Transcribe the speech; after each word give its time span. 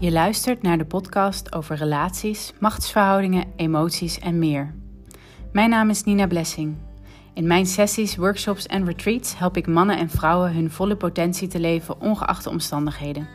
Je 0.00 0.12
luistert 0.12 0.62
naar 0.62 0.78
de 0.78 0.84
podcast 0.84 1.54
over 1.54 1.76
relaties, 1.76 2.52
machtsverhoudingen, 2.60 3.44
emoties 3.56 4.18
en 4.18 4.38
meer. 4.38 4.74
Mijn 5.52 5.70
naam 5.70 5.90
is 5.90 6.04
Nina 6.04 6.26
Blessing. 6.26 6.76
In 7.34 7.46
mijn 7.46 7.66
sessies, 7.66 8.16
workshops 8.16 8.66
en 8.66 8.84
retreats 8.84 9.38
help 9.38 9.56
ik 9.56 9.66
mannen 9.66 9.98
en 9.98 10.10
vrouwen 10.10 10.54
hun 10.54 10.70
volle 10.70 10.96
potentie 10.96 11.48
te 11.48 11.60
leven, 11.60 12.00
ongeacht 12.00 12.44
de 12.44 12.50
omstandigheden. 12.50 13.28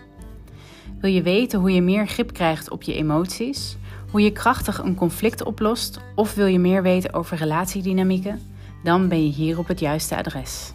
Wil 1.00 1.12
je 1.12 1.22
weten 1.22 1.60
hoe 1.60 1.72
je 1.72 1.82
meer 1.82 2.08
grip 2.08 2.34
krijgt 2.34 2.70
op 2.70 2.84
je 2.84 2.94
emoties, 2.94 3.78
hoe 4.12 4.22
je 4.22 4.32
krachtig 4.32 4.84
een 4.84 4.96
conflict 4.96 5.44
oplost 5.44 6.00
of 6.16 6.34
wil 6.34 6.46
je 6.46 6.60
meer 6.60 6.82
weten 6.82 7.14
over 7.14 7.38
relatiedynamieken? 7.38 8.42
Dan 8.84 9.08
ben 9.08 9.26
je 9.26 9.32
hier 9.32 9.58
op 9.58 9.68
het 9.68 9.80
juiste 9.80 10.18
adres. 10.18 10.74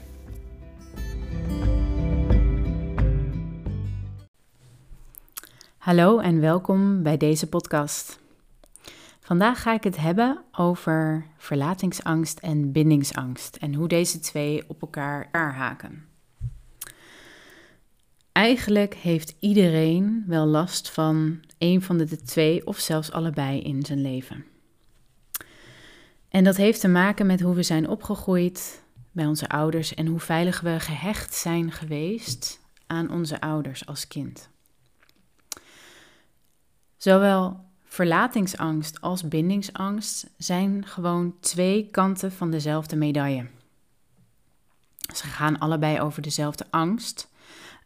Hallo 5.89 6.19
en 6.19 6.41
welkom 6.41 7.03
bij 7.03 7.17
deze 7.17 7.49
podcast. 7.49 8.19
Vandaag 9.21 9.63
ga 9.63 9.75
ik 9.75 9.85
het 9.85 9.97
hebben 9.97 10.45
over 10.53 11.27
verlatingsangst 11.37 12.39
en 12.39 12.73
bindingsangst 12.73 13.57
en 13.57 13.75
hoe 13.75 13.89
deze 13.89 14.19
twee 14.19 14.69
op 14.69 14.81
elkaar 14.81 15.29
haken. 15.33 16.05
Eigenlijk 18.33 18.95
heeft 18.95 19.37
iedereen 19.41 20.25
wel 20.27 20.47
last 20.47 20.91
van 20.91 21.41
een 21.59 21.83
van 21.83 21.97
de 21.97 22.23
twee 22.23 22.67
of 22.67 22.79
zelfs 22.79 23.13
allebei 23.13 23.61
in 23.61 23.83
zijn 23.83 24.01
leven. 24.01 24.45
En 26.29 26.45
dat 26.45 26.57
heeft 26.57 26.81
te 26.81 26.89
maken 26.89 27.27
met 27.27 27.41
hoe 27.41 27.55
we 27.55 27.63
zijn 27.63 27.89
opgegroeid 27.89 28.83
bij 29.13 29.27
onze 29.27 29.49
ouders 29.49 29.95
en 29.95 30.07
hoe 30.07 30.21
veilig 30.21 30.61
we 30.61 30.81
gehecht 30.81 31.35
zijn 31.35 31.73
geweest 31.73 32.61
aan 32.87 33.11
onze 33.11 33.41
ouders 33.41 33.87
als 33.87 34.09
kind. 34.09 34.51
Zowel 36.99 37.65
verlatingsangst 37.85 39.01
als 39.01 39.29
bindingsangst 39.29 40.31
zijn 40.37 40.87
gewoon 40.87 41.35
twee 41.41 41.89
kanten 41.91 42.33
van 42.33 42.51
dezelfde 42.51 42.97
medaille. 42.97 43.47
Ze 45.15 45.27
gaan 45.27 45.59
allebei 45.59 46.01
over 46.01 46.23
dezelfde 46.23 46.67
angst, 46.71 47.31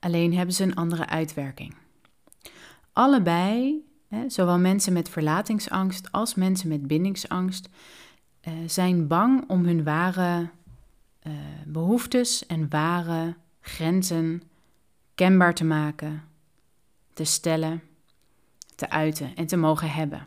alleen 0.00 0.34
hebben 0.34 0.54
ze 0.54 0.62
een 0.62 0.74
andere 0.74 1.06
uitwerking. 1.06 1.74
Allebei, 2.92 3.84
zowel 4.26 4.58
mensen 4.58 4.92
met 4.92 5.08
verlatingsangst 5.08 6.12
als 6.12 6.34
mensen 6.34 6.68
met 6.68 6.86
bindingsangst, 6.86 7.68
eh, 8.40 8.52
zijn 8.66 9.06
bang 9.06 9.48
om 9.48 9.64
hun 9.64 9.84
ware 9.84 10.50
eh, 11.18 11.32
behoeftes 11.66 12.46
en 12.46 12.68
ware 12.68 13.36
grenzen 13.60 14.42
kenbaar 15.14 15.54
te 15.54 15.64
maken, 15.64 16.22
te 17.12 17.24
stellen 17.24 17.82
te 18.82 18.90
uiten 18.90 19.34
en 19.34 19.46
te 19.46 19.56
mogen 19.56 19.90
hebben. 19.90 20.26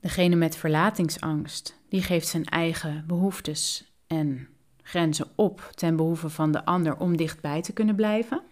Degene 0.00 0.36
met 0.36 0.56
verlatingsangst, 0.56 1.78
die 1.88 2.02
geeft 2.02 2.28
zijn 2.28 2.44
eigen 2.44 3.04
behoeftes 3.06 3.92
en 4.06 4.48
grenzen 4.82 5.26
op 5.34 5.70
ten 5.74 5.96
behoeve 5.96 6.28
van 6.28 6.52
de 6.52 6.64
ander 6.64 6.96
om 6.96 7.16
dichtbij 7.16 7.62
te 7.62 7.72
kunnen 7.72 7.94
blijven. 7.94 8.42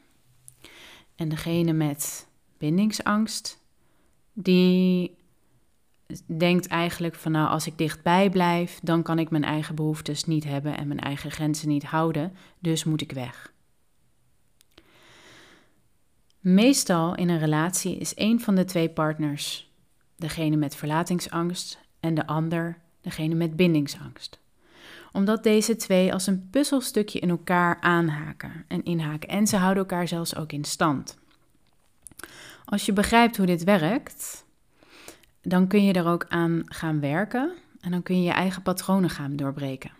En 1.16 1.28
degene 1.28 1.72
met 1.72 2.28
bindingsangst, 2.58 3.58
die 4.33 5.16
denkt 6.27 6.66
eigenlijk 6.66 7.14
van 7.14 7.33
nou, 7.33 7.48
als 7.48 7.66
ik 7.66 7.78
dichtbij 7.78 8.30
blijf, 8.30 8.80
dan 8.83 9.03
kan 9.03 9.19
ik 9.19 9.30
mijn 9.30 9.44
eigen 9.44 9.75
behoeftes 9.75 10.25
niet 10.25 10.44
hebben 10.44 10.77
en 10.77 10.88
mijn 10.88 11.00
eigen 11.00 11.30
grenzen 11.30 11.69
niet 11.69 11.84
houden, 11.84 12.36
dus 12.58 12.84
moet 12.84 13.00
ik 13.00 13.12
weg. 13.12 13.53
Meestal 16.43 17.15
in 17.15 17.29
een 17.29 17.39
relatie 17.39 17.97
is 17.97 18.12
een 18.15 18.41
van 18.41 18.55
de 18.55 18.65
twee 18.65 18.89
partners 18.89 19.71
degene 20.16 20.56
met 20.56 20.75
verlatingsangst 20.75 21.78
en 22.00 22.15
de 22.15 22.27
ander 22.27 22.78
degene 23.00 23.34
met 23.34 23.56
bindingsangst. 23.56 24.39
Omdat 25.12 25.43
deze 25.43 25.77
twee 25.77 26.12
als 26.12 26.27
een 26.27 26.49
puzzelstukje 26.50 27.19
in 27.19 27.31
elkaar 27.31 27.81
aanhaken 27.81 28.65
en 28.69 28.84
inhaken 28.84 29.28
en 29.28 29.47
ze 29.47 29.56
houden 29.56 29.83
elkaar 29.83 30.09
zelfs 30.09 30.37
ook 30.37 30.53
in 30.53 30.65
stand. 30.65 31.19
Als 32.65 32.87
je 32.87 32.93
begrijpt 32.93 33.37
hoe 33.37 33.47
dit 33.47 33.65
werkt, 33.65 34.45
dan 35.43 35.66
kun 35.66 35.84
je 35.84 35.93
er 35.93 36.06
ook 36.06 36.27
aan 36.28 36.62
gaan 36.65 37.00
werken 37.00 37.53
en 37.81 37.91
dan 37.91 38.03
kun 38.03 38.16
je 38.16 38.22
je 38.22 38.33
eigen 38.33 38.62
patronen 38.62 39.11
gaan 39.11 39.37
doorbreken. 39.37 39.91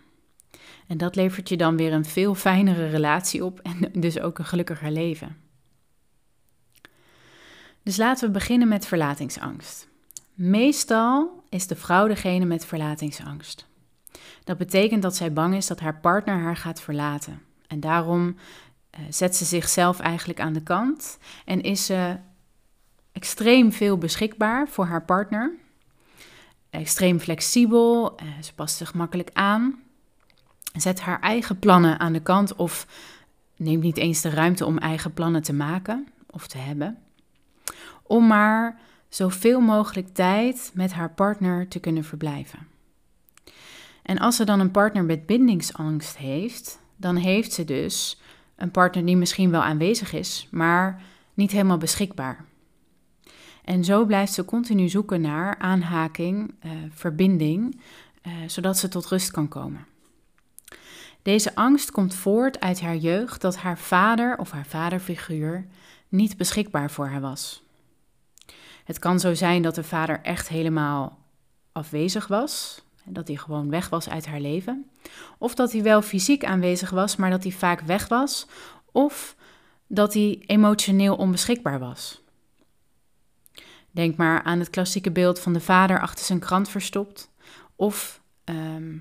En 0.87 0.97
dat 0.97 1.15
levert 1.15 1.49
je 1.49 1.57
dan 1.57 1.77
weer 1.77 1.93
een 1.93 2.05
veel 2.05 2.35
fijnere 2.35 2.87
relatie 2.87 3.45
op 3.45 3.59
en 3.59 4.01
dus 4.01 4.19
ook 4.19 4.39
een 4.39 4.45
gelukkiger 4.45 4.91
leven. 4.91 5.42
Dus 7.83 7.97
laten 7.97 8.27
we 8.27 8.33
beginnen 8.33 8.67
met 8.67 8.85
verlatingsangst. 8.85 9.87
Meestal 10.33 11.43
is 11.49 11.67
de 11.67 11.75
vrouw 11.75 12.07
degene 12.07 12.45
met 12.45 12.65
verlatingsangst. 12.65 13.67
Dat 14.43 14.57
betekent 14.57 15.01
dat 15.01 15.15
zij 15.15 15.33
bang 15.33 15.55
is 15.55 15.67
dat 15.67 15.79
haar 15.79 15.99
partner 15.99 16.39
haar 16.39 16.57
gaat 16.57 16.81
verlaten. 16.81 17.41
En 17.67 17.79
daarom 17.79 18.27
uh, 18.27 18.99
zet 19.09 19.35
ze 19.35 19.45
zichzelf 19.45 19.99
eigenlijk 19.99 20.39
aan 20.39 20.53
de 20.53 20.63
kant 20.63 21.17
en 21.45 21.61
is 21.61 21.85
ze 21.85 22.17
extreem 23.11 23.71
veel 23.71 23.97
beschikbaar 23.97 24.67
voor 24.67 24.85
haar 24.85 25.05
partner. 25.05 25.53
Extreem 26.69 27.19
flexibel, 27.19 28.21
uh, 28.21 28.29
ze 28.41 28.53
past 28.53 28.77
zich 28.77 28.93
makkelijk 28.93 29.29
aan. 29.33 29.79
Zet 30.77 31.01
haar 31.01 31.19
eigen 31.19 31.59
plannen 31.59 31.99
aan 31.99 32.13
de 32.13 32.21
kant 32.21 32.55
of 32.55 32.87
neemt 33.55 33.83
niet 33.83 33.97
eens 33.97 34.21
de 34.21 34.29
ruimte 34.29 34.65
om 34.65 34.77
eigen 34.77 35.13
plannen 35.13 35.43
te 35.43 35.53
maken 35.53 36.07
of 36.29 36.47
te 36.47 36.57
hebben 36.57 37.02
om 38.03 38.27
maar 38.27 38.79
zoveel 39.09 39.59
mogelijk 39.59 40.07
tijd 40.13 40.71
met 40.73 40.93
haar 40.93 41.09
partner 41.09 41.67
te 41.67 41.79
kunnen 41.79 42.03
verblijven. 42.03 42.67
En 44.03 44.19
als 44.19 44.35
ze 44.35 44.45
dan 44.45 44.59
een 44.59 44.71
partner 44.71 45.03
met 45.03 45.25
bindingsangst 45.25 46.17
heeft, 46.17 46.79
dan 46.95 47.15
heeft 47.15 47.53
ze 47.53 47.65
dus 47.65 48.21
een 48.55 48.71
partner 48.71 49.05
die 49.05 49.17
misschien 49.17 49.51
wel 49.51 49.63
aanwezig 49.63 50.13
is, 50.13 50.47
maar 50.51 51.01
niet 51.33 51.51
helemaal 51.51 51.77
beschikbaar. 51.77 52.45
En 53.63 53.83
zo 53.83 54.05
blijft 54.05 54.33
ze 54.33 54.45
continu 54.45 54.89
zoeken 54.89 55.21
naar 55.21 55.57
aanhaking, 55.57 56.53
uh, 56.65 56.71
verbinding, 56.89 57.81
uh, 58.23 58.33
zodat 58.47 58.77
ze 58.77 58.87
tot 58.87 59.05
rust 59.05 59.31
kan 59.31 59.47
komen. 59.47 59.85
Deze 61.21 61.55
angst 61.55 61.91
komt 61.91 62.15
voort 62.15 62.59
uit 62.59 62.81
haar 62.81 62.95
jeugd 62.95 63.41
dat 63.41 63.57
haar 63.57 63.77
vader 63.77 64.37
of 64.37 64.51
haar 64.51 64.65
vaderfiguur 64.65 65.67
niet 66.09 66.37
beschikbaar 66.37 66.91
voor 66.91 67.07
haar 67.07 67.21
was. 67.21 67.62
Het 68.83 68.99
kan 68.99 69.19
zo 69.19 69.33
zijn 69.33 69.61
dat 69.61 69.75
de 69.75 69.83
vader 69.83 70.21
echt 70.21 70.47
helemaal 70.47 71.19
afwezig 71.71 72.27
was, 72.27 72.81
dat 73.03 73.27
hij 73.27 73.37
gewoon 73.37 73.69
weg 73.69 73.89
was 73.89 74.09
uit 74.09 74.25
haar 74.25 74.39
leven. 74.39 74.89
Of 75.37 75.55
dat 75.55 75.71
hij 75.71 75.83
wel 75.83 76.01
fysiek 76.01 76.45
aanwezig 76.45 76.89
was, 76.89 77.15
maar 77.15 77.29
dat 77.29 77.43
hij 77.43 77.51
vaak 77.51 77.81
weg 77.81 78.07
was. 78.07 78.47
Of 78.91 79.35
dat 79.87 80.13
hij 80.13 80.43
emotioneel 80.45 81.15
onbeschikbaar 81.15 81.79
was. 81.79 82.21
Denk 83.91 84.15
maar 84.15 84.43
aan 84.43 84.59
het 84.59 84.69
klassieke 84.69 85.11
beeld 85.11 85.39
van 85.39 85.53
de 85.53 85.59
vader 85.59 86.01
achter 86.01 86.25
zijn 86.25 86.39
krant 86.39 86.69
verstopt. 86.69 87.31
Of 87.75 88.21
ehm, 88.43 88.97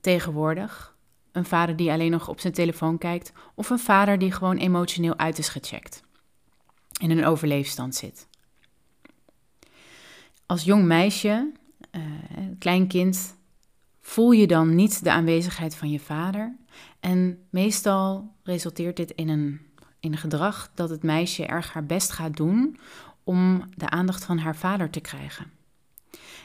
tegenwoordig 0.00 0.96
een 1.32 1.44
vader 1.44 1.76
die 1.76 1.90
alleen 1.90 2.10
nog 2.10 2.28
op 2.28 2.40
zijn 2.40 2.52
telefoon 2.52 2.98
kijkt. 2.98 3.32
Of 3.54 3.70
een 3.70 3.78
vader 3.78 4.18
die 4.18 4.32
gewoon 4.32 4.56
emotioneel 4.56 5.16
uit 5.16 5.38
is 5.38 5.48
gecheckt. 5.48 6.02
In 7.00 7.10
een 7.10 7.24
overleefstand 7.24 7.94
zit 7.94 8.26
als 10.46 10.64
jong 10.64 10.84
meisje, 10.84 11.52
uh, 11.92 12.02
klein 12.58 12.86
kind, 12.86 13.36
voel 14.00 14.30
je 14.30 14.46
dan 14.46 14.74
niet 14.74 15.04
de 15.04 15.10
aanwezigheid 15.10 15.76
van 15.76 15.90
je 15.90 16.00
vader. 16.00 16.56
En 17.00 17.38
meestal 17.50 18.32
resulteert 18.42 18.96
dit 18.96 19.10
in 19.10 19.28
een, 19.28 19.60
in 20.00 20.12
een 20.12 20.18
gedrag 20.18 20.70
dat 20.74 20.90
het 20.90 21.02
meisje 21.02 21.46
erg 21.46 21.72
haar 21.72 21.86
best 21.86 22.12
gaat 22.12 22.36
doen 22.36 22.78
om 23.24 23.64
de 23.74 23.88
aandacht 23.88 24.24
van 24.24 24.38
haar 24.38 24.56
vader 24.56 24.90
te 24.90 25.00
krijgen. 25.00 25.50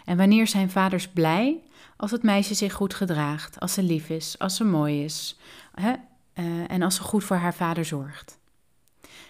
En 0.05 0.17
wanneer 0.17 0.47
zijn 0.47 0.69
vaders 0.69 1.07
blij? 1.07 1.63
Als 1.97 2.11
het 2.11 2.23
meisje 2.23 2.53
zich 2.53 2.73
goed 2.73 2.93
gedraagt, 2.93 3.59
als 3.59 3.73
ze 3.73 3.83
lief 3.83 4.09
is, 4.09 4.39
als 4.39 4.55
ze 4.55 4.63
mooi 4.63 5.03
is 5.03 5.39
hè? 5.73 5.93
Uh, 6.33 6.71
en 6.71 6.81
als 6.81 6.95
ze 6.95 7.01
goed 7.01 7.23
voor 7.23 7.35
haar 7.35 7.53
vader 7.53 7.85
zorgt. 7.85 8.39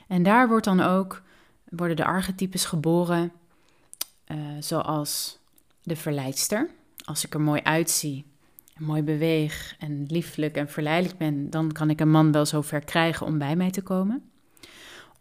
En 0.07 0.23
daar 0.23 0.47
wordt 0.47 0.65
dan 0.65 0.79
ook, 0.79 1.21
worden 1.69 1.95
de 1.95 2.05
archetypes 2.05 2.65
geboren 2.65 3.31
uh, 4.31 4.37
zoals 4.59 5.39
de 5.83 5.95
verleidster. 5.95 6.69
Als 7.05 7.25
ik 7.25 7.33
er 7.33 7.41
mooi 7.41 7.61
uitzie, 7.61 8.25
mooi 8.77 9.03
beweeg 9.03 9.75
en 9.79 10.05
lieflijk 10.07 10.55
en 10.55 10.69
verleidelijk 10.69 11.17
ben, 11.17 11.49
dan 11.49 11.71
kan 11.71 11.89
ik 11.89 11.99
een 11.99 12.11
man 12.11 12.31
wel 12.31 12.45
zo 12.45 12.61
ver 12.61 12.83
krijgen 12.83 13.25
om 13.25 13.37
bij 13.37 13.55
mij 13.55 13.71
te 13.71 13.81
komen. 13.81 14.29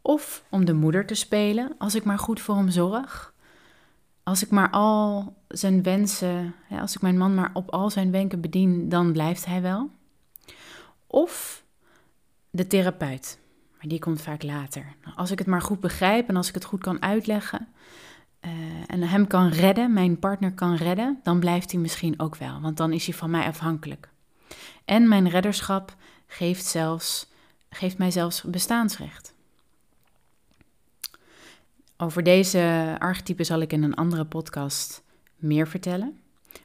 Of 0.03 0.45
om 0.51 0.65
de 0.65 0.73
moeder 0.73 1.07
te 1.07 1.15
spelen, 1.15 1.75
als 1.79 1.95
ik 1.95 2.05
maar 2.05 2.19
goed 2.19 2.41
voor 2.41 2.57
hem 2.57 2.71
zorg. 2.71 3.35
Als 4.23 4.43
ik 4.43 4.51
maar 4.51 4.71
al 4.71 5.35
zijn 5.49 5.83
wensen, 5.83 6.55
als 6.71 6.95
ik 6.95 7.01
mijn 7.01 7.19
man 7.19 7.35
maar 7.35 7.51
op 7.53 7.71
al 7.71 7.91
zijn 7.91 8.11
wenken 8.11 8.41
bedien, 8.41 8.89
dan 8.89 9.13
blijft 9.13 9.45
hij 9.45 9.63
wel. 9.63 9.91
Of 11.07 11.65
de 12.51 12.67
therapeut. 12.67 13.39
Maar 13.77 13.89
die 13.89 13.99
komt 13.99 14.23
vaak 14.23 14.43
later. 14.43 14.95
Als 15.15 15.31
ik 15.31 15.39
het 15.39 15.47
maar 15.47 15.63
goed 15.63 15.81
begrijp 15.81 16.29
en 16.29 16.37
als 16.37 16.49
ik 16.49 16.55
het 16.55 16.65
goed 16.65 16.81
kan 16.81 17.03
uitleggen 17.03 17.69
uh, 18.45 18.51
en 18.87 19.03
hem 19.03 19.27
kan 19.27 19.49
redden, 19.49 19.93
mijn 19.93 20.19
partner 20.19 20.53
kan 20.53 20.75
redden, 20.75 21.21
dan 21.23 21.41
blijft 21.41 21.71
hij 21.71 21.81
misschien 21.81 22.21
ook 22.21 22.37
wel, 22.37 22.61
want 22.61 22.77
dan 22.77 22.93
is 22.93 23.07
hij 23.07 23.15
van 23.15 23.31
mij 23.31 23.47
afhankelijk. 23.47 24.09
En 24.85 25.09
mijn 25.09 25.29
redderschap 25.29 25.97
geeft, 26.27 26.65
zelfs, 26.65 27.27
geeft 27.71 27.99
mij 27.99 28.11
zelfs 28.11 28.43
bestaansrecht. 28.43 29.35
Over 31.97 32.23
deze 32.23 32.97
archetypen 32.99 33.45
zal 33.45 33.61
ik 33.61 33.73
in 33.73 33.83
een 33.83 33.95
andere 33.95 34.25
podcast 34.25 35.03
meer 35.37 35.69
vertellen. 35.69 36.21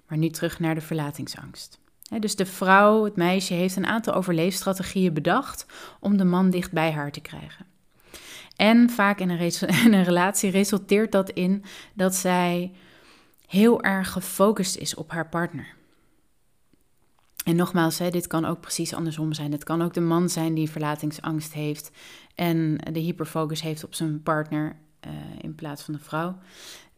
Maar 0.08 0.18
nu 0.18 0.30
terug 0.30 0.60
naar 0.60 0.76
de 0.76 0.82
verlatingsangst. 0.82 1.80
dus 2.20 2.36
de 2.36 2.46
vrouw, 2.46 3.04
het 3.04 3.16
meisje, 3.16 3.54
heeft 3.54 3.76
een 3.76 3.86
aantal 3.86 4.14
overleefstrategieën 4.14 5.14
bedacht 5.14 5.66
om 6.00 6.18
de 6.18 6.24
man 6.24 6.50
dicht 6.50 6.72
bij 6.72 6.92
haar 6.92 7.12
te 7.12 7.22
krijgen. 7.22 7.66
En 8.56 8.90
vaak 8.90 9.20
in 9.20 9.30
een, 9.30 9.52
een 9.94 10.04
relatie 10.04 10.50
resulteert 10.50 11.12
dat 11.12 11.30
in 11.30 11.64
dat 11.94 12.16
zij 12.16 12.72
heel 13.48 13.84
erg 13.84 14.12
gefocust 14.12 14.76
is 14.76 14.96
op 14.96 15.12
haar 15.12 15.30
partner. 15.30 15.76
En 17.46 17.56
nogmaals, 17.56 18.00
hè, 18.00 18.10
dit 18.10 18.28
kan 18.28 18.46
ook 18.46 18.60
precies 18.62 18.94
andersom 18.94 19.34
zijn. 19.34 19.52
Het 19.52 19.64
kan 19.64 19.82
ook 19.82 19.94
de 19.94 20.02
man 20.02 20.30
zijn 20.30 20.54
die 20.54 20.70
verlatingsangst 20.70 21.54
heeft 21.54 21.92
en 22.36 22.78
de 22.92 23.00
hyperfocus 23.00 23.62
heeft 23.62 23.84
op 23.84 23.94
zijn 23.94 24.24
partner 24.24 24.76
uh, 25.08 25.12
in 25.42 25.56
plaats 25.56 25.84
van 25.84 25.94
de 25.94 26.00
vrouw. 26.00 26.38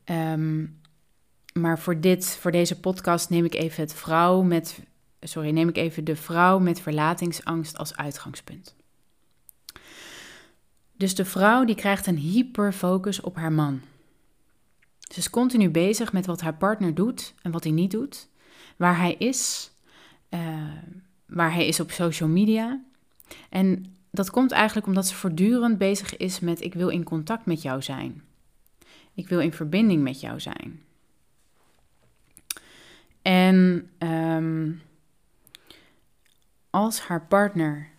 Um, 0.06 0.80
maar 1.54 1.80
voor, 1.80 2.00
dit, 2.00 2.26
voor 2.26 2.52
deze 2.52 2.80
podcast 2.80 3.30
neem 3.30 3.46
ik 3.46 3.54
even 3.54 3.84
het 3.84 3.94
vrouw 3.94 4.42
met. 4.42 4.80
Sorry, 5.20 5.50
neem 5.50 5.70
ik 5.70 5.78
even 5.78 6.04
de 6.04 6.16
vrouw 6.16 6.60
met 6.60 6.80
verlatingsangst 6.80 7.78
als 7.78 7.96
uitgangspunt. 7.96 8.76
Dus 10.98 11.16
de 11.16 11.26
vrouw 11.26 11.66
die 11.66 11.76
krijgt 11.76 12.08
een 12.08 12.18
hyperfocus 12.18 13.22
op 13.22 13.36
haar 13.36 13.52
man. 13.52 13.82
Ze 15.00 15.18
is 15.18 15.30
continu 15.30 15.70
bezig 15.70 16.14
met 16.14 16.26
wat 16.26 16.42
haar 16.42 16.56
partner 16.56 16.94
doet 16.94 17.34
en 17.42 17.52
wat 17.52 17.64
hij 17.64 17.74
niet 17.74 17.92
doet, 17.92 18.30
waar 18.78 18.98
hij 18.98 19.14
is, 19.14 19.72
uh, 20.30 20.74
waar 21.26 21.54
hij 21.54 21.68
is 21.68 21.80
op 21.80 21.92
social 21.92 22.30
media. 22.30 22.84
En 23.50 23.96
dat 24.12 24.30
komt 24.30 24.52
eigenlijk 24.52 24.88
omdat 24.88 25.08
ze 25.08 25.16
voortdurend 25.16 25.78
bezig 25.78 26.18
is 26.18 26.40
met 26.40 26.62
ik 26.62 26.74
wil 26.74 26.90
in 26.90 27.04
contact 27.04 27.46
met 27.46 27.62
jou 27.62 27.82
zijn. 27.82 28.22
Ik 29.14 29.28
wil 29.28 29.40
in 29.40 29.54
verbinding 29.54 30.04
met 30.04 30.20
jou 30.20 30.40
zijn. 30.40 30.82
En 33.22 33.90
ehm, 33.98 34.72
als 36.70 37.00
haar 37.00 37.26
partner 37.26 37.90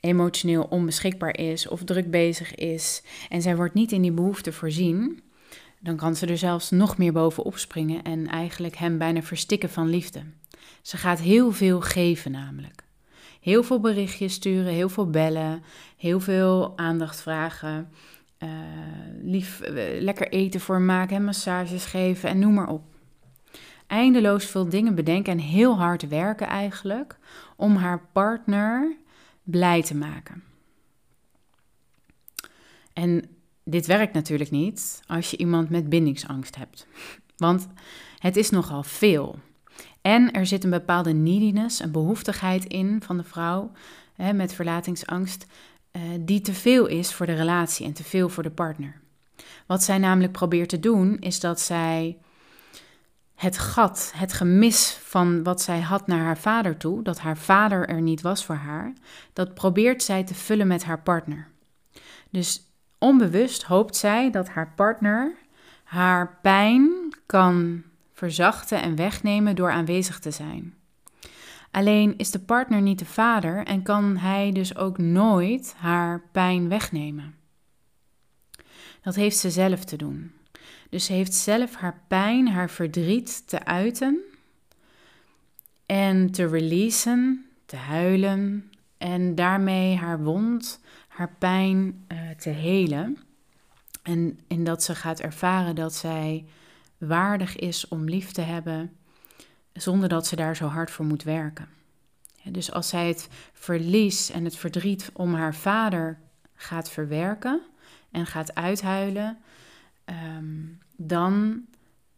emotioneel 0.00 0.62
onbeschikbaar 0.62 1.38
is 1.38 1.68
of 1.68 1.84
druk 1.84 2.10
bezig 2.10 2.54
is 2.54 3.02
en 3.28 3.42
zij 3.42 3.56
wordt 3.56 3.74
niet 3.74 3.92
in 3.92 4.02
die 4.02 4.12
behoefte 4.12 4.52
voorzien, 4.52 5.22
dan 5.78 5.96
kan 5.96 6.16
ze 6.16 6.26
er 6.26 6.38
zelfs 6.38 6.70
nog 6.70 6.98
meer 6.98 7.12
bovenop 7.12 7.58
springen 7.58 8.02
en 8.02 8.26
eigenlijk 8.26 8.76
hem 8.76 8.98
bijna 8.98 9.22
verstikken 9.22 9.70
van 9.70 9.88
liefde. 9.88 10.22
Ze 10.82 10.96
gaat 10.96 11.20
heel 11.20 11.52
veel 11.52 11.80
geven 11.80 12.30
namelijk. 12.30 12.84
Heel 13.40 13.62
veel 13.62 13.80
berichtjes 13.80 14.32
sturen, 14.32 14.72
heel 14.72 14.88
veel 14.88 15.10
bellen, 15.10 15.62
heel 15.96 16.20
veel 16.20 16.72
aandacht 16.78 17.20
vragen, 17.20 17.88
uh, 18.38 18.48
lief, 19.22 19.60
uh, 19.60 20.00
lekker 20.00 20.28
eten 20.28 20.60
voor 20.60 20.80
maken, 20.80 21.24
massages 21.24 21.84
geven 21.84 22.28
en 22.28 22.38
noem 22.38 22.54
maar 22.54 22.68
op 22.68 22.82
eindeloos 23.86 24.44
veel 24.44 24.68
dingen 24.68 24.94
bedenken 24.94 25.32
en 25.32 25.38
heel 25.38 25.78
hard 25.78 26.08
werken 26.08 26.46
eigenlijk 26.46 27.18
om 27.56 27.76
haar 27.76 28.08
partner 28.12 28.96
blij 29.50 29.82
te 29.82 29.94
maken. 29.94 30.42
En 32.92 33.24
dit 33.64 33.86
werkt 33.86 34.14
natuurlijk 34.14 34.50
niet 34.50 35.02
als 35.06 35.30
je 35.30 35.36
iemand 35.36 35.70
met 35.70 35.88
bindingsangst 35.88 36.56
hebt, 36.56 36.86
want 37.36 37.68
het 38.18 38.36
is 38.36 38.50
nogal 38.50 38.82
veel. 38.82 39.38
En 40.02 40.32
er 40.32 40.46
zit 40.46 40.64
een 40.64 40.70
bepaalde 40.70 41.12
neediness, 41.12 41.80
een 41.80 41.92
behoeftigheid 41.92 42.64
in 42.64 43.02
van 43.02 43.16
de 43.16 43.24
vrouw 43.24 43.72
hè, 44.14 44.32
met 44.32 44.54
verlatingsangst, 44.54 45.46
eh, 45.90 46.02
die 46.20 46.40
te 46.40 46.54
veel 46.54 46.86
is 46.86 47.12
voor 47.12 47.26
de 47.26 47.34
relatie 47.34 47.86
en 47.86 47.92
te 47.92 48.04
veel 48.04 48.28
voor 48.28 48.42
de 48.42 48.50
partner. 48.50 49.00
Wat 49.66 49.82
zij 49.82 49.98
namelijk 49.98 50.32
probeert 50.32 50.68
te 50.68 50.80
doen, 50.80 51.18
is 51.18 51.40
dat 51.40 51.60
zij 51.60 52.18
het 53.40 53.58
gat, 53.58 54.12
het 54.16 54.32
gemis 54.32 54.98
van 55.02 55.42
wat 55.42 55.62
zij 55.62 55.80
had 55.80 56.06
naar 56.06 56.24
haar 56.24 56.38
vader 56.38 56.76
toe, 56.76 57.02
dat 57.02 57.18
haar 57.18 57.36
vader 57.36 57.88
er 57.88 58.00
niet 58.00 58.20
was 58.20 58.44
voor 58.44 58.54
haar, 58.54 58.92
dat 59.32 59.54
probeert 59.54 60.02
zij 60.02 60.24
te 60.24 60.34
vullen 60.34 60.66
met 60.66 60.84
haar 60.84 61.02
partner. 61.02 61.48
Dus 62.30 62.72
onbewust 62.98 63.62
hoopt 63.62 63.96
zij 63.96 64.30
dat 64.30 64.48
haar 64.48 64.72
partner 64.76 65.34
haar 65.84 66.38
pijn 66.42 67.14
kan 67.26 67.82
verzachten 68.12 68.82
en 68.82 68.96
wegnemen 68.96 69.56
door 69.56 69.70
aanwezig 69.70 70.18
te 70.18 70.30
zijn. 70.30 70.74
Alleen 71.70 72.16
is 72.16 72.30
de 72.30 72.40
partner 72.40 72.80
niet 72.80 72.98
de 72.98 73.04
vader 73.04 73.66
en 73.66 73.82
kan 73.82 74.16
hij 74.16 74.52
dus 74.52 74.76
ook 74.76 74.98
nooit 74.98 75.74
haar 75.78 76.22
pijn 76.32 76.68
wegnemen. 76.68 77.34
Dat 79.02 79.14
heeft 79.14 79.36
ze 79.36 79.50
zelf 79.50 79.84
te 79.84 79.96
doen. 79.96 80.32
Dus 80.90 81.04
ze 81.04 81.12
heeft 81.12 81.34
zelf 81.34 81.74
haar 81.74 82.00
pijn, 82.08 82.48
haar 82.48 82.70
verdriet 82.70 83.48
te 83.48 83.64
uiten 83.64 84.20
en 85.86 86.30
te 86.30 86.48
releasen, 86.48 87.46
te 87.66 87.76
huilen 87.76 88.70
en 88.98 89.34
daarmee 89.34 89.96
haar 89.96 90.22
wond, 90.22 90.80
haar 91.08 91.34
pijn 91.38 92.04
uh, 92.12 92.30
te 92.30 92.50
helen. 92.50 93.18
En 94.02 94.38
in 94.46 94.64
dat 94.64 94.82
ze 94.82 94.94
gaat 94.94 95.20
ervaren 95.20 95.74
dat 95.74 95.94
zij 95.94 96.44
waardig 96.98 97.56
is 97.56 97.88
om 97.88 98.04
lief 98.04 98.32
te 98.32 98.40
hebben, 98.40 98.96
zonder 99.72 100.08
dat 100.08 100.26
ze 100.26 100.36
daar 100.36 100.56
zo 100.56 100.66
hard 100.66 100.90
voor 100.90 101.04
moet 101.04 101.22
werken. 101.22 101.68
dus 102.44 102.72
als 102.72 102.88
zij 102.88 103.08
het 103.08 103.28
verlies 103.52 104.30
en 104.30 104.44
het 104.44 104.56
verdriet 104.56 105.10
om 105.12 105.34
haar 105.34 105.54
vader 105.54 106.18
gaat 106.54 106.90
verwerken 106.90 107.60
en 108.10 108.26
gaat 108.26 108.54
uithuilen, 108.54 109.38
Ehm, 110.10 110.64
dan 110.96 111.64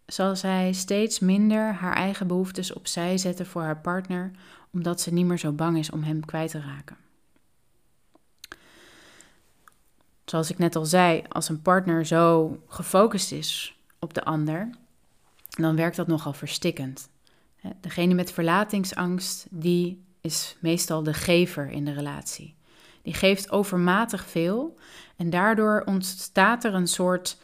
zal 0.06 0.36
zij 0.36 0.72
steeds 0.72 1.18
minder 1.18 1.72
haar 1.72 1.94
eigen 1.94 2.26
behoeftes 2.26 2.72
opzij 2.72 3.18
zetten 3.18 3.46
voor 3.46 3.62
haar 3.62 3.80
partner, 3.80 4.30
omdat 4.72 5.00
ze 5.00 5.12
niet 5.12 5.26
meer 5.26 5.38
zo 5.38 5.52
bang 5.52 5.78
is 5.78 5.90
om 5.90 6.02
hem 6.02 6.24
kwijt 6.24 6.50
te 6.50 6.60
raken. 6.60 6.96
Zoals 10.24 10.50
ik 10.50 10.58
net 10.58 10.76
al 10.76 10.84
zei, 10.84 11.22
als 11.28 11.48
een 11.48 11.62
partner 11.62 12.06
zo 12.06 12.58
gefocust 12.68 13.32
is 13.32 13.78
op 13.98 14.14
de 14.14 14.24
ander, 14.24 14.70
dan 15.48 15.76
werkt 15.76 15.96
dat 15.96 16.06
nogal 16.06 16.32
verstikkend. 16.32 17.08
Degene 17.80 18.14
met 18.14 18.32
verlatingsangst, 18.32 19.46
die 19.50 20.04
is 20.20 20.56
meestal 20.60 21.02
de 21.02 21.14
gever 21.14 21.70
in 21.70 21.84
de 21.84 21.92
relatie. 21.92 22.54
Die 23.02 23.14
geeft 23.14 23.50
overmatig 23.50 24.26
veel 24.26 24.78
en 25.16 25.30
daardoor 25.30 25.82
ontstaat 25.84 26.64
er 26.64 26.74
een 26.74 26.86
soort 26.86 27.36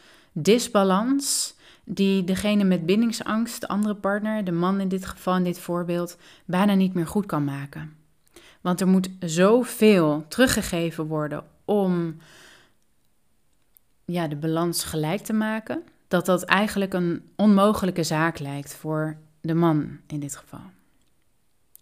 disbalans 0.42 1.56
die 1.84 2.24
degene 2.24 2.64
met 2.64 2.86
bindingsangst, 2.86 3.60
de 3.60 3.68
andere 3.68 3.94
partner, 3.94 4.44
de 4.44 4.52
man 4.52 4.80
in 4.80 4.88
dit 4.88 5.06
geval, 5.06 5.36
in 5.36 5.44
dit 5.44 5.58
voorbeeld, 5.58 6.16
bijna 6.44 6.74
niet 6.74 6.94
meer 6.94 7.06
goed 7.06 7.26
kan 7.26 7.44
maken. 7.44 7.96
Want 8.60 8.80
er 8.80 8.88
moet 8.88 9.10
zoveel 9.20 10.24
teruggegeven 10.28 11.06
worden 11.06 11.44
om 11.64 12.16
ja, 14.04 14.28
de 14.28 14.36
balans 14.36 14.84
gelijk 14.84 15.20
te 15.20 15.32
maken, 15.32 15.82
dat 16.08 16.26
dat 16.26 16.42
eigenlijk 16.42 16.92
een 16.92 17.22
onmogelijke 17.36 18.02
zaak 18.02 18.38
lijkt 18.38 18.74
voor 18.74 19.16
de 19.40 19.54
man 19.54 19.98
in 20.06 20.20
dit 20.20 20.36
geval. 20.36 20.60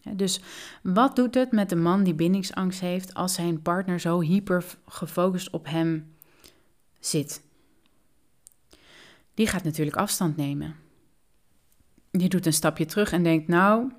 dus 0.03 0.41
wat 0.83 1.17
doet 1.17 1.35
het 1.35 1.53
met 1.53 1.69
de 1.69 1.77
man 1.77 2.03
die 2.03 2.15
bindingsangst 2.15 2.81
heeft 2.81 3.15
als 3.15 3.35
zijn 3.35 3.63
partner 3.63 4.01
zo 4.01 4.21
hyper 4.21 4.65
gefocust 4.87 5.51
op 5.51 5.67
hem 5.67 6.15
zit? 7.01 7.46
Die 9.37 9.47
gaat 9.47 9.65
natuurlijk 9.65 9.97
afstand 9.97 10.37
nemen. 10.37 10.75
Die 12.11 12.29
doet 12.29 12.47
een 12.47 12.53
stapje 12.53 12.85
terug 12.85 13.13
en 13.13 13.23
denkt, 13.23 13.49
nou, 13.49 13.93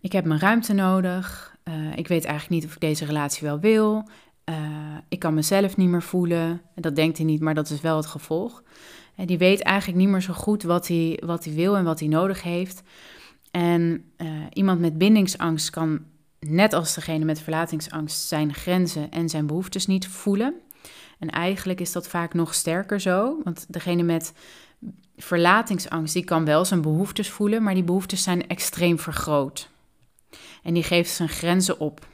ik 0.00 0.12
heb 0.12 0.24
mijn 0.24 0.40
ruimte 0.40 0.72
nodig. 0.72 1.56
Uh, 1.64 1.96
ik 1.96 2.08
weet 2.08 2.24
eigenlijk 2.24 2.60
niet 2.60 2.70
of 2.70 2.74
ik 2.74 2.80
deze 2.80 3.04
relatie 3.04 3.46
wel 3.46 3.60
wil. 3.60 4.08
Uh, 4.44 4.56
ik 5.08 5.18
kan 5.18 5.34
mezelf 5.34 5.76
niet 5.76 5.88
meer 5.88 6.02
voelen. 6.02 6.62
Dat 6.74 6.96
denkt 6.96 7.16
hij 7.16 7.26
niet, 7.26 7.40
maar 7.40 7.54
dat 7.54 7.70
is 7.70 7.80
wel 7.80 7.96
het 7.96 8.06
gevolg. 8.06 8.62
En 9.14 9.26
die 9.26 9.38
weet 9.38 9.62
eigenlijk 9.62 9.98
niet 9.98 10.08
meer 10.08 10.20
zo 10.20 10.32
goed 10.32 10.62
wat 10.62 10.88
hij, 10.88 11.22
wat 11.24 11.44
hij 11.44 11.54
wil 11.54 11.76
en 11.76 11.84
wat 11.84 12.00
hij 12.00 12.08
nodig 12.08 12.42
heeft. 12.42 12.82
En 13.50 14.04
uh, 14.16 14.28
iemand 14.52 14.80
met 14.80 14.98
bindingsangst 14.98 15.70
kan, 15.70 16.04
net 16.40 16.72
als 16.72 16.94
degene 16.94 17.24
met 17.24 17.40
verlatingsangst, 17.40 18.20
zijn 18.20 18.54
grenzen 18.54 19.10
en 19.10 19.28
zijn 19.28 19.46
behoeftes 19.46 19.86
niet 19.86 20.08
voelen. 20.08 20.54
En 21.18 21.30
eigenlijk 21.30 21.80
is 21.80 21.92
dat 21.92 22.08
vaak 22.08 22.34
nog 22.34 22.54
sterker 22.54 23.00
zo, 23.00 23.40
want 23.44 23.66
degene 23.68 24.02
met 24.02 24.32
verlatingsangst, 25.16 26.14
die 26.14 26.24
kan 26.24 26.44
wel 26.44 26.64
zijn 26.64 26.82
behoeftes 26.82 27.30
voelen, 27.30 27.62
maar 27.62 27.74
die 27.74 27.82
behoeftes 27.82 28.22
zijn 28.22 28.48
extreem 28.48 28.98
vergroot. 28.98 29.70
En 30.62 30.74
die 30.74 30.82
geeft 30.82 31.10
zijn 31.10 31.28
grenzen 31.28 31.80
op. 31.80 32.06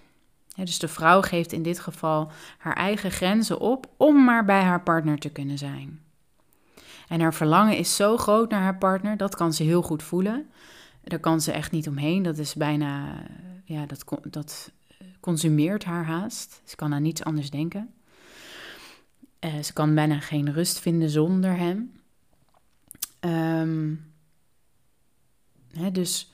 dus 0.56 0.78
de 0.78 0.88
vrouw 0.88 1.22
geeft 1.22 1.52
in 1.52 1.62
dit 1.62 1.80
geval 1.80 2.30
haar 2.58 2.76
eigen 2.76 3.10
grenzen 3.10 3.60
op 3.60 3.86
om 3.96 4.24
maar 4.24 4.44
bij 4.44 4.62
haar 4.62 4.82
partner 4.82 5.18
te 5.18 5.30
kunnen 5.30 5.58
zijn. 5.58 6.00
En 7.08 7.20
haar 7.20 7.34
verlangen 7.34 7.76
is 7.76 7.96
zo 7.96 8.16
groot 8.16 8.50
naar 8.50 8.62
haar 8.62 8.78
partner, 8.78 9.16
dat 9.16 9.34
kan 9.36 9.52
ze 9.52 9.62
heel 9.62 9.82
goed 9.82 10.02
voelen. 10.02 10.50
Daar 11.04 11.18
kan 11.18 11.40
ze 11.40 11.52
echt 11.52 11.70
niet 11.70 11.88
omheen. 11.88 12.22
Dat 12.22 12.38
is 12.38 12.54
bijna, 12.54 13.22
ja, 13.64 13.86
dat, 13.86 14.04
dat 14.30 14.72
consumeert 15.20 15.84
haar 15.84 16.04
haast. 16.04 16.62
Ze 16.64 16.76
kan 16.76 16.94
aan 16.94 17.02
niets 17.02 17.24
anders 17.24 17.50
denken. 17.50 17.92
Uh, 19.40 19.62
ze 19.62 19.72
kan 19.72 19.94
bijna 19.94 20.20
geen 20.20 20.52
rust 20.52 20.78
vinden 20.78 21.10
zonder 21.10 21.56
hem. 21.56 21.92
Um, 23.20 24.12
hè, 25.72 25.90
dus 25.90 26.32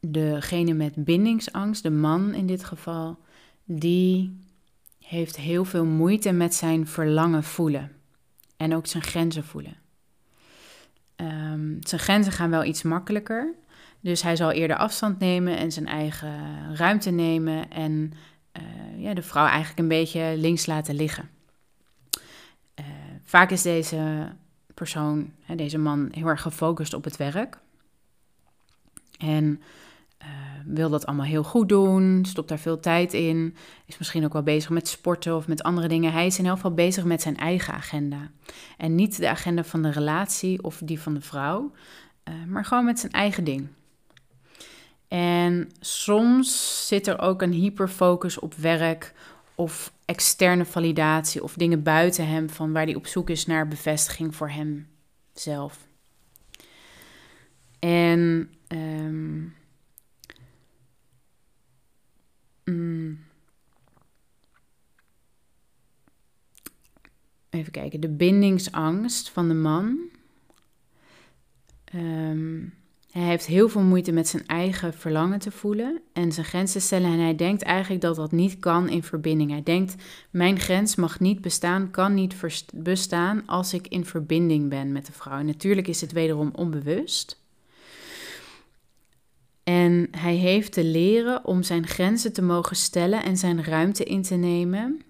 degene 0.00 0.72
met 0.72 1.04
bindingsangst, 1.04 1.82
de 1.82 1.90
man 1.90 2.34
in 2.34 2.46
dit 2.46 2.64
geval, 2.64 3.18
die 3.64 4.38
heeft 4.98 5.36
heel 5.36 5.64
veel 5.64 5.84
moeite 5.84 6.32
met 6.32 6.54
zijn 6.54 6.86
verlangen 6.86 7.44
voelen. 7.44 7.92
En 8.56 8.74
ook 8.74 8.86
zijn 8.86 9.02
grenzen 9.02 9.44
voelen. 9.44 9.76
Um, 11.16 11.78
zijn 11.80 12.00
grenzen 12.00 12.32
gaan 12.32 12.50
wel 12.50 12.64
iets 12.64 12.82
makkelijker. 12.82 13.54
Dus 14.00 14.22
hij 14.22 14.36
zal 14.36 14.50
eerder 14.50 14.76
afstand 14.76 15.18
nemen 15.18 15.56
en 15.56 15.72
zijn 15.72 15.86
eigen 15.86 16.76
ruimte 16.76 17.10
nemen. 17.10 17.70
En 17.70 18.12
uh, 18.56 19.02
ja, 19.02 19.14
de 19.14 19.22
vrouw 19.22 19.46
eigenlijk 19.46 19.78
een 19.78 19.88
beetje 19.88 20.34
links 20.36 20.66
laten 20.66 20.94
liggen. 20.94 21.30
Uh, 22.80 22.86
vaak 23.22 23.50
is 23.50 23.62
deze 23.62 24.32
persoon, 24.74 25.32
deze 25.56 25.78
man, 25.78 26.08
heel 26.12 26.26
erg 26.26 26.42
gefocust 26.42 26.94
op 26.94 27.04
het 27.04 27.16
werk. 27.16 27.58
En 29.18 29.62
uh, 30.22 30.28
wil 30.64 30.90
dat 30.90 31.06
allemaal 31.06 31.26
heel 31.26 31.44
goed 31.44 31.68
doen, 31.68 32.24
stopt 32.24 32.48
daar 32.48 32.58
veel 32.58 32.80
tijd 32.80 33.12
in, 33.12 33.56
is 33.86 33.98
misschien 33.98 34.24
ook 34.24 34.32
wel 34.32 34.42
bezig 34.42 34.70
met 34.70 34.88
sporten 34.88 35.36
of 35.36 35.48
met 35.48 35.62
andere 35.62 35.88
dingen. 35.88 36.12
Hij 36.12 36.26
is 36.26 36.38
in 36.38 36.46
elk 36.46 36.56
geval 36.56 36.74
bezig 36.74 37.04
met 37.04 37.22
zijn 37.22 37.36
eigen 37.36 37.74
agenda. 37.74 38.30
En 38.76 38.94
niet 38.94 39.16
de 39.16 39.28
agenda 39.28 39.64
van 39.64 39.82
de 39.82 39.90
relatie 39.90 40.62
of 40.62 40.80
die 40.84 41.00
van 41.00 41.14
de 41.14 41.20
vrouw, 41.20 41.72
maar 42.46 42.64
gewoon 42.64 42.84
met 42.84 42.98
zijn 42.98 43.12
eigen 43.12 43.44
ding. 43.44 43.68
En 45.12 45.70
soms 45.80 46.86
zit 46.86 47.06
er 47.06 47.18
ook 47.18 47.42
een 47.42 47.52
hyperfocus 47.52 48.38
op 48.38 48.54
werk 48.54 49.14
of 49.54 49.92
externe 50.04 50.64
validatie 50.64 51.42
of 51.42 51.54
dingen 51.54 51.82
buiten 51.82 52.28
hem 52.28 52.50
van 52.50 52.72
waar 52.72 52.84
hij 52.84 52.94
op 52.94 53.06
zoek 53.06 53.30
is 53.30 53.46
naar 53.46 53.68
bevestiging 53.68 54.36
voor 54.36 54.50
hemzelf. 54.50 55.86
En 57.78 58.50
um, 58.68 59.54
Mm. 62.64 63.18
Even 67.50 67.72
kijken, 67.72 68.00
de 68.00 68.08
bindingsangst 68.08 69.30
van 69.30 69.48
de 69.48 69.54
man. 69.54 70.10
Ehm, 71.84 72.64
hij 73.12 73.22
heeft 73.22 73.46
heel 73.46 73.68
veel 73.68 73.80
moeite 73.80 74.12
met 74.12 74.28
zijn 74.28 74.46
eigen 74.46 74.94
verlangen 74.94 75.38
te 75.38 75.50
voelen 75.50 76.00
en 76.12 76.32
zijn 76.32 76.46
grenzen 76.46 76.80
stellen. 76.80 77.12
En 77.12 77.18
hij 77.18 77.34
denkt 77.34 77.62
eigenlijk 77.62 78.02
dat 78.02 78.16
dat 78.16 78.32
niet 78.32 78.58
kan 78.58 78.88
in 78.88 79.02
verbinding. 79.02 79.50
Hij 79.50 79.62
denkt: 79.62 79.94
mijn 80.30 80.60
grens 80.60 80.94
mag 80.94 81.20
niet 81.20 81.40
bestaan, 81.40 81.90
kan 81.90 82.14
niet 82.14 82.34
bestaan 82.74 83.46
als 83.46 83.74
ik 83.74 83.88
in 83.88 84.04
verbinding 84.04 84.68
ben 84.68 84.92
met 84.92 85.06
de 85.06 85.12
vrouw. 85.12 85.42
Natuurlijk 85.42 85.88
is 85.88 86.00
het 86.00 86.12
wederom 86.12 86.50
onbewust. 86.54 87.40
En 89.62 90.08
hij 90.10 90.34
heeft 90.34 90.72
te 90.72 90.84
leren 90.84 91.44
om 91.44 91.62
zijn 91.62 91.86
grenzen 91.86 92.32
te 92.32 92.42
mogen 92.42 92.76
stellen 92.76 93.22
en 93.22 93.36
zijn 93.36 93.64
ruimte 93.64 94.04
in 94.04 94.22
te 94.22 94.34
nemen 94.34 95.02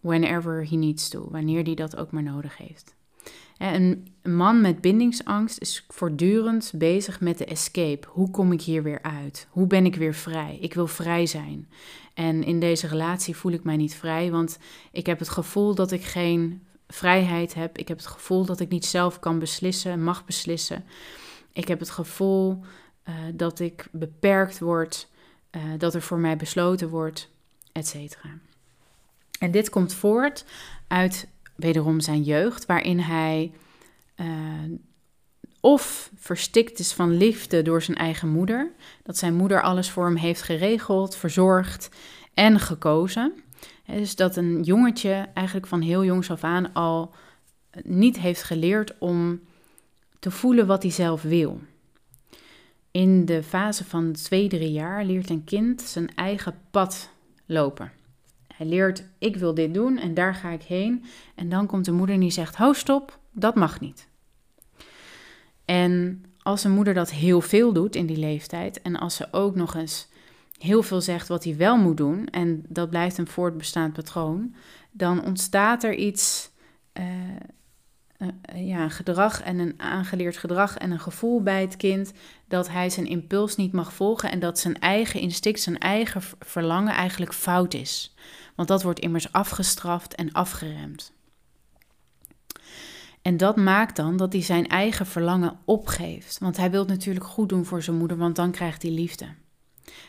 whenever 0.00 0.68
he 0.68 0.76
needs 0.76 1.08
to, 1.08 1.28
wanneer 1.30 1.64
hij 1.64 1.74
dat 1.74 1.96
ook 1.96 2.10
maar 2.10 2.22
nodig 2.22 2.56
heeft. 2.56 2.94
Een 3.60 4.08
man 4.22 4.60
met 4.60 4.80
bindingsangst 4.80 5.60
is 5.60 5.84
voortdurend 5.88 6.72
bezig 6.74 7.20
met 7.20 7.38
de 7.38 7.44
escape. 7.44 8.06
Hoe 8.10 8.30
kom 8.30 8.52
ik 8.52 8.62
hier 8.62 8.82
weer 8.82 9.02
uit? 9.02 9.46
Hoe 9.50 9.66
ben 9.66 9.84
ik 9.84 9.96
weer 9.96 10.14
vrij? 10.14 10.58
Ik 10.60 10.74
wil 10.74 10.86
vrij 10.86 11.26
zijn. 11.26 11.68
En 12.14 12.44
in 12.44 12.60
deze 12.60 12.86
relatie 12.86 13.36
voel 13.36 13.52
ik 13.52 13.64
mij 13.64 13.76
niet 13.76 13.94
vrij, 13.94 14.30
want 14.30 14.58
ik 14.92 15.06
heb 15.06 15.18
het 15.18 15.28
gevoel 15.28 15.74
dat 15.74 15.90
ik 15.90 16.04
geen 16.04 16.62
vrijheid 16.88 17.54
heb. 17.54 17.78
Ik 17.78 17.88
heb 17.88 17.96
het 17.96 18.06
gevoel 18.06 18.44
dat 18.44 18.60
ik 18.60 18.68
niet 18.68 18.84
zelf 18.84 19.18
kan 19.18 19.38
beslissen, 19.38 20.02
mag 20.02 20.24
beslissen. 20.24 20.84
Ik 21.52 21.68
heb 21.68 21.78
het 21.78 21.90
gevoel 21.90 22.60
uh, 23.08 23.14
dat 23.34 23.60
ik 23.60 23.88
beperkt 23.92 24.58
word, 24.58 25.08
uh, 25.50 25.62
dat 25.78 25.94
er 25.94 26.02
voor 26.02 26.18
mij 26.18 26.36
besloten 26.36 26.88
wordt, 26.88 27.30
etc. 27.72 27.94
En 29.38 29.50
dit 29.50 29.70
komt 29.70 29.94
voort 29.94 30.44
uit 30.86 31.28
wederom 31.60 32.00
zijn 32.00 32.22
jeugd, 32.22 32.66
waarin 32.66 32.98
hij 32.98 33.52
uh, 34.16 34.26
of 35.60 36.10
verstikt 36.16 36.78
is 36.78 36.92
van 36.92 37.16
liefde 37.16 37.62
door 37.62 37.82
zijn 37.82 37.96
eigen 37.96 38.28
moeder, 38.28 38.70
dat 39.02 39.16
zijn 39.16 39.34
moeder 39.34 39.62
alles 39.62 39.90
voor 39.90 40.04
hem 40.04 40.16
heeft 40.16 40.42
geregeld, 40.42 41.16
verzorgd 41.16 41.88
en 42.34 42.60
gekozen. 42.60 43.32
Dus 43.86 44.16
dat 44.16 44.36
een 44.36 44.62
jongetje 44.62 45.28
eigenlijk 45.34 45.66
van 45.66 45.80
heel 45.80 46.04
jongs 46.04 46.30
af 46.30 46.44
aan 46.44 46.72
al 46.72 47.14
niet 47.82 48.18
heeft 48.18 48.42
geleerd 48.42 48.98
om 48.98 49.40
te 50.18 50.30
voelen 50.30 50.66
wat 50.66 50.82
hij 50.82 50.92
zelf 50.92 51.22
wil. 51.22 51.60
In 52.90 53.24
de 53.24 53.42
fase 53.42 53.84
van 53.84 54.12
twee, 54.12 54.48
drie 54.48 54.72
jaar 54.72 55.04
leert 55.04 55.30
een 55.30 55.44
kind 55.44 55.82
zijn 55.82 56.14
eigen 56.14 56.54
pad 56.70 57.10
lopen. 57.46 57.92
Hij 58.60 58.68
leert, 58.68 59.04
ik 59.18 59.36
wil 59.36 59.54
dit 59.54 59.74
doen 59.74 59.98
en 59.98 60.14
daar 60.14 60.34
ga 60.34 60.50
ik 60.50 60.62
heen. 60.62 61.04
En 61.34 61.48
dan 61.48 61.66
komt 61.66 61.84
de 61.84 61.92
moeder 61.92 62.20
die 62.20 62.30
zegt, 62.30 62.56
ho 62.56 62.72
stop, 62.72 63.18
dat 63.32 63.54
mag 63.54 63.80
niet. 63.80 64.08
En 65.64 66.24
als 66.42 66.64
een 66.64 66.70
moeder 66.70 66.94
dat 66.94 67.10
heel 67.10 67.40
veel 67.40 67.72
doet 67.72 67.96
in 67.96 68.06
die 68.06 68.16
leeftijd 68.16 68.82
en 68.82 68.96
als 68.96 69.16
ze 69.16 69.28
ook 69.30 69.54
nog 69.54 69.74
eens 69.74 70.08
heel 70.58 70.82
veel 70.82 71.00
zegt 71.00 71.28
wat 71.28 71.44
hij 71.44 71.56
wel 71.56 71.76
moet 71.76 71.96
doen 71.96 72.26
en 72.26 72.64
dat 72.68 72.90
blijft 72.90 73.18
een 73.18 73.26
voortbestaand 73.26 73.92
patroon, 73.92 74.54
dan 74.90 75.24
ontstaat 75.24 75.84
er 75.84 75.94
iets 75.94 76.50
uh, 76.98 77.04
ja, 78.54 78.82
een 78.82 78.90
gedrag 78.90 79.42
en 79.42 79.58
een 79.58 79.74
aangeleerd 79.76 80.36
gedrag 80.36 80.76
en 80.76 80.90
een 80.90 81.00
gevoel 81.00 81.42
bij 81.42 81.60
het 81.60 81.76
kind 81.76 82.12
dat 82.48 82.68
hij 82.68 82.90
zijn 82.90 83.06
impuls 83.06 83.56
niet 83.56 83.72
mag 83.72 83.92
volgen 83.92 84.30
en 84.30 84.38
dat 84.38 84.58
zijn 84.58 84.78
eigen 84.78 85.20
instinct, 85.20 85.60
zijn 85.60 85.78
eigen 85.78 86.22
verlangen 86.38 86.92
eigenlijk 86.92 87.34
fout 87.34 87.74
is. 87.74 88.14
Want 88.54 88.68
dat 88.68 88.82
wordt 88.82 89.00
immers 89.00 89.32
afgestraft 89.32 90.14
en 90.14 90.32
afgeremd. 90.32 91.12
En 93.22 93.36
dat 93.36 93.56
maakt 93.56 93.96
dan 93.96 94.16
dat 94.16 94.32
hij 94.32 94.42
zijn 94.42 94.68
eigen 94.68 95.06
verlangen 95.06 95.58
opgeeft. 95.64 96.38
Want 96.38 96.56
hij 96.56 96.70
wil 96.70 96.84
natuurlijk 96.84 97.24
goed 97.24 97.48
doen 97.48 97.64
voor 97.64 97.82
zijn 97.82 97.96
moeder, 97.96 98.16
want 98.16 98.36
dan 98.36 98.50
krijgt 98.50 98.82
hij 98.82 98.90
liefde. 98.90 99.26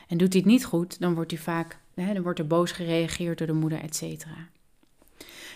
En 0.08 0.18
doet 0.18 0.34
hij 0.34 0.42
het 0.42 0.52
niet 0.52 0.66
goed, 0.66 1.00
dan 1.00 1.14
wordt 1.14 1.32
hij 1.32 1.40
vaak, 1.40 1.80
hè, 1.94 2.14
dan 2.14 2.24
wordt 2.24 2.40
er 2.40 2.48
boos 2.48 2.72
gereageerd 2.72 3.38
door 3.38 3.48
de 3.48 3.54
moeder, 3.54 3.82
et 3.82 3.96
cetera. 3.96 4.50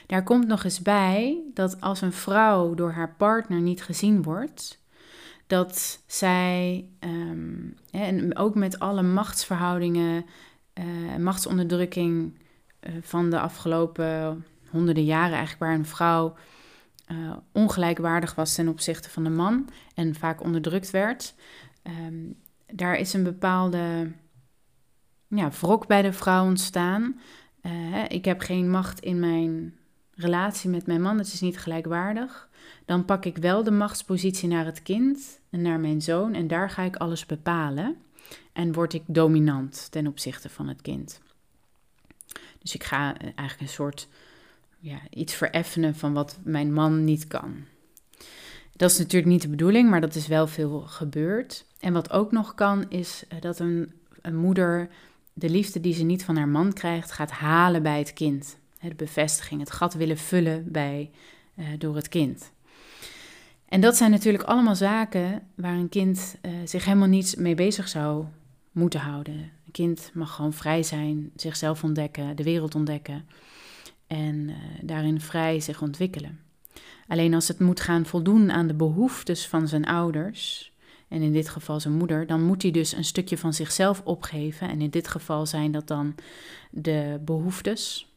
Daar 0.06 0.24
komt 0.24 0.48
nog 0.48 0.64
eens 0.64 0.82
bij 0.82 1.44
dat 1.54 1.82
als 1.82 2.02
een 2.02 2.14
vrouw 2.14 2.74
door 2.74 2.92
haar 2.92 3.16
partner 3.18 3.62
niet 3.62 3.84
gezien 3.84 4.24
wordt, 4.24 4.84
dat 5.48 6.04
zij, 6.06 6.86
um, 7.00 7.76
en 7.92 8.38
ook 8.38 8.56
met 8.56 8.80
alle 8.80 9.02
machtsverhoudingen, 9.02 10.26
uh, 10.74 11.16
machtsonderdrukking 11.16 12.40
uh, 12.80 12.96
van 13.02 13.30
de 13.30 13.40
afgelopen 13.40 14.46
honderden 14.70 15.06
jaren, 15.06 15.38
eigenlijk 15.38 15.60
waar 15.60 15.74
een 15.74 15.86
vrouw 15.86 16.36
uh, 17.12 17.36
ongelijkwaardig 17.52 18.36
was 18.36 18.56
ten 18.56 18.68
opzichte 18.68 19.10
van 19.10 19.24
de 19.24 19.30
man 19.30 19.70
en 19.96 20.16
vaak 20.16 20.44
onderdrukt 20.44 20.90
werd, 20.90 21.36
um, 21.84 22.36
daar 22.68 22.96
is 22.96 23.14
een 23.14 23.24
bepaalde 23.24 24.12
ja, 25.28 25.52
wrok 25.52 25.88
bij 25.88 26.02
de 26.02 26.14
vrouw 26.14 26.46
ontstaan. 26.46 27.20
ik 28.08 28.26
heb 28.26 28.42
geen 28.42 28.70
macht 28.70 29.00
in 29.00 29.20
mijn 29.20 29.74
relatie 30.16 30.70
met 30.70 30.88
mijn 30.88 31.02
man, 31.02 31.18
het 31.18 31.34
is 31.34 31.42
niet 31.42 31.58
gelijkwaardig, 31.58 32.50
dan 32.86 33.06
pak 33.06 33.26
ik 33.26 33.38
wel 33.38 33.64
de 33.64 33.72
machtspositie 33.72 34.48
naar 34.48 34.66
het 34.66 34.84
kind 34.84 35.40
en 35.50 35.62
naar 35.62 35.80
mijn 35.80 36.02
zoon 36.02 36.34
en 36.34 36.48
daar 36.48 36.70
ga 36.70 36.84
ik 36.84 36.96
alles 36.96 37.26
bepalen 37.26 37.96
en 38.54 38.74
word 38.74 38.94
ik 38.94 39.04
dominant 39.06 39.88
ten 39.92 40.08
opzichte 40.08 40.50
van 40.50 40.68
het 40.68 40.82
kind. 40.82 41.22
Dus 42.60 42.76
ik 42.76 42.84
ga 42.84 43.18
eh, 43.18 43.24
eigenlijk 43.26 43.62
een 43.62 43.76
soort 43.76 44.08
ja, 44.80 45.00
iets 45.10 45.34
vereffenen 45.34 45.96
van 45.96 46.14
wat 46.14 46.40
mijn 46.44 46.74
man 46.74 47.04
niet 47.04 47.28
kan. 47.28 47.56
Dat 48.76 48.92
is 48.92 48.98
natuurlijk 48.98 49.32
niet 49.32 49.42
de 49.42 49.48
bedoeling, 49.48 49.90
maar 49.90 50.02
dat 50.02 50.16
is 50.16 50.28
wel 50.28 50.48
veel 50.48 50.82
gebeurd. 50.82 51.66
En 51.80 51.94
wat 51.94 52.12
ook 52.12 52.32
nog 52.32 52.56
kan, 52.56 52.90
is 52.90 53.24
eh, 53.30 53.42
dat 53.42 53.60
een, 53.60 53.94
een 54.22 54.36
moeder 54.36 54.90
de 55.34 55.50
liefde 55.50 55.80
die 55.80 55.94
ze 55.94 56.04
niet 56.04 56.24
van 56.24 56.38
haar 56.38 56.48
man 56.48 56.74
krijgt, 56.74 57.12
gaat 57.12 57.32
halen 57.32 57.84
bij 57.84 58.00
het 58.00 58.14
kind 58.14 58.58
de 58.90 58.96
bevestiging, 58.96 59.60
het 59.60 59.72
gat 59.72 59.94
willen 59.94 60.18
vullen 60.18 60.72
bij, 60.72 61.12
uh, 61.56 61.66
door 61.78 61.96
het 61.96 62.10
kind. 62.10 62.52
En 63.66 63.82
dat 63.82 63.96
zijn 63.96 64.12
natuurlijk 64.12 64.44
allemaal 64.44 64.76
zaken 64.76 65.42
waar 65.56 65.74
een 65.74 65.90
kind 65.90 66.38
uh, 66.42 66.52
zich 66.66 66.86
helemaal 66.86 67.08
niet 67.08 67.36
mee 67.38 67.56
bezig 67.56 67.88
zou 67.88 68.26
moeten 68.72 69.00
houden. 69.00 69.34
Een 69.34 69.72
kind 69.72 70.12
mag 70.14 70.36
gewoon 70.36 70.54
vrij 70.54 70.84
zijn, 70.84 71.32
zichzelf 71.36 71.84
ontdekken, 71.84 72.36
de 72.36 72.44
wereld 72.44 72.76
ontdekken 72.76 73.28
en 74.08 74.36
uh, 74.36 74.56
daarin 74.82 75.22
vrij 75.22 75.60
zich 75.60 75.82
ontwikkelen. 75.82 76.40
Alleen 77.08 77.34
als 77.34 77.48
het 77.48 77.60
moet 77.60 77.80
gaan 77.80 78.06
voldoen 78.06 78.52
aan 78.52 78.68
de 78.68 78.74
behoeftes 78.74 79.48
van 79.48 79.68
zijn 79.68 79.86
ouders, 79.86 80.74
en 81.08 81.22
in 81.22 81.32
dit 81.32 81.50
geval 81.50 81.80
zijn 81.80 81.94
moeder, 81.94 82.28
dan 82.28 82.44
moet 82.44 82.62
hij 82.62 82.72
dus 82.72 82.94
een 82.94 83.04
stukje 83.04 83.38
van 83.38 83.54
zichzelf 83.54 84.02
opgeven. 84.04 84.70
En 84.70 84.82
in 84.82 84.90
dit 84.90 85.08
geval 85.08 85.46
zijn 85.46 85.72
dat 85.72 85.88
dan 85.88 86.16
de 86.72 87.20
behoeftes 87.26 88.14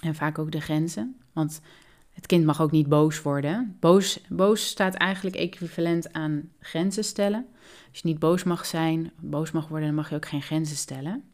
en 0.00 0.14
vaak 0.14 0.38
ook 0.38 0.52
de 0.52 0.60
grenzen. 0.60 1.16
Want 1.32 1.60
het 2.10 2.26
kind 2.26 2.44
mag 2.44 2.60
ook 2.60 2.70
niet 2.70 2.88
boos 2.88 3.22
worden. 3.22 3.76
Boos, 3.80 4.20
boos 4.28 4.66
staat 4.66 4.94
eigenlijk 4.94 5.36
equivalent 5.36 6.12
aan 6.12 6.48
grenzen 6.60 7.04
stellen. 7.04 7.46
Als 7.90 8.00
je 8.00 8.08
niet 8.08 8.18
boos 8.18 8.44
mag 8.44 8.66
zijn, 8.66 9.10
boos 9.20 9.50
mag 9.50 9.68
worden, 9.68 9.86
dan 9.86 9.96
mag 9.96 10.08
je 10.10 10.14
ook 10.14 10.26
geen 10.26 10.42
grenzen 10.42 10.76
stellen. 10.76 11.24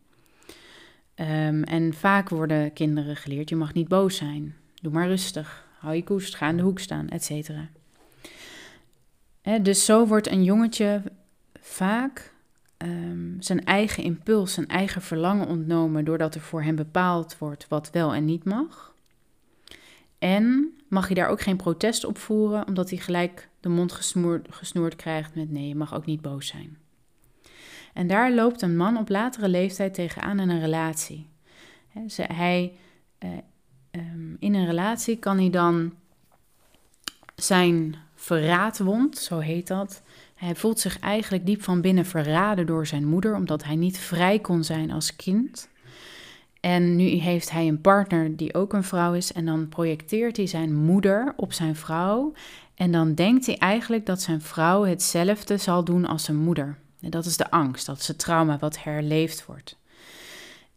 Ehm, 1.15 1.63
en 1.63 1.95
vaak 1.95 2.29
worden 2.29 2.73
kinderen 2.73 3.17
geleerd: 3.17 3.49
je 3.49 3.57
mag 3.57 3.73
niet 3.73 3.89
boos 3.89 4.17
zijn. 4.17 4.55
Doe 4.75 4.93
maar 4.93 5.09
rustig. 5.09 5.65
Hou 5.79 5.95
je 5.95 6.05
koest, 6.05 6.35
ga 6.35 6.49
in 6.49 6.57
de 6.57 6.63
hoek 6.63 6.79
staan, 6.79 7.09
et 7.09 7.25
cetera. 7.25 7.69
dus 9.63 9.85
zo 9.85 10.07
wordt 10.07 10.31
een 10.31 10.45
jongetje 10.45 11.03
vaak 11.61 12.35
ehm, 12.77 13.41
zijn 13.41 13.65
eigen 13.65 14.03
impuls, 14.03 14.53
zijn 14.53 14.69
eigen 14.69 15.03
verlangen 15.03 15.47
ontnomen, 15.47 16.05
doordat 16.05 16.35
er 16.35 16.41
voor 16.41 16.63
hem 16.63 16.77
bepaald 16.77 17.39
wordt 17.39 17.69
wat 17.69 17.91
wel 17.91 18.15
en 18.15 18.25
niet 18.25 18.45
mag. 18.45 18.95
En 20.19 20.75
mag 20.89 21.09
je 21.09 21.15
daar 21.15 21.29
ook 21.29 21.41
geen 21.41 21.57
protest 21.57 22.05
op 22.05 22.19
voeren, 22.19 22.67
omdat 22.67 22.91
hij 22.91 22.99
gelijk 22.99 23.49
de 23.61 23.69
mond 23.69 23.93
gesnoerd, 23.93 24.47
gesnoerd 24.51 24.97
krijgt 24.97 25.35
met 25.35 25.51
nee, 25.51 25.69
je 25.69 25.75
mag 25.75 25.95
ook 25.95 26.07
niet 26.07 26.21
boos 26.21 26.47
zijn. 26.47 26.79
En 27.93 28.07
daar 28.07 28.33
loopt 28.33 28.63
een 28.63 28.77
man 28.77 28.97
op 28.97 29.09
latere 29.09 29.49
leeftijd 29.49 29.95
tegenaan 29.95 30.41
in 30.41 30.49
een 30.49 30.61
relatie. 30.61 31.27
hij, 32.17 32.73
eh, 33.19 33.31
ehm, 33.91 34.35
in 34.39 34.55
een 34.55 34.67
relatie 34.67 35.17
kan 35.17 35.39
hij 35.39 35.51
dan 35.51 35.95
zijn 37.35 37.95
verraadwond, 38.15 39.19
zo 39.19 39.39
heet 39.39 39.67
dat. 39.67 40.03
Hij 40.37 40.55
voelt 40.55 40.81
zich 40.81 40.99
eigenlijk 40.99 41.47
diep 41.47 41.63
van 41.63 41.81
binnen 41.81 42.07
verraden 42.07 42.67
door 42.67 42.87
zijn 42.87 43.07
moeder, 43.07 43.35
omdat 43.35 43.65
hij 43.65 43.77
niet 43.77 43.99
vrij 43.99 44.39
kon 44.39 44.65
zijn 44.65 44.91
als 44.91 45.17
kind. 45.17 45.69
En 46.61 46.97
nu 46.97 47.05
heeft 47.05 47.51
hij 47.51 47.69
een 47.69 47.81
partner 47.81 48.37
die 48.37 48.55
ook 48.55 48.73
een 48.73 48.85
vrouw 48.85 49.15
is. 49.15 49.33
En 49.33 49.47
dan 49.47 49.69
projecteert 49.69 50.37
hij 50.37 50.47
zijn 50.47 50.75
moeder 50.75 51.33
op 51.37 51.53
zijn 51.53 51.77
vrouw. 51.77 52.33
En 52.75 52.93
dan 52.93 53.15
denkt 53.15 53.47
hij 53.47 53.57
eigenlijk 53.57 54.07
dat 54.07 54.23
zijn 54.23 54.41
vrouw 54.41 54.85
hetzelfde 54.85 55.57
zal 55.57 55.85
doen 55.85 56.07
als 56.07 56.25
zijn 56.25 56.37
moeder. 56.37 56.79
En 57.01 57.11
dat 57.11 57.25
is 57.25 57.37
de 57.37 57.51
angst, 57.51 57.87
dat 57.87 57.99
is 57.99 58.09
het 58.09 58.19
trauma 58.19 58.59
wat 58.59 58.83
herleefd 58.83 59.47
wordt. 59.47 59.77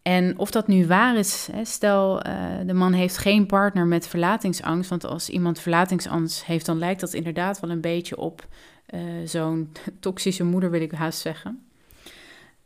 En 0.01 0.37
of 0.37 0.51
dat 0.51 0.67
nu 0.67 0.87
waar 0.87 1.17
is, 1.17 1.49
stel 1.63 2.27
uh, 2.27 2.33
de 2.65 2.73
man 2.73 2.93
heeft 2.93 3.17
geen 3.17 3.45
partner 3.45 3.85
met 3.85 4.07
verlatingsangst, 4.07 4.89
want 4.89 5.05
als 5.05 5.29
iemand 5.29 5.59
verlatingsangst 5.59 6.45
heeft, 6.45 6.65
dan 6.65 6.77
lijkt 6.77 6.99
dat 6.99 7.13
inderdaad 7.13 7.59
wel 7.59 7.69
een 7.69 7.81
beetje 7.81 8.17
op 8.17 8.47
uh, 8.93 9.01
zo'n 9.25 9.71
toxische 9.99 10.43
moeder, 10.43 10.71
wil 10.71 10.81
ik 10.81 10.91
haast 10.91 11.19
zeggen. 11.19 11.63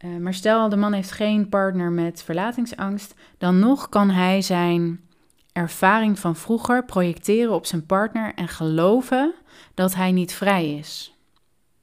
Uh, 0.05 0.17
maar 0.17 0.33
stel 0.33 0.69
de 0.69 0.75
man 0.75 0.93
heeft 0.93 1.11
geen 1.11 1.49
partner 1.49 1.91
met 1.91 2.23
verlatingsangst, 2.23 3.13
dan 3.37 3.59
nog 3.59 3.89
kan 3.89 4.09
hij 4.09 4.41
zijn 4.41 4.99
ervaring 5.51 6.19
van 6.19 6.35
vroeger 6.35 6.85
projecteren 6.85 7.53
op 7.53 7.65
zijn 7.65 7.85
partner 7.85 8.33
en 8.35 8.47
geloven 8.47 9.33
dat 9.73 9.95
hij 9.95 10.11
niet 10.11 10.33
vrij 10.33 10.73
is. 10.73 11.13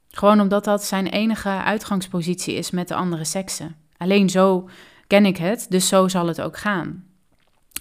Gewoon 0.09 0.41
omdat 0.41 0.63
dat 0.63 0.83
zijn 0.83 1.07
enige 1.07 1.49
uitgangspositie 1.49 2.53
is 2.53 2.71
met 2.71 2.87
de 2.87 2.95
andere 2.95 3.25
seksen. 3.25 3.75
Alleen 3.97 4.29
zo 4.29 4.69
ken 5.07 5.25
ik 5.25 5.37
het, 5.37 5.65
dus 5.69 5.87
zo 5.87 6.07
zal 6.07 6.27
het 6.27 6.41
ook 6.41 6.57
gaan. 6.57 7.05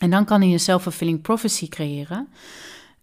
En 0.01 0.11
dan 0.11 0.25
kan 0.25 0.41
hij 0.41 0.53
een 0.53 0.61
self-fulfilling 0.61 1.21
prophecy 1.21 1.69
creëren, 1.69 2.29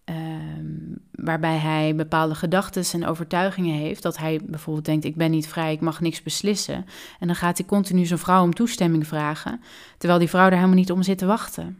Ehm, 0.07 0.95
waarbij 1.11 1.57
hij 1.57 1.95
bepaalde 1.95 2.35
gedachten 2.35 2.83
en 2.91 3.07
overtuigingen 3.07 3.75
heeft. 3.75 4.01
Dat 4.01 4.17
hij 4.17 4.39
bijvoorbeeld 4.43 4.85
denkt: 4.85 5.05
ik 5.05 5.15
ben 5.15 5.31
niet 5.31 5.47
vrij, 5.47 5.73
ik 5.73 5.81
mag 5.81 6.01
niks 6.01 6.23
beslissen. 6.23 6.85
En 7.19 7.27
dan 7.27 7.35
gaat 7.35 7.57
hij 7.57 7.67
continu 7.67 8.05
zijn 8.05 8.19
vrouw 8.19 8.43
om 8.43 8.53
toestemming 8.53 9.07
vragen, 9.07 9.61
terwijl 9.97 10.19
die 10.19 10.29
vrouw 10.29 10.45
er 10.45 10.53
helemaal 10.53 10.75
niet 10.75 10.91
om 10.91 11.03
zit 11.03 11.17
te 11.17 11.25
wachten. 11.25 11.79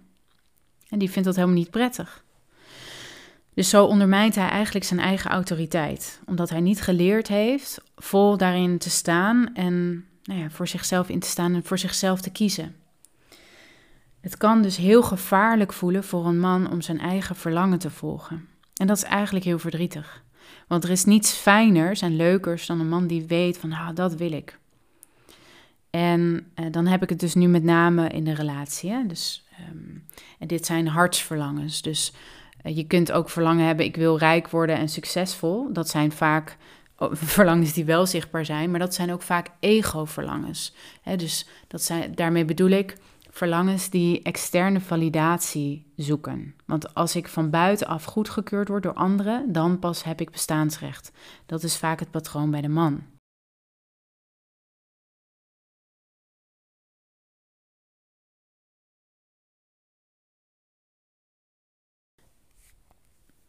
En 0.90 1.00
die 1.00 1.10
vindt 1.10 1.28
dat 1.28 1.36
helemaal 1.36 1.58
niet 1.58 1.70
prettig. 1.70 2.24
Dus 3.54 3.70
zo 3.70 3.86
ondermijnt 3.86 4.36
hij 4.36 4.50
eigenlijk 4.50 4.86
zijn 4.86 5.00
eigen 5.00 5.32
autoriteit, 5.32 6.22
omdat 6.26 6.50
hij 6.50 6.62
niet 6.62 6.82
geleerd 6.82 7.28
heeft 7.28 7.82
vol 7.96 8.38
daarin 8.38 8.78
te 8.78 8.90
staan 8.90 9.54
en 9.54 10.06
nou 10.24 10.40
ja, 10.40 10.50
voor 10.50 10.68
zichzelf 10.68 11.10
in 11.10 11.20
te 11.20 11.28
staan 11.28 11.54
en 11.54 11.64
voor 11.64 11.78
zichzelf 11.78 12.22
te 12.22 12.30
kiezen. 12.30 12.76
Het 14.28 14.38
kan 14.38 14.62
dus 14.62 14.78
heel 14.78 15.04
gevaarlijk 15.04 15.74
voelen 15.74 16.04
voor 16.04 16.26
een 16.26 16.40
man 16.40 16.72
om 16.72 16.82
zijn 16.82 17.00
eigen 17.00 17.36
verlangen 17.36 17.80
te 17.80 17.90
volgen. 17.90 18.48
En 18.74 18.88
dat 18.88 18.98
is 18.98 19.04
eigenlijk 19.04 19.46
heel 19.46 19.60
verdrietig. 19.60 20.24
Want 20.68 20.84
er 20.84 20.90
is 20.90 21.06
niets 21.06 21.32
fijners 21.32 22.02
en 22.02 22.16
leukers 22.16 22.66
dan 22.66 22.80
een 22.80 22.90
man 22.90 23.08
die 23.08 23.26
weet 23.26 23.58
van, 23.58 23.72
ah, 23.72 23.96
dat 23.96 24.16
wil 24.16 24.32
ik. 24.32 24.60
En 25.90 26.52
eh, 26.54 26.66
dan 26.72 26.88
heb 26.88 27.04
ik 27.04 27.10
het 27.10 27.20
dus 27.20 27.34
nu 27.34 27.48
met 27.48 27.64
name 27.64 28.10
in 28.10 28.24
de 28.24 28.34
relatie. 28.34 29.08
Dus, 29.08 29.46
um, 29.70 30.04
en 30.40 30.48
dit 30.48 30.66
zijn 30.66 30.88
hartsverlangens. 30.88 31.82
Dus 31.82 32.14
uh, 32.64 32.76
je 32.76 32.88
kunt 32.88 33.12
ook 33.12 33.30
verlangen 33.30 33.66
hebben, 33.66 33.86
ik 33.86 33.96
wil 33.96 34.18
rijk 34.18 34.50
worden 34.50 34.78
en 34.78 34.90
succesvol. 34.90 35.74
Dat 35.74 35.90
zijn 35.90 36.12
vaak 36.12 36.58
verlangens 37.12 37.74
die 37.74 37.86
wel 37.86 38.06
zichtbaar 38.06 38.46
zijn, 38.46 38.72
maar 38.72 38.80
dat 38.80 38.94
zijn 38.94 39.12
ook 39.14 39.22
vaak 39.22 39.48
ego-verlangens. 39.60 40.74
Dus 41.16 41.48
dat 41.68 41.84
zijn, 41.84 42.16
daarmee 42.16 42.46
bedoel 42.46 42.70
ik, 42.70 42.98
verlangens 43.38 43.90
die 43.90 44.22
externe 44.22 44.82
validatie 44.82 45.94
zoeken. 45.96 46.56
Want 46.66 46.94
als 46.94 47.16
ik 47.16 47.28
van 47.28 47.50
buitenaf 47.50 48.04
goedgekeurd 48.04 48.68
word 48.68 48.84
door 48.84 48.94
anderen, 48.94 49.52
dan 49.52 49.80
pas 49.80 50.04
heb 50.04 50.22
ik 50.22 50.32
bestaansrecht. 50.32 51.12
Dat 51.46 51.64
is 51.64 51.78
vaak 51.78 52.00
het 52.00 52.12
patroon 52.12 52.52
bij 52.52 52.62
de 52.62 52.68
man. 52.68 53.04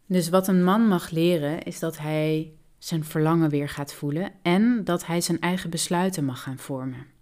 Dus 0.06 0.28
wat 0.28 0.48
een 0.48 0.64
man 0.64 0.88
mag 0.88 1.10
leren 1.10 1.62
is 1.62 1.78
dat 1.78 1.98
hij 1.98 2.52
zijn 2.78 3.04
verlangen 3.04 3.50
weer 3.50 3.68
gaat 3.68 3.94
voelen 3.94 4.32
en 4.42 4.84
dat 4.84 5.06
hij 5.06 5.20
zijn 5.20 5.40
eigen 5.40 5.70
besluiten 5.70 6.24
mag 6.24 6.42
gaan 6.42 6.58
vormen 6.58 7.17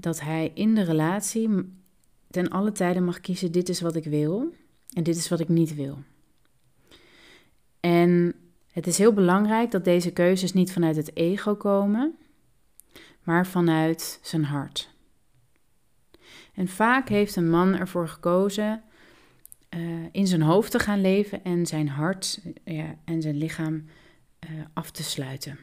dat 0.00 0.20
hij 0.20 0.50
in 0.54 0.74
de 0.74 0.82
relatie 0.82 1.48
ten 2.30 2.48
alle 2.48 2.72
tijden 2.72 3.04
mag 3.04 3.20
kiezen: 3.20 3.52
dit 3.52 3.68
is 3.68 3.80
wat 3.80 3.96
ik 3.96 4.04
wil 4.04 4.54
en 4.92 5.02
dit 5.02 5.16
is 5.16 5.28
wat 5.28 5.40
ik 5.40 5.48
niet 5.48 5.74
wil. 5.74 5.98
En 7.80 8.34
het 8.70 8.86
is 8.86 8.98
heel 8.98 9.12
belangrijk 9.12 9.70
dat 9.70 9.84
deze 9.84 10.12
keuzes 10.12 10.52
niet 10.52 10.72
vanuit 10.72 10.96
het 10.96 11.16
ego 11.16 11.54
komen, 11.54 12.14
maar 13.22 13.46
vanuit 13.46 14.18
zijn 14.22 14.44
hart. 14.44 14.94
En 16.54 16.68
vaak 16.68 17.08
heeft 17.08 17.36
een 17.36 17.50
man 17.50 17.74
ervoor 17.74 18.08
gekozen 18.08 18.82
uh, 19.76 20.06
in 20.12 20.26
zijn 20.26 20.42
hoofd 20.42 20.70
te 20.70 20.78
gaan 20.78 21.00
leven 21.00 21.44
en 21.44 21.66
zijn 21.66 21.88
hart 21.88 22.40
ja, 22.64 22.94
en 23.04 23.22
zijn 23.22 23.36
lichaam 23.36 23.74
uh, 23.74 24.60
af 24.72 24.90
te 24.90 25.02
sluiten. 25.02 25.58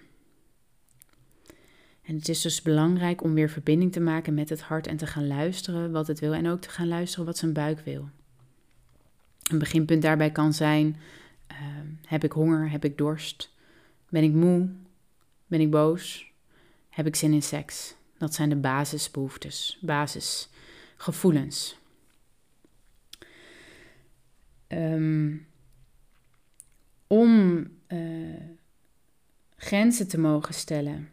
En 2.05 2.15
het 2.15 2.29
is 2.29 2.41
dus 2.41 2.61
belangrijk 2.61 3.23
om 3.23 3.33
weer 3.33 3.49
verbinding 3.49 3.91
te 3.91 3.99
maken 3.99 4.33
met 4.33 4.49
het 4.49 4.61
hart 4.61 4.87
en 4.87 4.97
te 4.97 5.07
gaan 5.07 5.27
luisteren 5.27 5.91
wat 5.91 6.07
het 6.07 6.19
wil 6.19 6.33
en 6.33 6.47
ook 6.47 6.61
te 6.61 6.69
gaan 6.69 6.87
luisteren 6.87 7.25
wat 7.25 7.37
zijn 7.37 7.53
buik 7.53 7.79
wil. 7.79 8.09
Een 9.43 9.59
beginpunt 9.59 10.01
daarbij 10.01 10.31
kan 10.31 10.53
zijn: 10.53 10.97
uh, 11.51 11.57
heb 12.05 12.23
ik 12.23 12.31
honger? 12.31 12.69
Heb 12.69 12.85
ik 12.85 12.97
dorst? 12.97 13.53
Ben 14.09 14.23
ik 14.23 14.33
moe? 14.33 14.69
Ben 15.47 15.61
ik 15.61 15.71
boos? 15.71 16.31
Heb 16.89 17.05
ik 17.05 17.15
zin 17.15 17.33
in 17.33 17.43
seks? 17.43 17.95
Dat 18.17 18.33
zijn 18.33 18.49
de 18.49 18.55
basisbehoeftes, 18.55 19.79
basisgevoelens. 19.81 21.77
Um, 24.67 25.47
om 27.07 27.67
uh, 27.87 28.41
grenzen 29.55 30.07
te 30.07 30.19
mogen 30.19 30.53
stellen 30.53 31.09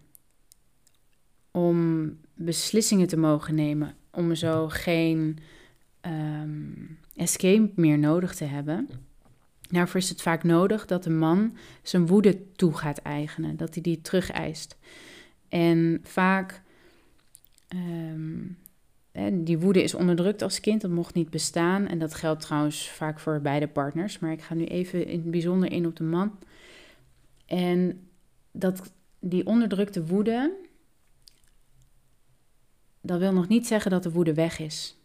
om 1.53 2.11
beslissingen 2.35 3.07
te 3.07 3.17
mogen 3.17 3.55
nemen, 3.55 3.95
om 4.11 4.35
zo 4.35 4.69
geen 4.69 5.39
um, 6.07 6.99
escape 7.17 7.71
meer 7.75 7.99
nodig 7.99 8.35
te 8.35 8.45
hebben. 8.45 8.89
Daarvoor 9.71 10.01
is 10.01 10.09
het 10.09 10.23
vaak 10.23 10.45
nodig 10.45 10.87
dat 10.87 11.03
de 11.03 11.11
man 11.11 11.57
zijn 11.83 12.07
woede 12.07 12.53
toe 12.53 12.75
gaat 12.75 12.99
eigenen, 12.99 13.57
dat 13.57 13.75
hij 13.75 13.83
die 13.83 14.01
terug 14.01 14.31
eist. 14.31 14.77
En 15.49 16.01
vaak, 16.03 16.63
um, 17.75 18.59
die 19.33 19.59
woede 19.59 19.83
is 19.83 19.95
onderdrukt 19.95 20.43
als 20.43 20.61
kind, 20.61 20.81
dat 20.81 20.91
mocht 20.91 21.15
niet 21.15 21.31
bestaan. 21.31 21.87
En 21.87 21.99
dat 21.99 22.15
geldt 22.15 22.41
trouwens 22.43 22.91
vaak 22.91 23.21
voor 23.21 23.41
beide 23.41 23.69
partners, 23.69 24.19
maar 24.19 24.33
ik 24.33 24.43
ga 24.43 24.55
nu 24.55 24.65
even 24.65 25.07
in 25.07 25.21
het 25.21 25.31
bijzonder 25.31 25.73
in 25.73 25.87
op 25.87 25.97
de 25.97 26.05
man. 26.05 26.39
En 27.47 28.09
dat 28.53 28.93
die 29.19 29.47
onderdrukte 29.47 30.07
woede, 30.07 30.53
dat 33.03 33.19
wil 33.19 33.33
nog 33.33 33.49
niet 33.49 33.67
zeggen 33.67 33.91
dat 33.91 34.03
de 34.03 34.13
woede 34.13 34.35
weg 34.35 34.59
is. 34.59 34.97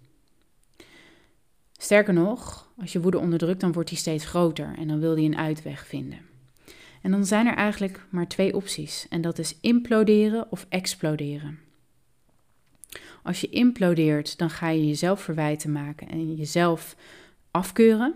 Sterker 1.77 2.13
nog, 2.13 2.69
als 2.77 2.91
je 2.91 3.01
woede 3.01 3.19
onderdrukt, 3.19 3.59
dan 3.61 3.71
wordt 3.71 3.89
die 3.89 3.97
steeds 3.97 4.25
groter 4.25 4.73
en 4.77 4.87
dan 4.87 4.99
wil 4.99 5.15
die 5.15 5.25
een 5.25 5.37
uitweg 5.37 5.87
vinden. 5.87 6.19
En 7.01 7.11
dan 7.11 7.25
zijn 7.25 7.47
er 7.47 7.55
eigenlijk 7.55 8.05
maar 8.09 8.27
twee 8.27 8.55
opties. 8.55 9.05
En 9.09 9.21
dat 9.21 9.39
is 9.39 9.57
imploderen 9.61 10.51
of 10.51 10.65
exploderen. 10.69 11.59
Als 13.23 13.41
je 13.41 13.49
implodeert, 13.49 14.37
dan 14.37 14.49
ga 14.49 14.69
je 14.69 14.87
jezelf 14.87 15.21
verwijten 15.21 15.71
maken 15.71 16.09
en 16.09 16.35
jezelf 16.35 16.95
afkeuren. 17.51 18.15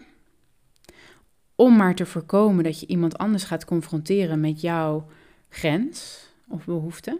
Om 1.55 1.75
maar 1.75 1.95
te 1.95 2.05
voorkomen 2.05 2.63
dat 2.63 2.79
je 2.79 2.87
iemand 2.87 3.17
anders 3.17 3.43
gaat 3.43 3.65
confronteren 3.65 4.39
met 4.39 4.61
jouw 4.61 5.07
grens 5.49 6.27
of 6.47 6.65
behoefte. 6.65 7.19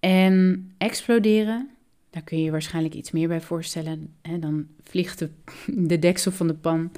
En 0.00 0.66
exploderen, 0.78 1.70
daar 2.10 2.22
kun 2.22 2.38
je 2.38 2.44
je 2.44 2.50
waarschijnlijk 2.50 2.94
iets 2.94 3.10
meer 3.10 3.28
bij 3.28 3.40
voorstellen. 3.40 4.14
dan 4.40 4.66
vliegt 4.82 5.18
de, 5.18 5.30
de 5.88 5.98
deksel 5.98 6.32
van 6.32 6.46
de 6.46 6.54
pan 6.54 6.92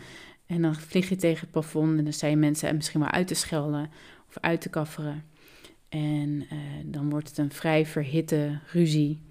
en 0.47 0.63
dan 0.63 0.75
vlieg 0.75 1.09
je 1.09 1.17
tegen 1.17 1.41
het 1.41 1.51
plafond 1.51 1.99
en 1.99 2.05
dan 2.05 2.13
zijn 2.13 2.39
mensen 2.39 2.77
misschien 2.77 3.01
wel 3.01 3.11
uit 3.11 3.27
te 3.27 3.35
schelden 3.35 3.91
of 4.29 4.39
uit 4.39 4.61
te 4.61 4.69
kafferen. 4.69 5.25
En 5.89 6.29
uh, 6.29 6.59
dan 6.85 7.11
wordt 7.11 7.29
het 7.29 7.39
een 7.39 7.53
vrij 7.53 7.87
verhitte 7.87 8.59
ruzie, 8.73 9.23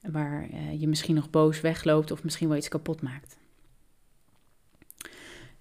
waar 0.00 0.48
uh, 0.52 0.80
je 0.80 0.88
misschien 0.88 1.14
nog 1.14 1.30
boos 1.30 1.60
wegloopt 1.60 2.10
of 2.10 2.24
misschien 2.24 2.48
wel 2.48 2.56
iets 2.56 2.68
kapot 2.68 3.02
maakt. 3.02 3.36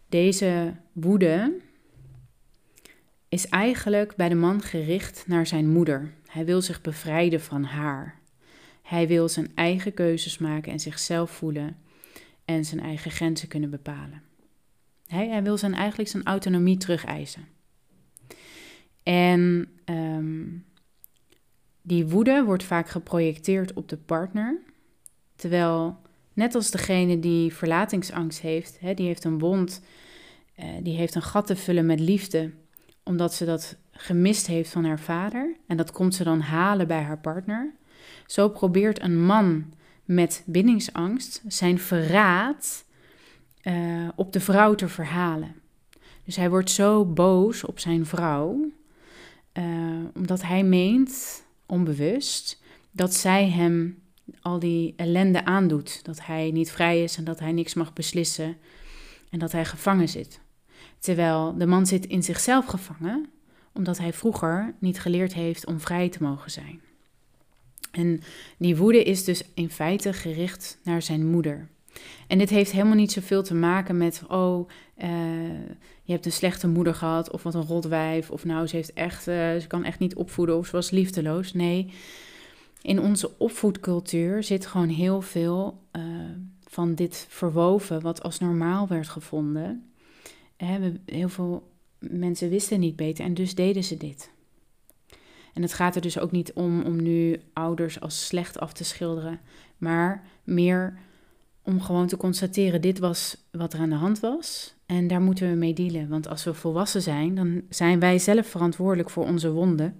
Deze 0.09 0.73
woede 0.91 1.59
is 3.29 3.47
eigenlijk 3.47 4.15
bij 4.15 4.29
de 4.29 4.35
man 4.35 4.61
gericht 4.61 5.23
naar 5.27 5.47
zijn 5.47 5.69
moeder. 5.69 6.11
Hij 6.31 6.45
wil 6.45 6.61
zich 6.61 6.81
bevrijden 6.81 7.41
van 7.41 7.63
haar. 7.63 8.19
Hij 8.81 9.07
wil 9.07 9.29
zijn 9.29 9.51
eigen 9.55 9.93
keuzes 9.93 10.37
maken 10.37 10.71
en 10.71 10.79
zichzelf 10.79 11.31
voelen 11.31 11.77
en 12.45 12.65
zijn 12.65 12.81
eigen 12.81 13.11
grenzen 13.11 13.47
kunnen 13.47 13.69
bepalen. 13.69 14.21
Hij, 15.07 15.27
hij 15.27 15.43
wil 15.43 15.57
zijn, 15.57 15.73
eigenlijk 15.73 16.09
zijn 16.09 16.25
autonomie 16.25 16.77
terugeisen. 16.77 17.47
En 19.03 19.69
ehm, 19.85 20.47
die 21.81 22.07
woede 22.07 22.43
wordt 22.43 22.63
vaak 22.63 22.89
geprojecteerd 22.89 23.73
op 23.73 23.89
de 23.89 23.97
partner, 23.97 24.59
terwijl 25.35 25.97
net 26.33 26.55
als 26.55 26.71
degene 26.71 27.19
die 27.19 27.53
verlatingsangst 27.53 28.41
heeft, 28.41 28.79
hè, 28.79 28.93
die 28.93 29.05
heeft 29.05 29.23
een 29.23 29.39
wond, 29.39 29.81
uh, 30.59 30.65
die 30.81 30.97
heeft 30.97 31.15
een 31.15 31.21
gat 31.21 31.47
te 31.47 31.55
vullen 31.55 31.85
met 31.85 31.99
liefde, 31.99 32.51
omdat 33.03 33.33
ze 33.33 33.45
dat 33.45 33.77
gemist 34.01 34.47
heeft 34.47 34.69
van 34.69 34.85
haar 34.85 34.99
vader 34.99 35.55
en 35.67 35.77
dat 35.77 35.91
komt 35.91 36.15
ze 36.15 36.23
dan 36.23 36.39
halen 36.39 36.87
bij 36.87 37.01
haar 37.01 37.19
partner. 37.19 37.73
Zo 38.25 38.49
probeert 38.49 39.01
een 39.01 39.25
man 39.25 39.73
met 40.05 40.43
bindingsangst 40.45 41.43
zijn 41.47 41.79
verraad 41.79 42.85
uh, 43.63 44.07
op 44.15 44.33
de 44.33 44.39
vrouw 44.39 44.75
te 44.75 44.87
verhalen. 44.87 45.55
Dus 46.25 46.35
hij 46.35 46.49
wordt 46.49 46.69
zo 46.69 47.05
boos 47.05 47.63
op 47.63 47.79
zijn 47.79 48.05
vrouw, 48.05 48.71
uh, 49.53 49.63
omdat 50.15 50.41
hij 50.41 50.63
meent, 50.63 51.43
onbewust, 51.65 52.61
dat 52.91 53.13
zij 53.13 53.49
hem 53.49 54.01
al 54.41 54.59
die 54.59 54.93
ellende 54.95 55.45
aandoet. 55.45 56.05
Dat 56.05 56.25
hij 56.25 56.51
niet 56.51 56.71
vrij 56.71 57.03
is 57.03 57.17
en 57.17 57.23
dat 57.23 57.39
hij 57.39 57.51
niks 57.51 57.73
mag 57.73 57.93
beslissen 57.93 58.57
en 59.29 59.39
dat 59.39 59.51
hij 59.51 59.65
gevangen 59.65 60.09
zit. 60.09 60.39
Terwijl 60.99 61.57
de 61.57 61.65
man 61.65 61.85
zit 61.85 62.05
in 62.05 62.23
zichzelf 62.23 62.65
gevangen, 62.65 63.29
omdat 63.73 63.97
hij 63.97 64.13
vroeger 64.13 64.73
niet 64.79 64.99
geleerd 64.99 65.33
heeft 65.33 65.65
om 65.65 65.79
vrij 65.79 66.09
te 66.09 66.23
mogen 66.23 66.51
zijn. 66.51 66.81
En 67.91 68.21
die 68.57 68.77
woede 68.77 69.03
is 69.03 69.23
dus 69.23 69.43
in 69.53 69.69
feite 69.69 70.13
gericht 70.13 70.79
naar 70.83 71.01
zijn 71.01 71.25
moeder. 71.25 71.67
En 72.27 72.37
dit 72.37 72.49
heeft 72.49 72.71
helemaal 72.71 72.95
niet 72.95 73.11
zoveel 73.11 73.43
te 73.43 73.55
maken 73.55 73.97
met, 73.97 74.23
oh, 74.27 74.69
uh, 74.97 75.07
je 76.03 76.11
hebt 76.11 76.25
een 76.25 76.31
slechte 76.31 76.67
moeder 76.67 76.95
gehad, 76.95 77.31
of 77.31 77.43
wat 77.43 77.53
een 77.53 77.65
rotwijf, 77.65 78.31
of 78.31 78.45
nou, 78.45 78.67
ze, 78.67 78.75
heeft 78.75 78.93
echt, 78.93 79.27
uh, 79.27 79.35
ze 79.35 79.67
kan 79.67 79.83
echt 79.83 79.99
niet 79.99 80.15
opvoeden, 80.15 80.57
of 80.57 80.65
ze 80.65 80.71
was 80.71 80.89
liefdeloos. 80.89 81.53
Nee, 81.53 81.93
in 82.81 82.99
onze 82.99 83.37
opvoedcultuur 83.37 84.43
zit 84.43 84.65
gewoon 84.65 84.89
heel 84.89 85.21
veel 85.21 85.83
uh, 85.95 86.03
van 86.67 86.95
dit 86.95 87.25
verwoven, 87.29 88.01
wat 88.01 88.23
als 88.23 88.39
normaal 88.39 88.87
werd 88.87 89.07
gevonden. 89.07 89.91
Hè, 90.57 90.91
heel 91.05 91.29
veel 91.29 91.70
mensen 92.09 92.49
wisten 92.49 92.79
niet 92.79 92.95
beter 92.95 93.25
en 93.25 93.33
dus 93.33 93.55
deden 93.55 93.83
ze 93.83 93.97
dit. 93.97 94.31
En 95.53 95.61
het 95.61 95.73
gaat 95.73 95.95
er 95.95 96.01
dus 96.01 96.19
ook 96.19 96.31
niet 96.31 96.53
om 96.53 96.81
om 96.81 97.01
nu 97.01 97.41
ouders 97.53 97.99
als 97.99 98.27
slecht 98.27 98.59
af 98.59 98.73
te 98.73 98.83
schilderen, 98.83 99.39
maar 99.77 100.23
meer 100.43 100.99
om 101.63 101.81
gewoon 101.81 102.07
te 102.07 102.17
constateren, 102.17 102.81
dit 102.81 102.99
was 102.99 103.37
wat 103.51 103.73
er 103.73 103.79
aan 103.79 103.89
de 103.89 103.95
hand 103.95 104.19
was. 104.19 104.75
En 104.85 105.07
daar 105.07 105.21
moeten 105.21 105.49
we 105.49 105.55
mee 105.55 105.73
dealen. 105.73 106.09
Want 106.09 106.27
als 106.27 106.43
we 106.43 106.53
volwassen 106.53 107.01
zijn, 107.01 107.35
dan 107.35 107.61
zijn 107.69 107.99
wij 107.99 108.19
zelf 108.19 108.47
verantwoordelijk 108.47 109.09
voor 109.09 109.25
onze 109.25 109.51
wonden. 109.51 109.95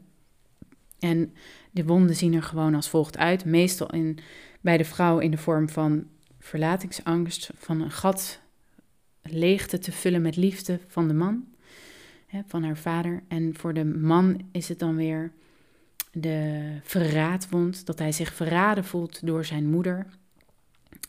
En 0.99 1.33
de 1.71 1.85
wonden 1.85 2.15
zien 2.15 2.33
er 2.33 2.43
gewoon 2.43 2.75
als 2.75 2.89
volgt 2.89 3.17
uit. 3.17 3.45
Meestal 3.45 3.89
in, 3.89 4.17
bij 4.61 4.77
de 4.77 4.85
vrouw 4.85 5.19
in 5.19 5.31
de 5.31 5.37
vorm 5.37 5.69
van 5.69 6.07
verlatingsangst, 6.39 7.51
van 7.55 7.81
een 7.81 7.91
gat, 7.91 8.39
leegte 9.21 9.77
te 9.77 9.91
vullen 9.91 10.21
met 10.21 10.35
liefde 10.35 10.79
van 10.87 11.07
de 11.07 11.13
man, 11.13 11.45
hè, 12.31 12.41
van 12.47 12.63
haar 12.63 12.77
vader. 12.77 13.23
En 13.27 13.55
voor 13.55 13.73
de 13.73 13.85
man 13.85 14.41
is 14.51 14.69
het 14.69 14.79
dan 14.79 14.95
weer 14.95 15.31
de 16.11 16.61
verraadwond, 16.83 17.85
dat 17.85 17.99
hij 17.99 18.11
zich 18.11 18.33
verraden 18.33 18.85
voelt 18.85 19.25
door 19.25 19.45
zijn 19.45 19.65
moeder. 19.65 20.05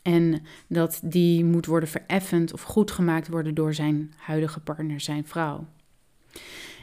En 0.02 0.42
dat 0.66 1.00
die 1.02 1.44
moet 1.44 1.66
worden 1.66 1.88
vereffend 1.88 2.52
of 2.52 2.62
goed 2.62 2.90
gemaakt 2.90 3.28
worden 3.28 3.54
door 3.54 3.74
zijn 3.74 4.12
huidige 4.16 4.60
partner, 4.60 5.00
zijn 5.00 5.26
vrouw. 5.26 5.66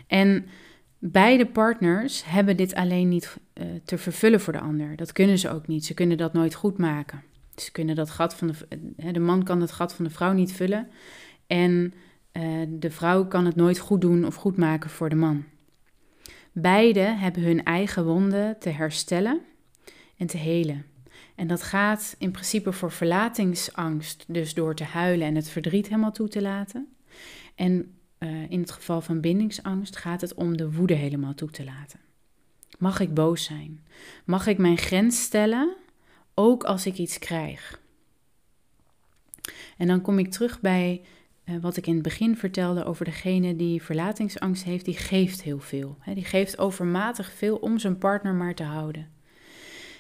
En 0.07 0.45
beide 0.99 1.45
partners 1.47 2.25
hebben 2.25 2.57
dit 2.57 2.73
alleen 2.73 3.09
niet 3.09 3.37
uh, 3.53 3.65
te 3.83 3.97
vervullen 3.97 4.41
voor 4.41 4.53
de 4.53 4.59
ander. 4.59 4.95
Dat 4.95 5.11
kunnen 5.11 5.39
ze 5.39 5.49
ook 5.49 5.67
niet. 5.67 5.85
Ze 5.85 5.93
kunnen 5.93 6.17
dat 6.17 6.33
nooit 6.33 6.53
goed 6.53 6.77
maken. 6.77 7.23
Ze 7.55 7.71
kunnen 7.71 7.95
dat 7.95 8.09
gat 8.09 8.35
van 8.35 8.47
de, 8.47 8.53
uh, 8.97 9.13
de 9.13 9.19
man 9.19 9.43
kan 9.43 9.61
het 9.61 9.71
gat 9.71 9.93
van 9.93 10.05
de 10.05 10.11
vrouw 10.11 10.33
niet 10.33 10.51
vullen. 10.51 10.87
En 11.47 11.93
de 12.69 12.91
vrouw 12.91 13.25
kan 13.25 13.45
het 13.45 13.55
nooit 13.55 13.79
goed 13.79 14.01
doen 14.01 14.25
of 14.25 14.35
goed 14.35 14.57
maken 14.57 14.89
voor 14.89 15.09
de 15.09 15.15
man. 15.15 15.43
Beide 16.51 16.99
hebben 16.99 17.43
hun 17.43 17.63
eigen 17.63 18.05
wonden 18.05 18.59
te 18.59 18.69
herstellen 18.69 19.41
en 20.17 20.27
te 20.27 20.37
helen. 20.37 20.85
En 21.35 21.47
dat 21.47 21.63
gaat 21.63 22.15
in 22.17 22.31
principe 22.31 22.71
voor 22.71 22.91
verlatingsangst, 22.91 24.25
dus 24.27 24.53
door 24.53 24.75
te 24.75 24.83
huilen 24.83 25.27
en 25.27 25.35
het 25.35 25.49
verdriet 25.49 25.87
helemaal 25.87 26.11
toe 26.11 26.27
te 26.27 26.41
laten. 26.41 26.87
En 27.55 27.93
uh, 28.19 28.49
in 28.49 28.59
het 28.59 28.71
geval 28.71 29.01
van 29.01 29.21
bindingsangst 29.21 29.95
gaat 29.95 30.21
het 30.21 30.33
om 30.33 30.57
de 30.57 30.71
woede 30.71 30.93
helemaal 30.93 31.33
toe 31.33 31.49
te 31.49 31.63
laten. 31.63 31.99
Mag 32.77 32.99
ik 32.99 33.13
boos 33.13 33.43
zijn? 33.43 33.85
Mag 34.25 34.47
ik 34.47 34.57
mijn 34.57 34.77
grens 34.77 35.21
stellen, 35.21 35.75
ook 36.33 36.63
als 36.63 36.85
ik 36.85 36.97
iets 36.97 37.19
krijg? 37.19 37.81
En 39.77 39.87
dan 39.87 40.01
kom 40.01 40.19
ik 40.19 40.31
terug 40.31 40.61
bij 40.61 41.01
wat 41.61 41.77
ik 41.77 41.87
in 41.87 41.93
het 41.93 42.03
begin 42.03 42.37
vertelde 42.37 42.85
over 42.85 43.05
degene 43.05 43.55
die 43.55 43.83
verlatingsangst 43.83 44.63
heeft, 44.63 44.85
die 44.85 44.97
geeft 44.97 45.41
heel 45.41 45.59
veel. 45.59 45.97
Die 46.13 46.25
geeft 46.25 46.57
overmatig 46.57 47.31
veel 47.31 47.55
om 47.55 47.79
zijn 47.79 47.97
partner 47.97 48.33
maar 48.33 48.55
te 48.55 48.63
houden. 48.63 49.07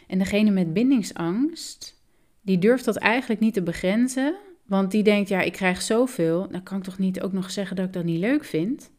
En 0.07 0.17
degene 0.17 0.51
met 0.51 0.73
bindingsangst, 0.73 2.01
die 2.41 2.57
durft 2.57 2.85
dat 2.85 2.95
eigenlijk 2.95 3.41
niet 3.41 3.53
te 3.53 3.63
begrenzen, 3.63 4.35
want 4.65 4.91
die 4.91 5.03
denkt, 5.03 5.29
ja, 5.29 5.41
ik 5.41 5.53
krijg 5.53 5.81
zoveel, 5.81 6.47
dan 6.51 6.63
kan 6.63 6.77
ik 6.77 6.83
toch 6.83 6.97
niet 6.97 7.21
ook 7.21 7.33
nog 7.33 7.51
zeggen 7.51 7.75
dat 7.75 7.85
ik 7.85 7.93
dat 7.93 8.03
niet 8.03 8.19
leuk 8.19 8.45
vind? 8.45 8.91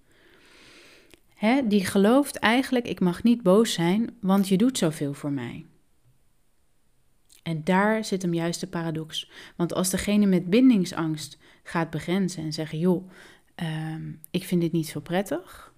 Die 1.64 1.84
gelooft 1.84 2.36
eigenlijk, 2.36 2.88
ik 2.88 3.00
mag 3.00 3.22
niet 3.22 3.42
boos 3.42 3.72
zijn, 3.72 4.16
want 4.20 4.48
je 4.48 4.56
doet 4.56 4.78
zoveel 4.78 5.14
voor 5.14 5.32
mij. 5.32 5.64
En 7.50 7.64
daar 7.64 8.04
zit 8.04 8.22
hem 8.22 8.34
juist 8.34 8.60
de 8.60 8.66
paradox. 8.66 9.30
Want 9.56 9.74
als 9.74 9.90
degene 9.90 10.26
met 10.26 10.50
bindingsangst 10.50 11.38
gaat 11.62 11.90
begrenzen 11.90 12.42
en 12.42 12.52
zeggen, 12.52 12.78
joh, 12.78 13.10
uh, 13.62 13.94
ik 14.30 14.44
vind 14.44 14.60
dit 14.60 14.72
niet 14.72 14.88
zo 14.88 15.00
prettig, 15.00 15.72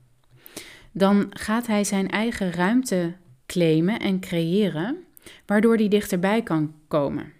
dan 0.93 1.27
gaat 1.31 1.67
hij 1.67 1.85
zijn 1.85 2.11
eigen 2.11 2.53
ruimte 2.53 3.15
claimen 3.47 3.99
en 3.99 4.21
creëren 4.21 5.05
waardoor 5.47 5.77
die 5.77 5.89
dichterbij 5.89 6.43
kan 6.43 6.75
komen. 6.89 7.33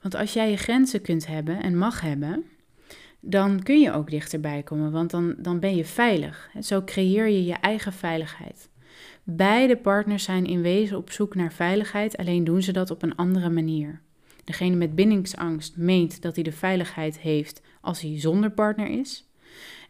Want 0.00 0.14
als 0.14 0.32
jij 0.32 0.50
je 0.50 0.56
grenzen 0.56 1.02
kunt 1.02 1.26
hebben 1.26 1.62
en 1.62 1.78
mag 1.78 2.00
hebben, 2.00 2.44
dan 3.20 3.62
kun 3.62 3.80
je 3.80 3.92
ook 3.92 4.10
dichterbij 4.10 4.62
komen, 4.62 4.92
want 4.92 5.10
dan, 5.10 5.34
dan 5.38 5.60
ben 5.60 5.76
je 5.76 5.84
veilig. 5.84 6.50
Zo 6.60 6.82
creëer 6.84 7.28
je 7.28 7.44
je 7.44 7.54
eigen 7.54 7.92
veiligheid. 7.92 8.68
Beide 9.28 9.76
partners 9.76 10.24
zijn 10.24 10.46
in 10.46 10.62
wezen 10.62 10.96
op 10.96 11.10
zoek 11.10 11.34
naar 11.34 11.52
veiligheid, 11.52 12.16
alleen 12.16 12.44
doen 12.44 12.62
ze 12.62 12.72
dat 12.72 12.90
op 12.90 13.02
een 13.02 13.16
andere 13.16 13.50
manier. 13.50 14.00
Degene 14.44 14.76
met 14.76 14.94
bindingsangst 14.94 15.76
meent 15.76 16.22
dat 16.22 16.34
hij 16.34 16.44
de 16.44 16.52
veiligheid 16.52 17.18
heeft 17.18 17.62
als 17.80 18.00
hij 18.00 18.20
zonder 18.20 18.50
partner 18.50 18.88
is. 18.88 19.30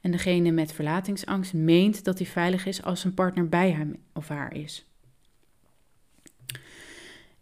En 0.01 0.11
degene 0.11 0.51
met 0.51 0.73
verlatingsangst 0.73 1.53
meent 1.53 2.05
dat 2.05 2.19
hij 2.19 2.27
veilig 2.27 2.67
is 2.67 2.83
als 2.83 3.05
een 3.05 3.15
partner 3.15 3.49
bij 3.49 3.71
hem 3.71 3.97
of 4.13 4.29
haar 4.29 4.55
is. 4.55 4.87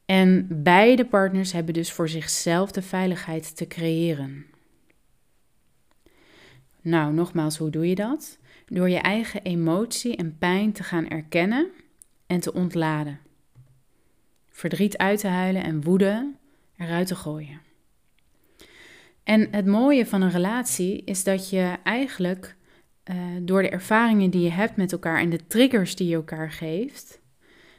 En 0.04 0.46
beide 0.62 1.04
partners 1.04 1.52
hebben 1.52 1.74
dus 1.74 1.92
voor 1.92 2.08
zichzelf 2.08 2.72
de 2.72 2.82
veiligheid 2.82 3.56
te 3.56 3.66
creëren. 3.66 4.46
Nou, 6.80 7.12
nogmaals, 7.12 7.56
hoe 7.56 7.70
doe 7.70 7.88
je 7.88 7.94
dat? 7.94 8.38
Door 8.66 8.90
je 8.90 8.98
eigen 8.98 9.42
emotie 9.42 10.16
en 10.16 10.38
pijn 10.38 10.72
te 10.72 10.82
gaan 10.82 11.08
erkennen 11.08 11.70
en 12.34 12.40
te 12.40 12.52
ontladen. 12.52 13.18
Verdriet 14.50 14.98
uit 14.98 15.18
te 15.18 15.26
huilen 15.26 15.64
en 15.64 15.82
woede 15.82 16.32
eruit 16.76 17.06
te 17.06 17.14
gooien. 17.14 17.60
En 19.22 19.48
het 19.50 19.66
mooie 19.66 20.06
van 20.06 20.22
een 20.22 20.30
relatie 20.30 21.02
is 21.04 21.24
dat 21.24 21.50
je 21.50 21.76
eigenlijk 21.82 22.56
uh, 23.04 23.16
door 23.40 23.62
de 23.62 23.68
ervaringen 23.68 24.30
die 24.30 24.42
je 24.42 24.50
hebt 24.50 24.76
met 24.76 24.92
elkaar 24.92 25.18
en 25.18 25.30
de 25.30 25.46
triggers 25.46 25.96
die 25.96 26.08
je 26.08 26.14
elkaar 26.14 26.52
geeft. 26.52 27.20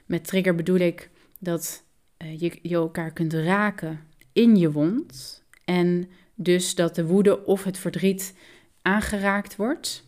Met 0.05 0.27
trigger 0.27 0.55
bedoel 0.55 0.79
ik 0.79 1.09
dat 1.39 1.83
uh, 2.17 2.39
je, 2.39 2.59
je 2.61 2.75
elkaar 2.75 3.11
kunt 3.11 3.33
raken 3.33 3.99
in 4.33 4.55
je 4.55 4.71
wond. 4.71 5.43
En 5.65 6.09
dus 6.35 6.75
dat 6.75 6.95
de 6.95 7.05
woede 7.05 7.45
of 7.45 7.63
het 7.63 7.77
verdriet 7.77 8.35
aangeraakt 8.81 9.55
wordt, 9.55 10.07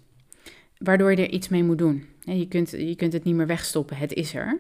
waardoor 0.77 1.11
je 1.11 1.17
er 1.17 1.31
iets 1.31 1.47
mee 1.47 1.63
moet 1.63 1.77
doen. 1.77 2.05
Je 2.35 2.47
kunt, 2.47 2.69
je 2.69 2.95
kunt 2.95 3.13
het 3.13 3.23
niet 3.23 3.35
meer 3.35 3.47
wegstoppen, 3.47 3.97
het 3.97 4.13
is 4.13 4.33
er. 4.33 4.59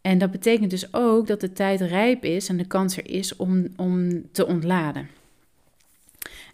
En 0.00 0.18
dat 0.18 0.30
betekent 0.30 0.70
dus 0.70 0.94
ook 0.94 1.26
dat 1.26 1.40
de 1.40 1.52
tijd 1.52 1.80
rijp 1.80 2.24
is 2.24 2.48
en 2.48 2.56
de 2.56 2.66
kans 2.66 2.96
er 2.96 3.10
is 3.10 3.36
om, 3.36 3.66
om 3.76 4.22
te 4.32 4.46
ontladen. 4.46 5.08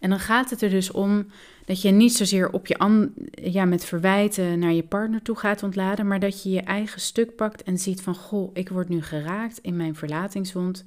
En 0.00 0.10
dan 0.10 0.20
gaat 0.20 0.50
het 0.50 0.62
er 0.62 0.70
dus 0.70 0.90
om 0.90 1.26
dat 1.64 1.82
je 1.82 1.90
niet 1.90 2.12
zozeer 2.12 2.52
op 2.52 2.66
je 2.66 3.10
ja, 3.42 3.64
met 3.64 3.84
verwijten 3.84 4.58
naar 4.58 4.72
je 4.72 4.82
partner 4.82 5.22
toe 5.22 5.36
gaat 5.36 5.62
ontladen, 5.62 6.06
maar 6.06 6.20
dat 6.20 6.42
je 6.42 6.50
je 6.50 6.60
eigen 6.60 7.00
stuk 7.00 7.36
pakt 7.36 7.62
en 7.62 7.78
ziet 7.78 8.00
van 8.00 8.14
goh, 8.14 8.50
ik 8.52 8.68
word 8.68 8.88
nu 8.88 9.02
geraakt 9.02 9.58
in 9.58 9.76
mijn 9.76 9.94
verlatingswond. 9.94 10.84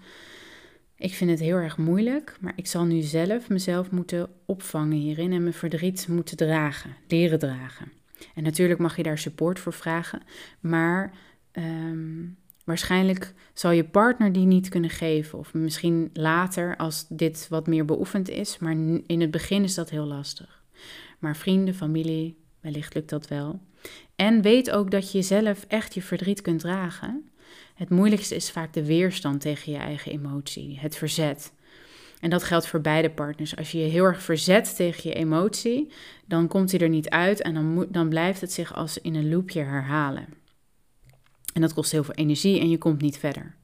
Ik 0.98 1.14
vind 1.14 1.30
het 1.30 1.40
heel 1.40 1.56
erg 1.56 1.78
moeilijk, 1.78 2.38
maar 2.40 2.54
ik 2.56 2.68
zal 2.68 2.86
nu 2.86 3.02
zelf 3.02 3.50
mezelf 3.50 3.92
moeten 3.92 4.30
opvangen 4.46 4.98
hierin 4.98 5.34
en 5.34 5.42
mijn 5.42 5.54
verdriet 5.54 6.08
moeten 6.08 6.38
dragen, 6.38 6.96
leren 7.08 7.40
dragen. 7.40 7.99
En 8.36 8.44
natuurlijk 8.44 8.80
mag 8.80 8.96
je 8.96 9.04
daar 9.04 9.18
support 9.18 9.60
voor 9.60 9.74
vragen, 9.74 10.22
maar 10.60 11.14
ehm, 11.52 12.26
waarschijnlijk 12.64 13.34
zal 13.54 13.72
je 13.72 13.84
partner 13.84 14.32
die 14.32 14.46
niet 14.46 14.70
kunnen 14.70 14.90
geven, 14.90 15.40
of 15.40 15.54
misschien 15.54 16.10
later 16.14 16.78
als 16.78 17.06
dit 17.10 17.48
wat 17.50 17.68
meer 17.68 17.86
beoefend 17.86 18.30
is, 18.30 18.58
maar 18.58 18.72
in 19.06 19.22
het 19.22 19.32
begin 19.32 19.64
is 19.64 19.74
dat 19.74 19.90
heel 19.90 20.06
lastig. 20.06 20.64
Maar 21.20 21.36
vrienden, 21.36 21.74
familie, 21.74 22.38
wellicht 22.60 22.94
lukt 22.94 23.10
dat 23.10 23.28
wel. 23.28 23.60
En 24.16 24.42
weet 24.42 24.72
ook 24.72 24.92
dat 24.92 25.12
je 25.12 25.22
zelf 25.22 25.66
echt 25.68 25.94
je 25.94 26.02
verdriet 26.02 26.42
kunt 26.42 26.60
dragen. 26.60 27.30
Het 27.76 27.90
moeilijkste 27.90 28.36
is 28.36 28.52
vaak 28.52 28.74
de 28.74 28.86
weerstand 28.86 29.42
tegen 29.42 29.72
je 29.72 29.78
eigen 29.78 30.12
emotie, 30.12 30.80
het 30.80 30.96
verzet. 30.96 31.54
En 32.20 32.30
dat 32.30 32.44
geldt 32.44 32.68
voor 32.68 32.82
beide 32.82 33.10
partners. 33.10 33.56
Als 33.56 33.72
je 33.72 33.78
je 33.78 33.90
heel 33.90 34.04
erg 34.04 34.22
verzet 34.22 34.76
tegen 34.76 35.10
je 35.10 35.16
emotie, 35.16 35.92
dan 36.26 36.48
komt 36.48 36.72
hij 36.72 36.80
er 36.80 36.90
niet 36.90 37.10
uit 37.10 37.42
en 37.42 37.54
dan, 37.54 37.88
dan 37.90 38.10
blijft 38.10 38.42
het 38.42 38.52
zich 38.52 38.76
als 38.76 38.98
in 38.98 39.16
een 39.16 39.30
loopje 39.30 39.62
herhalen. 39.62 40.28
En 41.54 41.62
dat 41.62 41.74
kost 41.74 41.92
heel 41.92 42.04
veel 42.04 42.14
energie 42.14 42.60
en 42.60 42.70
je 42.70 42.78
komt 42.78 43.02
niet 43.02 43.18
verder. 43.18 43.56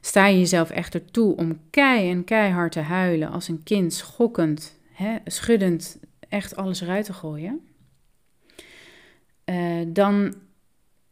Sta 0.00 0.26
je 0.26 0.38
jezelf 0.38 0.70
echter 0.70 1.04
toe 1.04 1.36
om 1.36 1.60
kei 1.70 2.10
en 2.10 2.24
keihard 2.24 2.72
te 2.72 2.80
huilen 2.80 3.30
als 3.30 3.48
een 3.48 3.62
kind, 3.62 3.92
schokkend, 3.92 4.78
hè, 4.92 5.16
schuddend, 5.24 5.98
echt 6.28 6.56
alles 6.56 6.80
eruit 6.80 7.04
te 7.04 7.12
gooien, 7.12 7.60
uh, 9.44 9.82
dan 9.86 10.34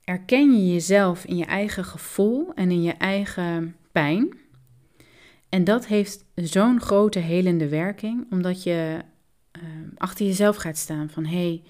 erken 0.05 0.53
je 0.53 0.73
jezelf 0.73 1.25
in 1.25 1.37
je 1.37 1.45
eigen 1.45 1.85
gevoel 1.85 2.53
en 2.55 2.71
in 2.71 2.83
je 2.83 2.93
eigen 2.93 3.77
pijn. 3.93 4.39
En 5.53 5.65
dat 5.65 5.87
heeft 5.87 6.25
zo'n 6.35 6.81
grote 6.81 7.19
helende 7.19 7.69
werking, 7.69 8.27
omdat 8.31 8.63
je 8.63 8.99
uh, 9.53 9.63
achter 9.97 10.27
jezelf 10.27 10.57
gaat 10.57 10.77
staan 10.77 11.11
van 11.11 11.25
hé, 11.25 11.37
hey, 11.37 11.63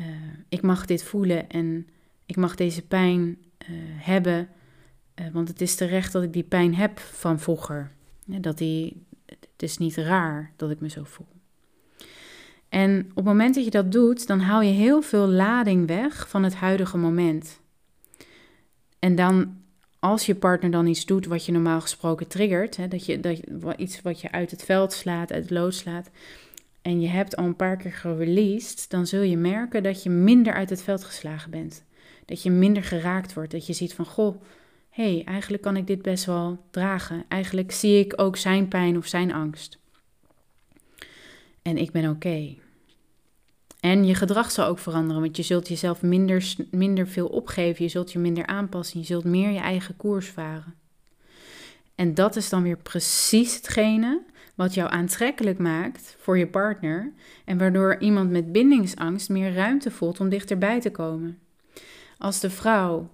uh, 0.00 0.06
ik 0.48 0.62
mag 0.62 0.86
dit 0.86 1.02
voelen 1.02 1.48
en 1.48 1.88
ik 2.26 2.36
mag 2.36 2.54
deze 2.54 2.86
pijn 2.86 3.22
uh, 3.22 3.76
hebben, 3.96 4.48
want 5.32 5.48
het 5.48 5.60
is 5.60 5.74
terecht 5.74 6.12
dat 6.12 6.22
ik 6.22 6.32
die 6.32 6.42
pijn 6.42 6.74
heb 6.74 6.98
van 6.98 7.40
vroeger. 7.40 7.92
dat 8.26 8.58
die, 8.58 9.06
het 9.26 9.62
is 9.62 9.78
niet 9.78 9.96
raar 9.96 10.52
dat 10.56 10.70
ik 10.70 10.80
me 10.80 10.88
zo 10.88 11.04
voel. 11.04 11.26
En 12.68 13.00
op 13.10 13.16
het 13.16 13.24
moment 13.24 13.54
dat 13.54 13.64
je 13.64 13.70
dat 13.70 13.92
doet, 13.92 14.26
dan 14.26 14.40
haal 14.40 14.60
je 14.60 14.72
heel 14.72 15.02
veel 15.02 15.26
lading 15.26 15.86
weg 15.86 16.28
van 16.28 16.42
het 16.42 16.54
huidige 16.54 16.98
moment. 16.98 17.60
En 18.98 19.14
dan, 19.14 19.62
als 20.04 20.26
je 20.26 20.34
partner 20.34 20.70
dan 20.70 20.86
iets 20.86 21.06
doet 21.06 21.26
wat 21.26 21.46
je 21.46 21.52
normaal 21.52 21.80
gesproken 21.80 22.28
triggert, 22.28 22.76
hè, 22.76 22.88
dat 22.88 23.06
je, 23.06 23.20
dat 23.20 23.40
iets 23.76 24.02
wat 24.02 24.20
je 24.20 24.30
uit 24.32 24.50
het 24.50 24.64
veld 24.64 24.92
slaat, 24.92 25.32
uit 25.32 25.42
het 25.42 25.50
lood 25.50 25.74
slaat, 25.74 26.10
en 26.82 27.00
je 27.00 27.08
hebt 27.08 27.36
al 27.36 27.44
een 27.44 27.56
paar 27.56 27.76
keer 27.76 27.92
gereleased, 27.92 28.90
dan 28.90 29.06
zul 29.06 29.22
je 29.22 29.36
merken 29.36 29.82
dat 29.82 30.02
je 30.02 30.10
minder 30.10 30.52
uit 30.52 30.70
het 30.70 30.82
veld 30.82 31.04
geslagen 31.04 31.50
bent. 31.50 31.84
Dat 32.24 32.42
je 32.42 32.50
minder 32.50 32.84
geraakt 32.84 33.34
wordt. 33.34 33.50
Dat 33.50 33.66
je 33.66 33.72
ziet 33.72 33.94
van, 33.94 34.04
goh, 34.04 34.42
hé, 34.90 35.14
hey, 35.14 35.24
eigenlijk 35.24 35.62
kan 35.62 35.76
ik 35.76 35.86
dit 35.86 36.02
best 36.02 36.24
wel 36.24 36.58
dragen. 36.70 37.24
Eigenlijk 37.28 37.72
zie 37.72 37.98
ik 37.98 38.12
ook 38.20 38.36
zijn 38.36 38.68
pijn 38.68 38.96
of 38.96 39.06
zijn 39.06 39.32
angst. 39.32 39.78
En 41.62 41.76
ik 41.76 41.90
ben 41.90 42.10
oké. 42.10 42.54
En 43.84 44.04
je 44.04 44.14
gedrag 44.14 44.50
zal 44.50 44.66
ook 44.66 44.78
veranderen, 44.78 45.22
want 45.22 45.36
je 45.36 45.42
zult 45.42 45.68
jezelf 45.68 46.02
minder, 46.02 46.54
minder 46.70 47.06
veel 47.06 47.26
opgeven, 47.26 47.84
je 47.84 47.90
zult 47.90 48.12
je 48.12 48.18
minder 48.18 48.46
aanpassen, 48.46 49.00
je 49.00 49.06
zult 49.06 49.24
meer 49.24 49.50
je 49.50 49.58
eigen 49.58 49.96
koers 49.96 50.28
varen. 50.28 50.74
En 51.94 52.14
dat 52.14 52.36
is 52.36 52.48
dan 52.48 52.62
weer 52.62 52.76
precies 52.76 53.54
hetgene 53.54 54.22
wat 54.54 54.74
jou 54.74 54.90
aantrekkelijk 54.90 55.58
maakt 55.58 56.16
voor 56.18 56.38
je 56.38 56.46
partner 56.46 57.12
en 57.44 57.58
waardoor 57.58 57.98
iemand 57.98 58.30
met 58.30 58.52
bindingsangst 58.52 59.28
meer 59.28 59.54
ruimte 59.54 59.90
voelt 59.90 60.20
om 60.20 60.28
dichterbij 60.28 60.80
te 60.80 60.90
komen. 60.90 61.38
Als 62.18 62.40
de 62.40 62.50
vrouw 62.50 63.10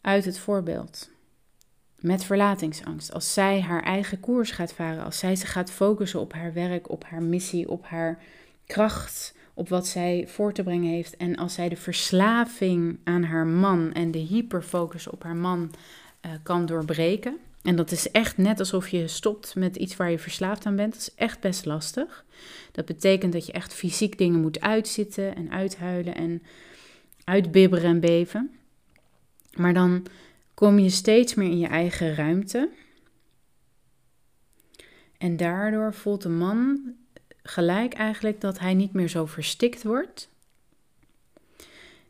uit 0.00 0.24
het 0.24 0.38
voorbeeld 0.38 1.10
met 2.00 2.24
verlatingsangst, 2.24 3.12
als 3.12 3.32
zij 3.32 3.60
haar 3.60 3.82
eigen 3.82 4.20
koers 4.20 4.50
gaat 4.50 4.72
varen, 4.72 5.04
als 5.04 5.18
zij 5.18 5.36
zich 5.36 5.52
gaat 5.52 5.70
focussen 5.70 6.20
op 6.20 6.32
haar 6.32 6.52
werk, 6.52 6.90
op 6.90 7.04
haar 7.04 7.22
missie, 7.22 7.68
op 7.68 7.84
haar 7.84 8.18
kracht 8.66 9.34
op 9.54 9.68
wat 9.68 9.86
zij 9.86 10.24
voor 10.28 10.52
te 10.52 10.62
brengen 10.62 10.92
heeft. 10.92 11.16
En 11.16 11.36
als 11.36 11.54
zij 11.54 11.68
de 11.68 11.76
verslaving 11.76 12.98
aan 13.04 13.22
haar 13.22 13.46
man 13.46 13.92
en 13.92 14.10
de 14.10 14.18
hyperfocus 14.18 15.08
op 15.08 15.22
haar 15.22 15.36
man 15.36 15.70
uh, 16.26 16.32
kan 16.42 16.66
doorbreken. 16.66 17.36
En 17.62 17.76
dat 17.76 17.90
is 17.90 18.10
echt 18.10 18.36
net 18.36 18.58
alsof 18.58 18.88
je 18.88 19.08
stopt 19.08 19.54
met 19.54 19.76
iets 19.76 19.96
waar 19.96 20.10
je 20.10 20.18
verslaafd 20.18 20.66
aan 20.66 20.76
bent. 20.76 20.92
Dat 20.92 21.00
is 21.00 21.14
echt 21.14 21.40
best 21.40 21.64
lastig. 21.64 22.24
Dat 22.72 22.84
betekent 22.84 23.32
dat 23.32 23.46
je 23.46 23.52
echt 23.52 23.74
fysiek 23.74 24.18
dingen 24.18 24.40
moet 24.40 24.60
uitzitten 24.60 25.36
en 25.36 25.50
uithuilen 25.50 26.14
en 26.14 26.42
uitbibberen 27.24 27.90
en 27.90 28.00
beven. 28.00 28.50
Maar 29.54 29.74
dan 29.74 30.06
kom 30.54 30.78
je 30.78 30.90
steeds 30.90 31.34
meer 31.34 31.50
in 31.50 31.58
je 31.58 31.66
eigen 31.66 32.14
ruimte. 32.14 32.70
En 35.18 35.36
daardoor 35.36 35.94
voelt 35.94 36.22
de 36.22 36.28
man 36.28 36.80
gelijk 37.46 37.94
eigenlijk 37.94 38.40
dat 38.40 38.58
hij 38.58 38.74
niet 38.74 38.92
meer 38.92 39.08
zo 39.08 39.26
verstikt 39.26 39.82
wordt. 39.82 40.28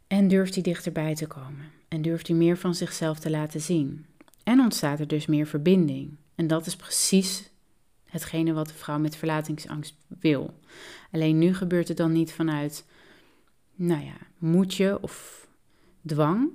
En 0.06 0.28
durft 0.28 0.54
hij 0.54 0.62
dichterbij 0.62 1.14
te 1.14 1.26
komen. 1.26 1.70
En 1.88 2.02
durft 2.02 2.26
hij 2.26 2.36
meer 2.36 2.58
van 2.58 2.74
zichzelf 2.74 3.18
te 3.18 3.30
laten 3.30 3.60
zien. 3.60 4.06
En 4.44 4.60
ontstaat 4.60 5.00
er 5.00 5.08
dus 5.08 5.26
meer 5.26 5.46
verbinding. 5.46 6.16
En 6.34 6.46
dat 6.46 6.66
is 6.66 6.76
precies 6.76 7.50
hetgene 8.04 8.52
wat 8.52 8.66
de 8.66 8.74
vrouw 8.74 8.98
met 8.98 9.16
verlatingsangst 9.16 9.94
wil. 10.20 10.60
Alleen 11.10 11.38
nu 11.38 11.54
gebeurt 11.54 11.88
het 11.88 11.96
dan 11.96 12.12
niet 12.12 12.32
vanuit, 12.32 12.84
nou 13.74 14.04
ja, 14.04 14.16
moedje 14.38 15.02
of 15.02 15.46
dwang. 16.06 16.48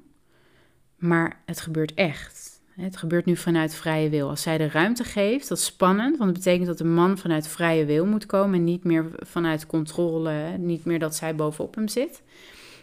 Maar 0.96 1.41
het 1.46 1.62
gebeurt 1.62 1.94
echt. 1.94 2.40
Het 2.82 2.98
gebeurt 2.98 3.26
nu 3.26 3.36
vanuit 3.36 3.76
vrije 3.76 4.10
wil. 4.10 4.30
Als 4.30 4.41
zij 4.41 4.58
de 4.58 4.70
ruimte 4.70 5.04
geeft, 5.04 5.48
dat 5.48 5.58
is 5.58 5.65
spannend, 5.65 6.17
want 6.17 6.34
dat 6.34 6.44
betekent 6.44 6.67
dat 6.67 6.78
de 6.78 6.84
man 6.84 7.17
vanuit 7.17 7.48
vrije 7.48 7.86
wil 7.86 8.06
moet 8.06 8.26
komen 8.26 8.60
en 8.60 8.63
niet 8.63 8.84
meer 8.84 9.06
vanuit 9.17 9.65
controle, 9.65 10.58
niet 10.58 10.86
meer 10.86 11.00
dat 11.00 11.15
zij 11.15 11.36
bovenop 11.36 11.76
hem 11.76 11.88
zit. 11.88 12.22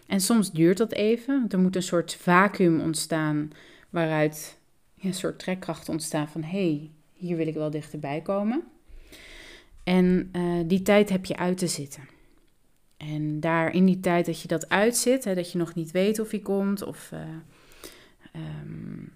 En 0.06 0.20
soms 0.20 0.52
duurt 0.52 0.78
dat 0.78 0.92
even, 0.92 1.44
er 1.48 1.58
moet 1.58 1.76
een 1.76 1.82
soort 1.82 2.14
vacuüm 2.14 2.80
ontstaan 2.80 3.50
waaruit 3.90 4.58
een 5.00 5.14
soort 5.14 5.38
trekkracht 5.38 5.88
ontstaan 5.88 6.28
van 6.28 6.42
hé, 6.42 6.48
hey, 6.48 6.90
hier 7.12 7.36
wil 7.36 7.46
ik 7.46 7.54
wel 7.54 7.70
dichterbij 7.70 8.20
komen. 8.20 8.62
En 9.84 10.30
uh, 10.32 10.60
die 10.66 10.82
tijd 10.82 11.08
heb 11.08 11.24
je 11.24 11.36
uit 11.36 11.58
te 11.58 11.66
zitten. 11.66 12.08
En 12.96 13.40
daar 13.40 13.74
in 13.74 13.84
die 13.84 14.00
tijd 14.00 14.26
dat 14.26 14.42
je 14.42 14.48
dat 14.48 14.68
uitzit, 14.68 15.24
hè, 15.24 15.34
dat 15.34 15.52
je 15.52 15.58
nog 15.58 15.74
niet 15.74 15.90
weet 15.90 16.18
of 16.18 16.30
hij 16.30 16.40
komt 16.40 16.82
of 16.82 17.10
uh, 17.12 17.20
um, 18.62 19.12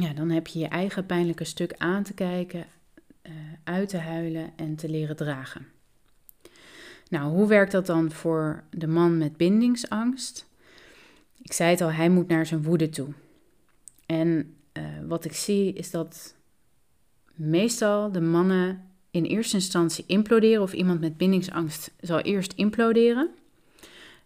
ja, 0.00 0.12
dan 0.12 0.30
heb 0.30 0.46
je 0.46 0.58
je 0.58 0.68
eigen 0.68 1.06
pijnlijke 1.06 1.44
stuk 1.44 1.74
aan 1.78 2.02
te 2.02 2.14
kijken, 2.14 2.66
uh, 3.22 3.32
uit 3.64 3.88
te 3.88 3.98
huilen 3.98 4.52
en 4.56 4.76
te 4.76 4.88
leren 4.88 5.16
dragen. 5.16 5.66
Nou, 7.08 7.30
hoe 7.30 7.48
werkt 7.48 7.72
dat 7.72 7.86
dan 7.86 8.10
voor 8.10 8.64
de 8.70 8.86
man 8.86 9.18
met 9.18 9.36
bindingsangst? 9.36 10.46
Ik 11.42 11.52
zei 11.52 11.70
het 11.70 11.80
al, 11.80 11.92
hij 11.92 12.08
moet 12.08 12.28
naar 12.28 12.46
zijn 12.46 12.62
woede 12.62 12.88
toe. 12.88 13.08
En 14.06 14.54
uh, 14.72 14.84
wat 15.06 15.24
ik 15.24 15.32
zie 15.32 15.72
is 15.72 15.90
dat 15.90 16.34
meestal 17.34 18.12
de 18.12 18.20
mannen 18.20 18.90
in 19.10 19.24
eerste 19.24 19.56
instantie 19.56 20.04
imploderen 20.06 20.62
of 20.62 20.72
iemand 20.72 21.00
met 21.00 21.16
bindingsangst 21.16 21.92
zal 22.00 22.20
eerst 22.20 22.52
imploderen. 22.52 23.28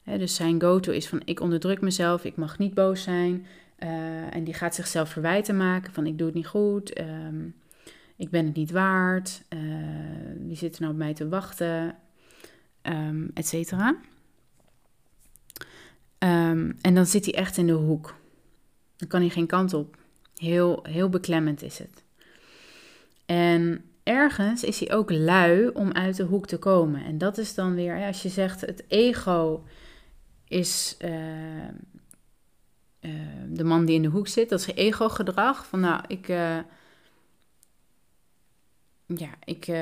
dus 0.05 0.35
zijn 0.35 0.61
go-to 0.61 0.93
is 0.93 1.09
van 1.09 1.23
ik 1.25 1.41
onderdruk 1.41 1.81
mezelf, 1.81 2.25
ik 2.25 2.37
mag 2.37 2.59
niet 2.59 2.75
boos 2.75 3.03
zijn. 3.03 3.47
Uh, 3.83 4.35
en 4.35 4.45
die 4.45 4.55
gaat 4.55 4.75
zichzelf 4.75 5.11
verwijten 5.11 5.57
maken 5.57 5.93
van 5.93 6.07
ik 6.07 6.19
doe 6.19 6.27
het 6.27 6.37
niet 6.37 6.47
goed, 6.47 7.01
um, 7.01 7.55
ik 8.17 8.31
ben 8.31 8.47
het 8.47 8.55
niet 8.57 8.71
waard, 8.71 9.43
uh, 9.49 9.61
wie 10.47 10.57
zit 10.57 10.75
er 10.75 10.81
nou 10.81 10.93
op 10.93 10.99
mij 10.99 11.15
te 11.15 11.29
wachten, 11.29 11.95
um, 12.83 13.31
et 13.35 13.47
cetera. 13.47 13.97
Um, 16.19 16.77
en 16.81 16.95
dan 16.95 17.07
zit 17.07 17.25
hij 17.25 17.35
echt 17.35 17.57
in 17.57 17.67
de 17.67 17.73
hoek. 17.73 18.17
Dan 18.97 19.09
kan 19.09 19.21
hij 19.21 19.31
geen 19.31 19.47
kant 19.47 19.75
op. 19.75 19.97
Heel, 20.37 20.85
heel 20.89 21.09
beklemmend 21.09 21.63
is 21.63 21.79
het. 21.79 22.05
En 23.27 23.85
ergens 24.03 24.65
is 24.65 24.81
hij 24.81 24.93
ook 24.93 25.11
lui 25.11 25.69
om 25.69 25.93
uit 25.93 26.17
de 26.17 26.23
hoek 26.23 26.47
te 26.47 26.59
komen. 26.59 27.05
En 27.05 27.19
dat 27.19 27.39
is 27.39 27.55
dan 27.55 27.75
weer, 27.75 28.07
als 28.07 28.23
je 28.23 28.29
zegt 28.29 28.61
het 28.61 28.85
ego 28.89 29.65
is 30.49 30.97
uh, 31.05 31.11
uh, 33.01 33.13
de 33.49 33.65
man 33.65 33.85
die 33.85 33.95
in 33.95 34.03
de 34.03 34.09
hoek 34.09 34.29
zit, 34.29 34.49
dat 34.49 34.61
is 34.61 34.67
ego-gedrag. 34.75 35.67
Van 35.67 35.81
nou, 35.81 36.03
ik, 36.07 36.29
uh, 36.29 36.59
ja, 39.07 39.31
ik 39.45 39.73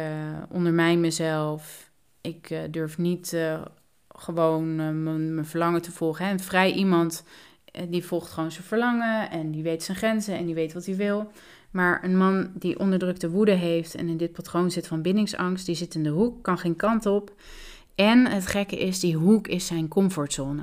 ondermijn 0.50 1.00
mezelf. 1.00 1.90
Ik 2.20 2.66
durf 2.70 2.98
niet 2.98 3.36
gewoon 4.08 4.74
mijn, 5.02 5.44
verlangen 5.44 5.82
te 5.82 5.92
volgen. 5.92 6.24
Hè. 6.24 6.32
Een 6.32 6.40
vrij 6.40 6.72
iemand 6.72 7.24
die 7.88 8.04
volgt 8.04 8.30
gewoon 8.30 8.52
zijn 8.52 8.64
verlangen 8.64 9.30
en 9.30 9.50
die 9.50 9.62
weet 9.62 9.82
zijn 9.82 9.96
grenzen 9.96 10.36
en 10.36 10.46
die 10.46 10.54
weet 10.54 10.72
wat 10.72 10.86
hij 10.86 10.96
wil. 10.96 11.30
Maar 11.70 12.04
een 12.04 12.16
man 12.16 12.50
die 12.54 12.78
onderdrukte 12.78 13.30
woede 13.30 13.52
heeft 13.52 13.94
en 13.94 14.08
in 14.08 14.16
dit 14.16 14.32
patroon 14.32 14.70
zit 14.70 14.86
van 14.86 15.02
bindingsangst, 15.02 15.66
die 15.66 15.74
zit 15.74 15.94
in 15.94 16.02
de 16.02 16.08
hoek, 16.08 16.42
kan 16.42 16.58
geen 16.58 16.76
kant 16.76 17.06
op. 17.06 17.34
En 17.94 18.26
het 18.26 18.46
gekke 18.46 18.78
is, 18.78 19.00
die 19.00 19.16
hoek 19.16 19.48
is 19.48 19.66
zijn 19.66 19.88
comfortzone. 19.88 20.62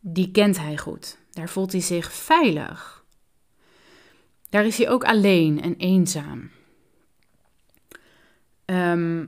Die 0.00 0.30
kent 0.30 0.58
hij 0.58 0.76
goed. 0.76 1.18
Daar 1.36 1.48
voelt 1.48 1.72
hij 1.72 1.80
zich 1.80 2.12
veilig. 2.12 3.04
Daar 4.48 4.66
is 4.66 4.78
hij 4.78 4.88
ook 4.88 5.04
alleen 5.04 5.62
en 5.62 5.76
eenzaam. 5.76 6.50
Ehm, 8.64 9.26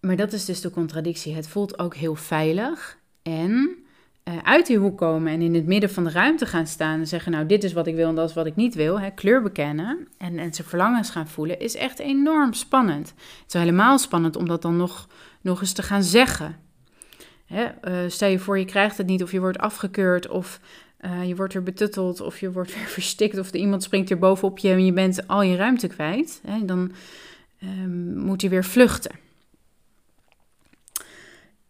maar 0.00 0.16
dat 0.16 0.32
is 0.32 0.44
dus 0.44 0.60
de 0.60 0.70
contradictie. 0.70 1.34
Het 1.34 1.48
voelt 1.48 1.78
ook 1.78 1.94
heel 1.94 2.14
veilig 2.14 2.98
en 3.22 3.76
uh, 4.24 4.38
uit 4.42 4.66
die 4.66 4.78
hoek 4.78 4.98
komen 4.98 5.32
en 5.32 5.42
in 5.42 5.54
het 5.54 5.66
midden 5.66 5.90
van 5.90 6.04
de 6.04 6.10
ruimte 6.10 6.46
gaan 6.46 6.66
staan 6.66 6.98
en 6.98 7.08
zeggen: 7.08 7.32
Nou, 7.32 7.46
dit 7.46 7.64
is 7.64 7.72
wat 7.72 7.86
ik 7.86 7.94
wil 7.94 8.08
en 8.08 8.14
dat 8.14 8.28
is 8.28 8.34
wat 8.34 8.46
ik 8.46 8.56
niet 8.56 8.74
wil. 8.74 9.00
Hè, 9.00 9.10
kleur 9.10 9.42
bekennen 9.42 10.08
en, 10.18 10.38
en 10.38 10.54
zijn 10.54 10.68
verlangens 10.68 11.10
gaan 11.10 11.28
voelen, 11.28 11.60
is 11.60 11.74
echt 11.74 11.98
enorm 11.98 12.52
spannend. 12.52 13.08
Het 13.08 13.54
is 13.54 13.60
helemaal 13.60 13.98
spannend 13.98 14.36
om 14.36 14.48
dat 14.48 14.62
dan 14.62 14.76
nog, 14.76 15.08
nog 15.40 15.60
eens 15.60 15.72
te 15.72 15.82
gaan 15.82 16.02
zeggen. 16.02 16.70
Hè, 17.52 17.68
uh, 18.04 18.10
stel 18.10 18.28
je 18.28 18.38
voor, 18.38 18.58
je 18.58 18.64
krijgt 18.64 18.98
het 18.98 19.06
niet 19.06 19.22
of 19.22 19.32
je 19.32 19.40
wordt 19.40 19.58
afgekeurd 19.58 20.28
of 20.28 20.60
uh, 21.00 21.28
je 21.28 21.36
wordt 21.36 21.52
weer 21.52 21.62
betutteld 21.62 22.20
of 22.20 22.40
je 22.40 22.52
wordt 22.52 22.74
weer 22.76 22.86
verstikt 22.86 23.38
of 23.38 23.52
iemand 23.52 23.82
springt 23.82 24.10
er 24.10 24.18
bovenop 24.18 24.58
je 24.58 24.70
en 24.70 24.84
je 24.84 24.92
bent 24.92 25.28
al 25.28 25.42
je 25.42 25.56
ruimte 25.56 25.86
kwijt. 25.86 26.40
Hè, 26.46 26.64
dan 26.64 26.92
ehm, 27.58 28.18
moet 28.18 28.42
je 28.42 28.48
weer 28.48 28.64
vluchten. 28.64 29.14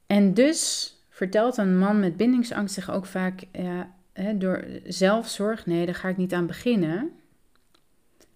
En 0.07 0.35
dus 0.35 0.95
vertelt 1.09 1.57
een 1.57 1.79
man 1.79 2.01
met 2.01 2.16
bindingsangst 2.16 2.75
zich 2.75 2.90
ook 2.90 3.07
vaak 3.07 3.42
hè, 4.12 4.38
door 4.38 4.64
zelfzorg: 4.85 5.66
nee, 5.66 5.87
daar 5.87 5.95
ga 5.95 6.09
ik 6.09 6.16
niet 6.16 6.33
aan 6.33 6.47
beginnen. 6.47 7.11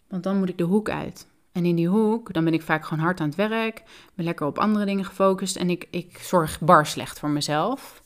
Want 0.09 0.23
dan 0.23 0.39
moet 0.39 0.49
ik 0.49 0.59
de 0.59 0.65
hoek 0.65 0.91
uit. 0.91 1.27
En 1.57 1.65
in 1.65 1.77
die 1.77 1.89
hoek, 1.89 2.33
dan 2.33 2.45
ben 2.45 2.53
ik 2.53 2.63
vaak 2.63 2.85
gewoon 2.85 3.05
hard 3.05 3.21
aan 3.21 3.27
het 3.27 3.37
werk, 3.37 3.83
ben 4.15 4.25
lekker 4.25 4.47
op 4.47 4.59
andere 4.59 4.85
dingen 4.85 5.05
gefocust 5.05 5.57
en 5.57 5.71
ik, 5.71 5.87
ik 5.91 6.19
zorg 6.19 6.61
bar 6.61 6.87
slecht 6.87 7.19
voor 7.19 7.29
mezelf. 7.29 8.03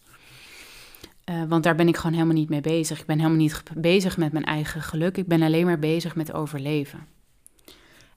Uh, 1.31 1.43
want 1.49 1.63
daar 1.63 1.75
ben 1.75 1.89
ik 1.89 1.97
gewoon 1.97 2.13
helemaal 2.13 2.35
niet 2.35 2.49
mee 2.49 2.61
bezig. 2.61 3.01
Ik 3.01 3.07
ben 3.07 3.17
helemaal 3.17 3.39
niet 3.39 3.63
bezig 3.77 4.17
met 4.17 4.33
mijn 4.33 4.45
eigen 4.45 4.83
geluk. 4.83 5.17
Ik 5.17 5.27
ben 5.27 5.43
alleen 5.43 5.67
maar 5.67 5.79
bezig 5.79 6.15
met 6.15 6.33
overleven. 6.33 7.07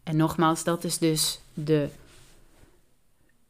En 0.04 0.18
nogmaals, 0.18 0.64
dat 0.64 0.84
is 0.84 0.98
dus 0.98 1.40
de 1.54 1.90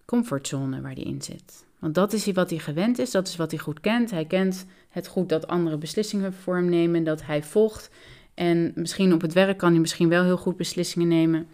comfortzone 0.06 0.82
waar 0.82 0.96
die 0.96 1.06
in 1.06 1.22
zit. 1.22 1.66
Want 1.80 1.96
dat 1.96 2.14
is 2.14 2.32
wat 2.32 2.50
hij 2.50 2.60
gewend 2.60 3.00
is, 3.00 3.12
dat 3.12 3.28
is 3.28 3.36
wat 3.36 3.52
hij 3.52 3.60
goed 3.60 3.80
kent. 3.80 4.12
Hij 4.12 4.26
kent 4.26 4.66
het 4.90 5.08
goed 5.08 5.30
dat 5.30 5.48
andere 5.48 5.78
beslissingen 5.78 6.34
voor 6.34 6.56
hem 6.56 6.70
nemen, 6.70 7.04
dat 7.04 7.26
hij 7.26 7.44
volgt. 7.44 7.90
En 8.34 8.72
misschien 8.76 9.14
op 9.14 9.22
het 9.22 9.34
werk 9.34 9.58
kan 9.58 9.72
hij 9.72 9.80
misschien 9.80 10.10
wel 10.10 10.24
heel 10.24 10.38
goed 10.38 10.58
beslissingen 10.58 11.08
nemen, 11.08 11.48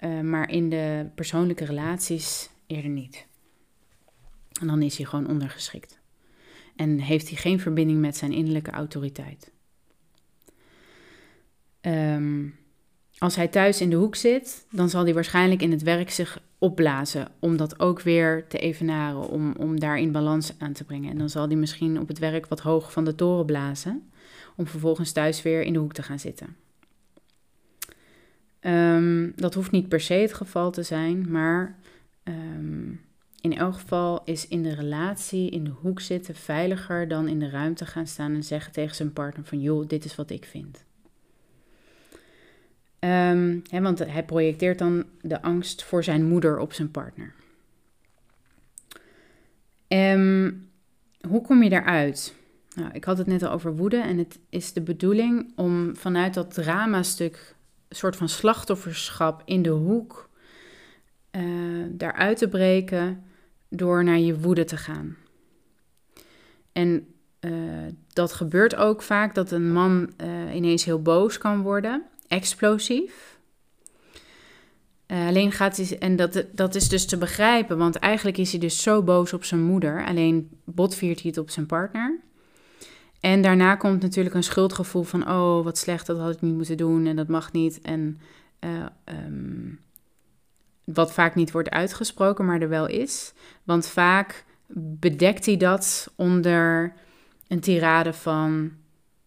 uh, 0.00 0.20
maar 0.20 0.50
in 0.50 0.68
de 0.68 1.06
persoonlijke 1.14 1.64
relaties 1.64 2.50
eerder 2.66 2.90
niet. 2.90 3.26
En 4.60 4.66
dan 4.66 4.82
is 4.82 4.96
hij 4.96 5.06
gewoon 5.06 5.28
ondergeschikt. 5.28 5.98
En 6.76 6.98
heeft 6.98 7.28
hij 7.28 7.36
geen 7.36 7.60
verbinding 7.60 8.00
met 8.00 8.16
zijn 8.16 8.32
innerlijke 8.32 8.70
autoriteit. 8.70 9.52
Um, 11.80 12.58
als 13.18 13.36
hij 13.36 13.48
thuis 13.48 13.80
in 13.80 13.90
de 13.90 13.96
hoek 13.96 14.16
zit, 14.16 14.66
dan 14.70 14.88
zal 14.88 15.04
hij 15.04 15.14
waarschijnlijk 15.14 15.62
in 15.62 15.70
het 15.70 15.82
werk 15.82 16.10
zich 16.10 16.42
opblazen. 16.58 17.28
Om 17.38 17.56
dat 17.56 17.80
ook 17.80 18.00
weer 18.00 18.46
te 18.48 18.58
evenaren, 18.58 19.28
om, 19.28 19.54
om 19.58 19.80
daar 19.80 19.98
in 19.98 20.12
balans 20.12 20.52
aan 20.58 20.72
te 20.72 20.84
brengen. 20.84 21.10
En 21.10 21.18
dan 21.18 21.30
zal 21.30 21.46
hij 21.46 21.56
misschien 21.56 22.00
op 22.00 22.08
het 22.08 22.18
werk 22.18 22.46
wat 22.46 22.60
hoog 22.60 22.92
van 22.92 23.04
de 23.04 23.14
toren 23.14 23.46
blazen. 23.46 24.10
Om 24.56 24.66
vervolgens 24.66 25.12
thuis 25.12 25.42
weer 25.42 25.62
in 25.62 25.72
de 25.72 25.78
hoek 25.78 25.92
te 25.92 26.02
gaan 26.02 26.18
zitten. 26.18 26.56
Um, 28.60 29.32
dat 29.36 29.54
hoeft 29.54 29.70
niet 29.70 29.88
per 29.88 30.00
se 30.00 30.14
het 30.14 30.34
geval 30.34 30.70
te 30.70 30.82
zijn, 30.82 31.30
maar 31.30 31.78
um, 32.24 33.00
in 33.40 33.56
elk 33.56 33.74
geval 33.74 34.24
is 34.24 34.48
in 34.48 34.62
de 34.62 34.74
relatie 34.74 35.50
in 35.50 35.64
de 35.64 35.70
hoek 35.70 36.00
zitten 36.00 36.34
veiliger 36.34 37.08
dan 37.08 37.28
in 37.28 37.38
de 37.38 37.50
ruimte 37.50 37.86
gaan 37.86 38.06
staan 38.06 38.34
en 38.34 38.44
zeggen 38.44 38.72
tegen 38.72 38.96
zijn 38.96 39.12
partner 39.12 39.44
van 39.44 39.60
joh, 39.60 39.88
dit 39.88 40.04
is 40.04 40.16
wat 40.16 40.30
ik 40.30 40.44
vind. 40.44 40.84
Um, 42.98 43.62
want 43.70 43.98
hij 43.98 44.24
projecteert 44.24 44.78
dan 44.78 45.04
de 45.20 45.42
angst 45.42 45.84
voor 45.84 46.04
zijn 46.04 46.24
moeder 46.24 46.58
op 46.58 46.72
zijn 46.72 46.90
partner. 46.90 47.34
Hoe 51.28 51.42
kom 51.42 51.62
je 51.62 51.70
daaruit? 51.70 52.34
Nou, 52.74 52.90
ik 52.92 53.04
had 53.04 53.18
het 53.18 53.26
net 53.26 53.42
al 53.42 53.50
over 53.50 53.76
woede 53.76 53.96
en 53.96 54.18
het 54.18 54.38
is 54.48 54.72
de 54.72 54.80
bedoeling 54.80 55.52
om 55.56 55.96
vanuit 55.96 56.34
dat 56.34 56.54
drama-stuk, 56.54 57.54
soort 57.90 58.16
van 58.16 58.28
slachtofferschap 58.28 59.42
in 59.44 59.62
de 59.62 59.70
hoek, 59.70 60.28
uh, 61.30 61.42
daaruit 61.88 62.38
te 62.38 62.48
breken 62.48 63.24
door 63.68 64.04
naar 64.04 64.18
je 64.18 64.40
woede 64.40 64.64
te 64.64 64.76
gaan. 64.76 65.16
En 66.72 67.06
uh, 67.40 67.52
dat 68.12 68.32
gebeurt 68.32 68.76
ook 68.76 69.02
vaak 69.02 69.34
dat 69.34 69.50
een 69.50 69.72
man 69.72 70.12
uh, 70.16 70.54
ineens 70.54 70.84
heel 70.84 71.02
boos 71.02 71.38
kan 71.38 71.62
worden 71.62 72.02
explosief. 72.28 73.38
Alleen 75.06 75.52
gaat 75.52 75.76
hij, 75.76 75.98
en 75.98 76.16
dat, 76.16 76.44
dat 76.52 76.74
is 76.74 76.88
dus 76.88 77.06
te 77.06 77.16
begrijpen, 77.16 77.78
want 77.78 77.96
eigenlijk 77.96 78.38
is 78.38 78.50
hij 78.50 78.60
dus 78.60 78.82
zo 78.82 79.02
boos 79.02 79.32
op 79.32 79.44
zijn 79.44 79.62
moeder. 79.62 80.06
Alleen 80.06 80.60
botviert 80.64 81.20
hij 81.20 81.30
het 81.30 81.40
op 81.40 81.50
zijn 81.50 81.66
partner. 81.66 82.20
En 83.20 83.42
daarna 83.42 83.74
komt 83.76 84.02
natuurlijk 84.02 84.34
een 84.34 84.42
schuldgevoel 84.42 85.02
van: 85.02 85.30
oh, 85.30 85.64
wat 85.64 85.78
slecht, 85.78 86.06
dat 86.06 86.18
had 86.18 86.34
ik 86.34 86.40
niet 86.40 86.54
moeten 86.54 86.76
doen 86.76 87.06
en 87.06 87.16
dat 87.16 87.28
mag 87.28 87.52
niet. 87.52 87.80
En 87.80 88.20
uh, 88.60 88.86
um, 89.04 89.80
wat 90.84 91.12
vaak 91.12 91.34
niet 91.34 91.50
wordt 91.50 91.70
uitgesproken, 91.70 92.44
maar 92.44 92.60
er 92.60 92.68
wel 92.68 92.86
is. 92.86 93.32
Want 93.64 93.86
vaak 93.86 94.44
bedekt 94.98 95.46
hij 95.46 95.56
dat 95.56 96.12
onder 96.16 96.94
een 97.48 97.60
tirade 97.60 98.12
van: 98.12 98.72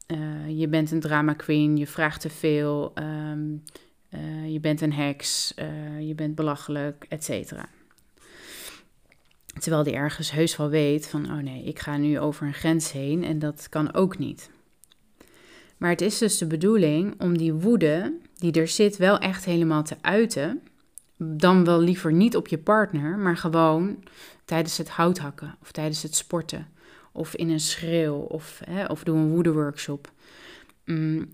uh, 0.07 0.59
je 0.59 0.67
bent 0.67 0.91
een 0.91 0.99
drama 0.99 1.33
queen, 1.33 1.77
je 1.77 1.87
vraagt 1.87 2.21
te 2.21 2.29
veel, 2.29 2.93
um, 2.95 3.63
uh, 4.09 4.51
je 4.51 4.59
bent 4.59 4.81
een 4.81 4.93
heks, 4.93 5.53
je 5.99 6.13
bent 6.15 6.35
belachelijk, 6.35 7.05
etc. 7.09 7.53
Terwijl 9.59 9.83
die 9.83 9.93
ergens 9.93 10.31
heus 10.31 10.57
wel 10.57 10.69
weet 10.69 11.07
van, 11.07 11.25
oh 11.25 11.37
nee, 11.37 11.63
ik 11.63 11.79
ga 11.79 11.97
nu 11.97 12.19
over 12.19 12.47
een 12.47 12.53
grens 12.53 12.91
heen 12.91 13.23
en 13.23 13.39
dat 13.39 13.67
kan 13.69 13.93
ook 13.93 14.17
niet. 14.17 14.49
Maar 15.77 15.89
het 15.89 16.01
is 16.01 16.17
dus 16.17 16.37
de 16.37 16.47
bedoeling 16.47 17.21
om 17.21 17.37
die 17.37 17.53
woede 17.53 18.17
die 18.37 18.51
er 18.51 18.67
zit 18.67 18.97
wel 18.97 19.17
echt 19.17 19.45
helemaal 19.45 19.83
te 19.83 19.97
uiten. 20.01 20.61
Dan 21.17 21.65
wel 21.65 21.79
liever 21.79 22.13
niet 22.13 22.35
op 22.35 22.47
je 22.47 22.57
partner, 22.57 23.17
maar 23.17 23.37
gewoon 23.37 24.03
tijdens 24.45 24.77
het 24.77 24.89
houthakken 24.89 25.55
of 25.61 25.71
tijdens 25.71 26.03
het 26.03 26.15
sporten 26.15 26.67
of 27.11 27.35
in 27.35 27.49
een 27.49 27.59
schreeuw 27.59 28.15
of, 28.15 28.61
hè, 28.65 28.85
of 28.85 29.03
doe 29.03 29.17
een 29.17 29.29
woedeworkshop. 29.29 30.11
Mm, 30.85 31.33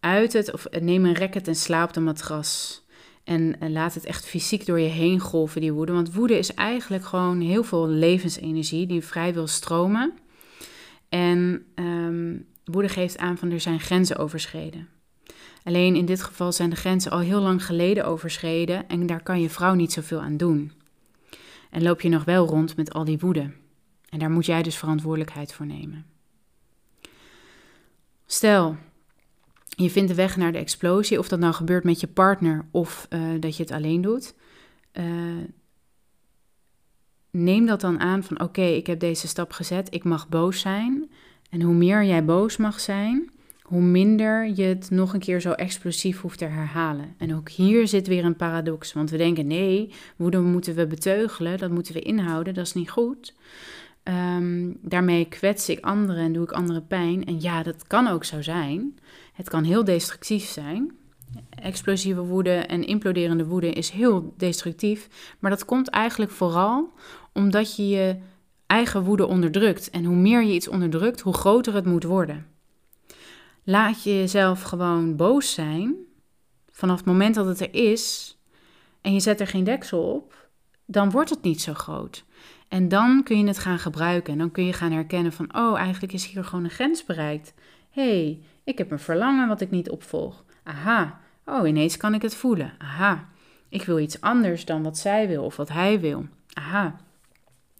uit 0.00 0.32
het 0.32 0.52
of 0.52 0.66
neem 0.80 1.04
een 1.04 1.16
racket 1.16 1.48
en 1.48 1.54
slaap 1.54 1.88
op 1.88 1.94
de 1.94 2.00
matras. 2.00 2.83
En, 3.24 3.56
laat 3.72 3.94
het 3.94 4.04
echt 4.04 4.26
fysiek 4.26 4.66
door 4.66 4.80
je 4.80 4.88
heen 4.88 5.20
golven, 5.20 5.60
die 5.60 5.72
woede. 5.72 5.92
Want 5.92 6.14
woede 6.14 6.38
is 6.38 6.54
eigenlijk 6.54 7.04
gewoon 7.04 7.40
heel 7.40 7.64
veel 7.64 7.88
levensenergie 7.88 8.86
die 8.86 9.04
vrij 9.04 9.34
wil 9.34 9.46
stromen. 9.46 10.12
En 11.08 11.66
um, 11.74 12.46
woede 12.64 12.88
geeft 12.88 13.18
aan 13.18 13.38
van 13.38 13.50
er 13.50 13.60
zijn 13.60 13.80
grenzen 13.80 14.16
overschreden. 14.16 14.88
Alleen 15.64 15.96
in 15.96 16.04
dit 16.04 16.22
geval 16.22 16.52
zijn 16.52 16.70
de 16.70 16.76
grenzen 16.76 17.10
al 17.10 17.18
heel 17.18 17.40
lang 17.40 17.64
geleden 17.66 18.06
overschreden 18.06 18.88
en 18.88 19.06
daar 19.06 19.22
kan 19.22 19.40
je 19.40 19.50
vrouw 19.50 19.74
niet 19.74 19.92
zoveel 19.92 20.20
aan 20.20 20.36
doen. 20.36 20.72
En 21.70 21.82
loop 21.82 22.00
je 22.00 22.08
nog 22.08 22.24
wel 22.24 22.46
rond 22.46 22.76
met 22.76 22.92
al 22.92 23.04
die 23.04 23.18
woede. 23.18 23.50
En 24.08 24.18
daar 24.18 24.30
moet 24.30 24.46
jij 24.46 24.62
dus 24.62 24.76
verantwoordelijkheid 24.76 25.52
voor 25.52 25.66
nemen. 25.66 26.06
Stel, 28.26 28.76
je 29.76 29.90
vindt 29.90 30.08
de 30.08 30.14
weg 30.14 30.36
naar 30.36 30.52
de 30.52 30.58
explosie, 30.58 31.18
of 31.18 31.28
dat 31.28 31.38
nou 31.38 31.54
gebeurt 31.54 31.84
met 31.84 32.00
je 32.00 32.06
partner 32.06 32.64
of 32.70 33.06
uh, 33.10 33.20
dat 33.40 33.56
je 33.56 33.62
het 33.62 33.72
alleen 33.72 34.00
doet. 34.00 34.34
Uh, 34.92 35.04
neem 37.30 37.66
dat 37.66 37.80
dan 37.80 38.00
aan 38.00 38.24
van 38.24 38.40
oké, 38.40 38.62
ik 38.62 38.86
heb 38.86 39.00
deze 39.00 39.28
stap 39.28 39.52
gezet, 39.52 39.94
ik 39.94 40.04
mag 40.04 40.28
boos 40.28 40.60
zijn. 40.60 41.10
En 41.50 41.62
hoe 41.62 41.74
meer 41.74 42.04
jij 42.04 42.24
boos 42.24 42.56
mag 42.56 42.80
zijn, 42.80 43.30
hoe 43.62 43.80
minder 43.80 44.48
je 44.54 44.62
het 44.62 44.90
nog 44.90 45.14
een 45.14 45.20
keer 45.20 45.40
zo 45.40 45.50
explosief 45.50 46.20
hoeft 46.20 46.38
te 46.38 46.44
herhalen. 46.44 47.14
En 47.18 47.34
ook 47.34 47.48
hier 47.48 47.88
zit 47.88 48.06
weer 48.06 48.24
een 48.24 48.36
paradox, 48.36 48.92
want 48.92 49.10
we 49.10 49.16
denken 49.16 49.46
nee, 49.46 49.92
woede 50.16 50.40
moeten 50.40 50.74
we 50.74 50.86
beteugelen, 50.86 51.58
dat 51.58 51.70
moeten 51.70 51.94
we 51.94 52.00
inhouden, 52.00 52.54
dat 52.54 52.66
is 52.66 52.74
niet 52.74 52.90
goed. 52.90 53.34
Um, 54.08 54.78
daarmee 54.82 55.24
kwets 55.24 55.68
ik 55.68 55.84
anderen 55.84 56.24
en 56.24 56.32
doe 56.32 56.42
ik 56.42 56.52
anderen 56.52 56.86
pijn. 56.86 57.24
En 57.24 57.40
ja, 57.40 57.62
dat 57.62 57.86
kan 57.86 58.06
ook 58.06 58.24
zo 58.24 58.42
zijn. 58.42 58.98
Het 59.32 59.48
kan 59.48 59.64
heel 59.64 59.84
destructief 59.84 60.44
zijn. 60.44 60.96
Explosieve 61.50 62.20
woede 62.20 62.54
en 62.54 62.84
imploderende 62.84 63.46
woede 63.46 63.70
is 63.70 63.90
heel 63.90 64.34
destructief. 64.36 65.08
Maar 65.38 65.50
dat 65.50 65.64
komt 65.64 65.88
eigenlijk 65.88 66.30
vooral 66.30 66.92
omdat 67.32 67.76
je 67.76 67.88
je 67.88 68.16
eigen 68.66 69.02
woede 69.02 69.26
onderdrukt. 69.26 69.90
En 69.90 70.04
hoe 70.04 70.16
meer 70.16 70.42
je 70.42 70.52
iets 70.52 70.68
onderdrukt, 70.68 71.20
hoe 71.20 71.34
groter 71.34 71.74
het 71.74 71.84
moet 71.84 72.04
worden. 72.04 72.46
Laat 73.62 74.02
je 74.02 74.14
jezelf 74.14 74.62
gewoon 74.62 75.16
boos 75.16 75.52
zijn 75.52 75.96
vanaf 76.70 76.96
het 76.96 77.06
moment 77.06 77.34
dat 77.34 77.46
het 77.46 77.60
er 77.60 77.74
is 77.74 78.36
en 79.00 79.12
je 79.12 79.20
zet 79.20 79.40
er 79.40 79.46
geen 79.46 79.64
deksel 79.64 80.12
op, 80.12 80.48
dan 80.84 81.10
wordt 81.10 81.30
het 81.30 81.42
niet 81.42 81.60
zo 81.60 81.74
groot. 81.74 82.24
En 82.74 82.88
dan 82.88 83.22
kun 83.22 83.38
je 83.38 83.46
het 83.46 83.58
gaan 83.58 83.78
gebruiken 83.78 84.32
en 84.32 84.38
dan 84.38 84.50
kun 84.50 84.64
je 84.64 84.72
gaan 84.72 84.92
herkennen 84.92 85.32
van, 85.32 85.56
oh, 85.56 85.78
eigenlijk 85.78 86.12
is 86.12 86.26
hier 86.26 86.44
gewoon 86.44 86.64
een 86.64 86.70
grens 86.70 87.04
bereikt. 87.04 87.54
hey, 87.90 88.40
ik 88.64 88.78
heb 88.78 88.90
een 88.90 88.98
verlangen 88.98 89.48
wat 89.48 89.60
ik 89.60 89.70
niet 89.70 89.90
opvolg. 89.90 90.44
Aha, 90.62 91.20
oh, 91.44 91.68
ineens 91.68 91.96
kan 91.96 92.14
ik 92.14 92.22
het 92.22 92.34
voelen. 92.34 92.72
Aha, 92.78 93.28
ik 93.68 93.84
wil 93.84 93.98
iets 93.98 94.20
anders 94.20 94.64
dan 94.64 94.82
wat 94.82 94.98
zij 94.98 95.28
wil 95.28 95.44
of 95.44 95.56
wat 95.56 95.68
hij 95.68 96.00
wil. 96.00 96.26
Aha. 96.52 96.96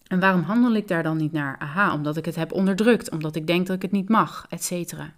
En 0.06 0.20
waarom 0.20 0.42
handel 0.42 0.74
ik 0.74 0.88
daar 0.88 1.02
dan 1.02 1.16
niet 1.16 1.32
naar? 1.32 1.58
Aha, 1.58 1.94
omdat 1.94 2.16
ik 2.16 2.24
het 2.24 2.36
heb 2.36 2.52
onderdrukt, 2.52 3.10
omdat 3.10 3.36
ik 3.36 3.46
denk 3.46 3.66
dat 3.66 3.76
ik 3.76 3.82
het 3.82 3.92
niet 3.92 4.08
mag, 4.08 4.46
et 4.48 4.64
cetera. 4.64 5.12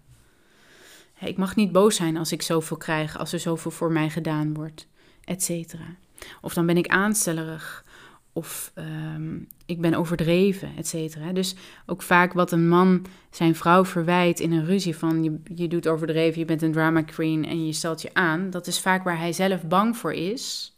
Ik 1.20 1.37
mag 1.37 1.57
niet 1.57 1.72
boos 1.72 1.97
zijn 1.97 2.16
als 2.16 2.33
ik 2.33 2.43
zoveel 2.43 2.77
krijg, 2.77 3.18
als 3.18 3.33
er 3.33 3.41
zoveel 3.41 3.70
voor 3.70 3.93
mij 3.93 4.11
gedaan 4.11 4.55
wordt, 4.55 4.89
et 5.24 5.43
cetera. 5.43 5.97
Of 6.41 6.55
dan 6.55 6.66
ben 6.66 6.77
ik 6.77 6.89
aanstellerig, 6.89 7.85
of 8.33 8.72
um, 8.74 9.49
ik 9.66 9.80
ben 9.80 9.94
overdreven, 9.94 10.76
et 10.76 10.86
cetera. 10.86 11.32
Dus 11.32 11.54
ook 11.86 12.02
vaak 12.02 12.32
wat 12.32 12.52
een 12.52 12.68
man 12.68 13.06
zijn 13.30 13.54
vrouw 13.54 13.84
verwijt 13.84 14.40
in 14.40 14.52
een 14.52 14.64
ruzie 14.64 14.96
van 14.96 15.24
je, 15.24 15.40
je 15.54 15.68
doet 15.68 15.88
overdreven, 15.88 16.38
je 16.38 16.44
bent 16.44 16.62
een 16.62 16.72
drama 16.72 17.02
queen 17.02 17.44
en 17.44 17.66
je 17.66 17.72
stelt 17.72 18.02
je 18.02 18.14
aan. 18.14 18.50
Dat 18.50 18.66
is 18.66 18.80
vaak 18.80 19.04
waar 19.04 19.18
hij 19.18 19.32
zelf 19.32 19.62
bang 19.62 19.96
voor 19.96 20.12
is 20.12 20.76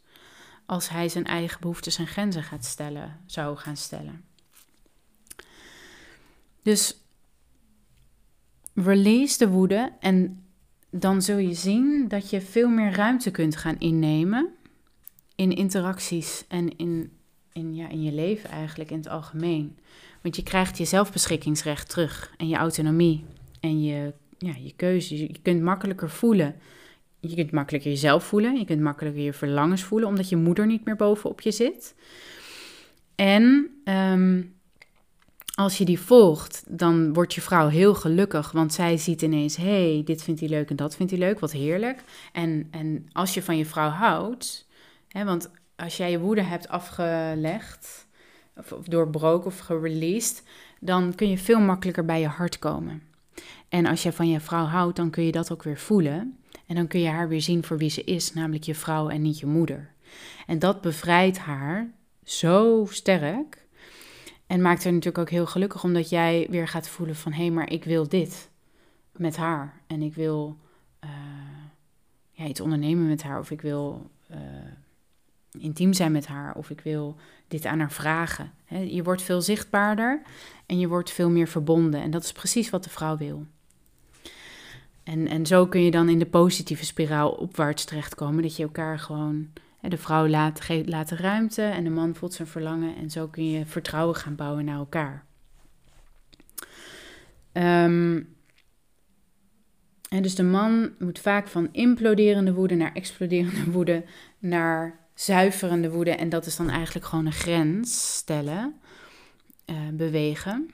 als 0.65 0.89
hij 0.89 1.09
zijn 1.09 1.25
eigen 1.25 1.59
behoeftes 1.59 1.97
en 1.97 2.07
grenzen 2.07 2.43
gaat 2.43 2.65
stellen, 2.65 3.19
zou 3.25 3.57
gaan 3.57 3.77
stellen. 3.77 4.23
Dus 6.61 6.97
release 8.73 9.37
de 9.37 9.49
woede 9.49 9.91
en 9.99 10.43
dan 10.91 11.21
zul 11.21 11.37
je 11.37 11.53
zien 11.53 12.07
dat 12.07 12.29
je 12.29 12.41
veel 12.41 12.69
meer 12.69 12.91
ruimte 12.91 13.31
kunt 13.31 13.55
gaan 13.55 13.79
innemen 13.79 14.49
in 15.35 15.55
interacties 15.55 16.45
en 16.47 16.77
in 16.77 17.18
in, 17.59 17.75
ja, 17.75 17.89
in 17.89 18.03
je 18.03 18.11
leven 18.11 18.49
eigenlijk 18.49 18.91
in 18.91 18.97
het 18.97 19.09
algemeen. 19.09 19.77
Want 20.21 20.35
je 20.35 20.43
krijgt 20.43 20.77
je 20.77 20.85
zelfbeschikkingsrecht 20.85 21.89
terug 21.89 22.33
en 22.37 22.47
je 22.47 22.55
autonomie 22.55 23.23
en 23.59 23.83
je, 23.83 24.13
ja, 24.37 24.53
je 24.63 24.73
keuze. 24.75 25.17
Je 25.17 25.39
kunt 25.41 25.61
makkelijker 25.61 26.09
voelen. 26.09 26.55
Je 27.19 27.35
kunt 27.35 27.51
makkelijker 27.51 27.91
jezelf 27.91 28.23
voelen. 28.23 28.57
Je 28.57 28.65
kunt 28.65 28.81
makkelijker 28.81 29.21
je 29.21 29.33
verlangens 29.33 29.83
voelen, 29.83 30.07
omdat 30.07 30.29
je 30.29 30.35
moeder 30.35 30.65
niet 30.65 30.85
meer 30.85 30.95
bovenop 30.95 31.41
je 31.41 31.51
zit. 31.51 31.95
En 33.15 33.69
ehm, 33.83 34.41
als 35.55 35.77
je 35.77 35.85
die 35.85 35.99
volgt, 35.99 36.63
dan 36.67 37.13
wordt 37.13 37.33
je 37.33 37.41
vrouw 37.41 37.67
heel 37.67 37.95
gelukkig, 37.95 38.51
want 38.51 38.73
zij 38.73 38.97
ziet 38.97 39.21
ineens: 39.21 39.55
hé, 39.55 39.93
hey, 39.93 40.01
dit 40.05 40.23
vindt 40.23 40.39
hij 40.39 40.49
leuk 40.49 40.69
en 40.69 40.75
dat 40.75 40.95
vindt 40.95 41.11
hij 41.11 41.21
leuk, 41.21 41.39
wat 41.39 41.51
heerlijk. 41.51 42.03
En, 42.33 42.67
en 42.71 43.09
als 43.11 43.33
je 43.33 43.43
van 43.43 43.57
je 43.57 43.65
vrouw 43.65 43.89
houdt, 43.89 44.67
hè, 45.07 45.25
want 45.25 45.51
als 45.79 45.97
jij 45.97 46.11
je 46.11 46.19
woede 46.19 46.41
hebt 46.41 46.67
afgelegd, 46.67 48.07
of, 48.55 48.83
doorbroken 48.83 49.47
of 49.47 49.59
gereleased, 49.59 50.43
dan 50.79 51.15
kun 51.15 51.29
je 51.29 51.37
veel 51.37 51.59
makkelijker 51.59 52.05
bij 52.05 52.19
je 52.19 52.27
hart 52.27 52.59
komen. 52.59 53.03
En 53.69 53.85
als 53.85 54.03
je 54.03 54.11
van 54.11 54.29
je 54.29 54.39
vrouw 54.39 54.65
houdt, 54.65 54.95
dan 54.95 55.09
kun 55.09 55.23
je 55.23 55.31
dat 55.31 55.51
ook 55.51 55.63
weer 55.63 55.77
voelen. 55.77 56.37
En 56.65 56.75
dan 56.75 56.87
kun 56.87 56.99
je 56.99 57.09
haar 57.09 57.27
weer 57.27 57.41
zien 57.41 57.63
voor 57.63 57.77
wie 57.77 57.89
ze 57.89 58.03
is, 58.03 58.33
namelijk 58.33 58.63
je 58.63 58.75
vrouw 58.75 59.09
en 59.09 59.21
niet 59.21 59.39
je 59.39 59.45
moeder. 59.45 59.91
En 60.47 60.59
dat 60.59 60.81
bevrijdt 60.81 61.37
haar 61.37 61.89
zo 62.23 62.85
sterk. 62.89 63.67
En 64.47 64.61
maakt 64.61 64.83
haar 64.83 64.93
natuurlijk 64.93 65.23
ook 65.23 65.29
heel 65.29 65.45
gelukkig, 65.45 65.83
omdat 65.83 66.09
jij 66.09 66.47
weer 66.49 66.67
gaat 66.67 66.89
voelen 66.89 67.15
van... 67.15 67.31
hé, 67.31 67.41
hey, 67.41 67.51
maar 67.51 67.71
ik 67.71 67.83
wil 67.83 68.09
dit 68.09 68.49
met 69.11 69.37
haar. 69.37 69.81
En 69.87 70.01
ik 70.01 70.13
wil 70.13 70.57
uh, 71.03 71.09
ja, 72.31 72.45
iets 72.45 72.61
ondernemen 72.61 73.07
met 73.07 73.23
haar. 73.23 73.39
Of 73.39 73.51
ik 73.51 73.61
wil 73.61 74.09
uh, 74.31 74.37
intiem 75.51 75.93
zijn 75.93 76.11
met 76.11 76.27
haar 76.27 76.55
of 76.55 76.69
ik 76.69 76.81
wil 76.81 77.15
dit 77.47 77.65
aan 77.65 77.79
haar 77.79 77.91
vragen. 77.91 78.51
je 78.87 79.03
wordt 79.03 79.21
veel 79.21 79.41
zichtbaarder 79.41 80.21
en 80.65 80.79
je 80.79 80.87
wordt 80.87 81.11
veel 81.11 81.29
meer 81.29 81.47
verbonden. 81.47 82.01
En 82.01 82.11
dat 82.11 82.23
is 82.23 82.31
precies 82.31 82.69
wat 82.69 82.83
de 82.83 82.89
vrouw 82.89 83.17
wil. 83.17 83.45
En, 85.03 85.27
en 85.27 85.45
zo 85.45 85.67
kun 85.67 85.83
je 85.83 85.91
dan 85.91 86.09
in 86.09 86.19
de 86.19 86.25
positieve 86.25 86.85
spiraal 86.85 87.29
opwaarts 87.31 87.85
terechtkomen. 87.85 88.41
Dat 88.41 88.55
je 88.55 88.63
elkaar 88.63 88.99
gewoon, 88.99 89.47
de 89.81 89.97
vrouw 89.97 90.27
laat, 90.27 90.67
laat 90.85 91.09
de 91.09 91.15
ruimte 91.15 91.61
en 91.61 91.83
de 91.83 91.89
man 91.89 92.15
voelt 92.15 92.33
zijn 92.33 92.47
verlangen. 92.47 92.95
En 92.95 93.09
zo 93.09 93.27
kun 93.27 93.49
je 93.49 93.65
vertrouwen 93.65 94.15
gaan 94.15 94.35
bouwen 94.35 94.65
naar 94.65 94.77
elkaar. 94.77 95.25
En 100.09 100.21
dus 100.21 100.35
de 100.35 100.43
man 100.43 100.91
moet 100.99 101.19
vaak 101.19 101.47
van 101.47 101.69
imploderende 101.71 102.53
woede 102.53 102.75
naar 102.75 102.93
exploderende 102.93 103.71
woede 103.71 104.03
naar 104.39 104.98
zuiverende 105.19 105.89
woede, 105.89 106.11
en 106.11 106.29
dat 106.29 106.45
is 106.45 106.55
dan 106.55 106.69
eigenlijk 106.69 107.05
gewoon 107.05 107.25
een 107.25 107.31
grens 107.31 108.15
stellen, 108.15 108.75
uh, 109.65 109.75
bewegen. 109.93 110.71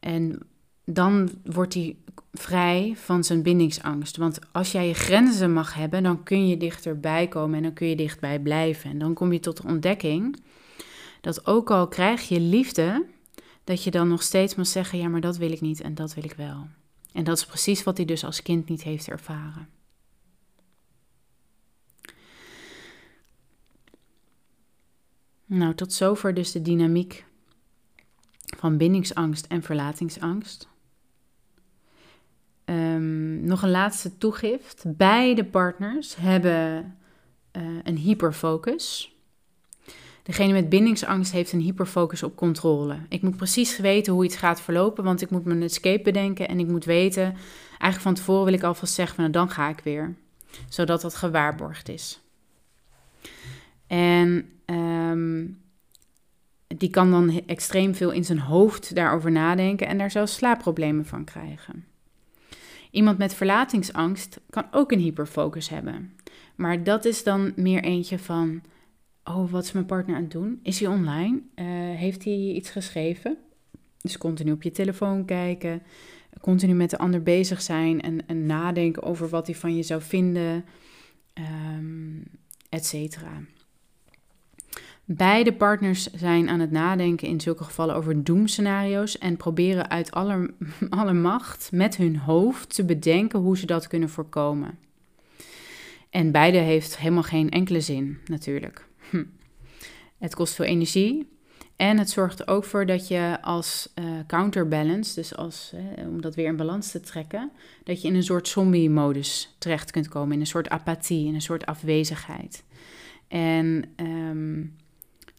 En 0.00 0.38
dan 0.84 1.30
wordt 1.44 1.74
hij 1.74 1.96
vrij 2.32 2.92
van 2.96 3.24
zijn 3.24 3.42
bindingsangst. 3.42 4.16
Want 4.16 4.38
als 4.52 4.72
jij 4.72 4.86
je 4.86 4.94
grenzen 4.94 5.52
mag 5.52 5.74
hebben, 5.74 6.02
dan 6.02 6.22
kun 6.22 6.48
je 6.48 6.56
dichterbij 6.56 7.28
komen 7.28 7.56
en 7.56 7.62
dan 7.62 7.72
kun 7.72 7.88
je 7.88 7.96
dichtbij 7.96 8.40
blijven. 8.40 8.90
En 8.90 8.98
dan 8.98 9.14
kom 9.14 9.32
je 9.32 9.40
tot 9.40 9.56
de 9.56 9.68
ontdekking 9.68 10.42
dat 11.20 11.46
ook 11.46 11.70
al 11.70 11.88
krijg 11.88 12.28
je 12.28 12.40
liefde, 12.40 13.04
dat 13.64 13.84
je 13.84 13.90
dan 13.90 14.08
nog 14.08 14.22
steeds 14.22 14.54
moet 14.54 14.68
zeggen: 14.68 14.98
ja, 14.98 15.08
maar 15.08 15.20
dat 15.20 15.36
wil 15.36 15.52
ik 15.52 15.60
niet 15.60 15.80
en 15.80 15.94
dat 15.94 16.14
wil 16.14 16.24
ik 16.24 16.34
wel. 16.34 16.66
En 17.12 17.24
dat 17.24 17.36
is 17.36 17.46
precies 17.46 17.82
wat 17.82 17.96
hij 17.96 18.06
dus 18.06 18.24
als 18.24 18.42
kind 18.42 18.68
niet 18.68 18.82
heeft 18.82 19.08
ervaren. 19.08 19.68
Nou, 25.46 25.74
tot 25.74 25.92
zover 25.92 26.34
dus 26.34 26.52
de 26.52 26.62
dynamiek 26.62 27.24
van 28.56 28.76
bindingsangst 28.76 29.46
en 29.46 29.62
verlatingsangst. 29.62 30.68
Um, 32.64 33.44
nog 33.44 33.62
een 33.62 33.70
laatste 33.70 34.18
toegift. 34.18 34.84
Beide 34.86 35.44
partners 35.44 36.16
hebben 36.16 36.96
uh, 37.52 37.62
een 37.82 37.96
hyperfocus. 37.96 39.14
Degene 40.22 40.52
met 40.52 40.68
bindingsangst 40.68 41.32
heeft 41.32 41.52
een 41.52 41.60
hyperfocus 41.60 42.22
op 42.22 42.36
controle. 42.36 42.98
Ik 43.08 43.22
moet 43.22 43.36
precies 43.36 43.78
weten 43.78 44.12
hoe 44.12 44.24
iets 44.24 44.36
gaat 44.36 44.60
verlopen, 44.60 45.04
want 45.04 45.22
ik 45.22 45.30
moet 45.30 45.44
mijn 45.44 45.62
escape 45.62 46.02
bedenken 46.02 46.48
en 46.48 46.58
ik 46.58 46.66
moet 46.66 46.84
weten, 46.84 47.36
eigenlijk 47.68 48.00
van 48.00 48.14
tevoren 48.14 48.44
wil 48.44 48.52
ik 48.52 48.62
alvast 48.62 48.94
zeggen, 48.94 49.20
nou, 49.20 49.30
dan 49.30 49.50
ga 49.50 49.68
ik 49.68 49.80
weer. 49.80 50.14
Zodat 50.68 51.00
dat 51.00 51.14
gewaarborgd 51.14 51.88
is. 51.88 52.23
En 53.96 54.54
Ehm, 54.64 55.46
die 56.66 56.90
kan 56.90 57.10
dan 57.10 57.40
extreem 57.46 57.94
veel 57.94 58.10
in 58.10 58.24
zijn 58.24 58.38
hoofd 58.38 58.94
daarover 58.94 59.30
nadenken 59.30 59.86
en 59.86 59.98
daar 59.98 60.10
zelfs 60.10 60.34
slaapproblemen 60.34 61.06
van 61.06 61.24
krijgen. 61.24 61.84
Iemand 62.90 63.18
met 63.18 63.34
verlatingsangst 63.34 64.40
kan 64.50 64.66
ook 64.70 64.92
een 64.92 64.98
hyperfocus 64.98 65.68
hebben. 65.68 66.12
Maar 66.54 66.84
dat 66.84 67.04
is 67.04 67.22
dan 67.22 67.52
meer 67.56 67.82
eentje 67.82 68.18
van: 68.18 68.62
oh, 69.24 69.50
wat 69.50 69.64
is 69.64 69.72
mijn 69.72 69.86
partner 69.86 70.16
aan 70.16 70.22
het 70.22 70.30
doen? 70.30 70.60
Is 70.62 70.80
hij 70.80 70.88
online? 70.88 71.40
Uh, 71.54 71.64
heeft 71.98 72.24
hij 72.24 72.34
iets 72.34 72.70
geschreven? 72.70 73.36
Dus 74.00 74.18
continu 74.18 74.52
op 74.52 74.62
je 74.62 74.70
telefoon 74.70 75.24
kijken, 75.24 75.82
continu 76.40 76.74
met 76.74 76.90
de 76.90 76.98
ander 76.98 77.22
bezig 77.22 77.62
zijn 77.62 78.00
en, 78.00 78.26
en 78.26 78.46
nadenken 78.46 79.02
over 79.02 79.28
wat 79.28 79.46
hij 79.46 79.56
van 79.56 79.76
je 79.76 79.82
zou 79.82 80.02
vinden, 80.02 80.64
um, 81.34 82.22
et 82.68 82.86
cetera. 82.86 83.42
Beide 85.06 85.52
partners 85.52 86.10
zijn 86.12 86.48
aan 86.48 86.60
het 86.60 86.70
nadenken 86.70 87.28
in 87.28 87.40
zulke 87.40 87.64
gevallen 87.64 87.94
over 87.94 88.24
doemscenario's 88.24 89.18
en 89.18 89.36
proberen 89.36 89.90
uit 89.90 90.10
alle, 90.10 90.50
alle 90.90 91.12
macht 91.12 91.72
met 91.72 91.96
hun 91.96 92.16
hoofd 92.16 92.74
te 92.74 92.84
bedenken 92.84 93.38
hoe 93.38 93.58
ze 93.58 93.66
dat 93.66 93.86
kunnen 93.86 94.08
voorkomen. 94.08 94.78
En 96.10 96.30
beide 96.30 96.58
heeft 96.58 96.98
helemaal 96.98 97.22
geen 97.22 97.50
enkele 97.50 97.80
zin, 97.80 98.18
natuurlijk. 98.26 98.86
Hm. 99.10 99.24
Het 100.18 100.34
kost 100.34 100.54
veel 100.54 100.64
energie. 100.64 101.32
En 101.76 101.98
het 101.98 102.10
zorgt 102.10 102.40
er 102.40 102.48
ook 102.48 102.64
voor 102.64 102.86
dat 102.86 103.08
je 103.08 103.38
als 103.40 103.92
uh, 103.94 104.04
counterbalance, 104.26 105.14
dus 105.14 105.36
als, 105.36 105.74
om 105.96 106.20
dat 106.20 106.34
weer 106.34 106.46
in 106.46 106.56
balans 106.56 106.90
te 106.90 107.00
trekken, 107.00 107.50
dat 107.84 108.02
je 108.02 108.08
in 108.08 108.14
een 108.14 108.22
soort 108.22 108.48
zombie-modus 108.48 109.54
terecht 109.58 109.90
kunt 109.90 110.08
komen, 110.08 110.34
in 110.34 110.40
een 110.40 110.46
soort 110.46 110.68
apathie, 110.68 111.26
in 111.26 111.34
een 111.34 111.40
soort 111.40 111.66
afwezigheid. 111.66 112.64
En 113.28 113.84
um, 113.96 114.76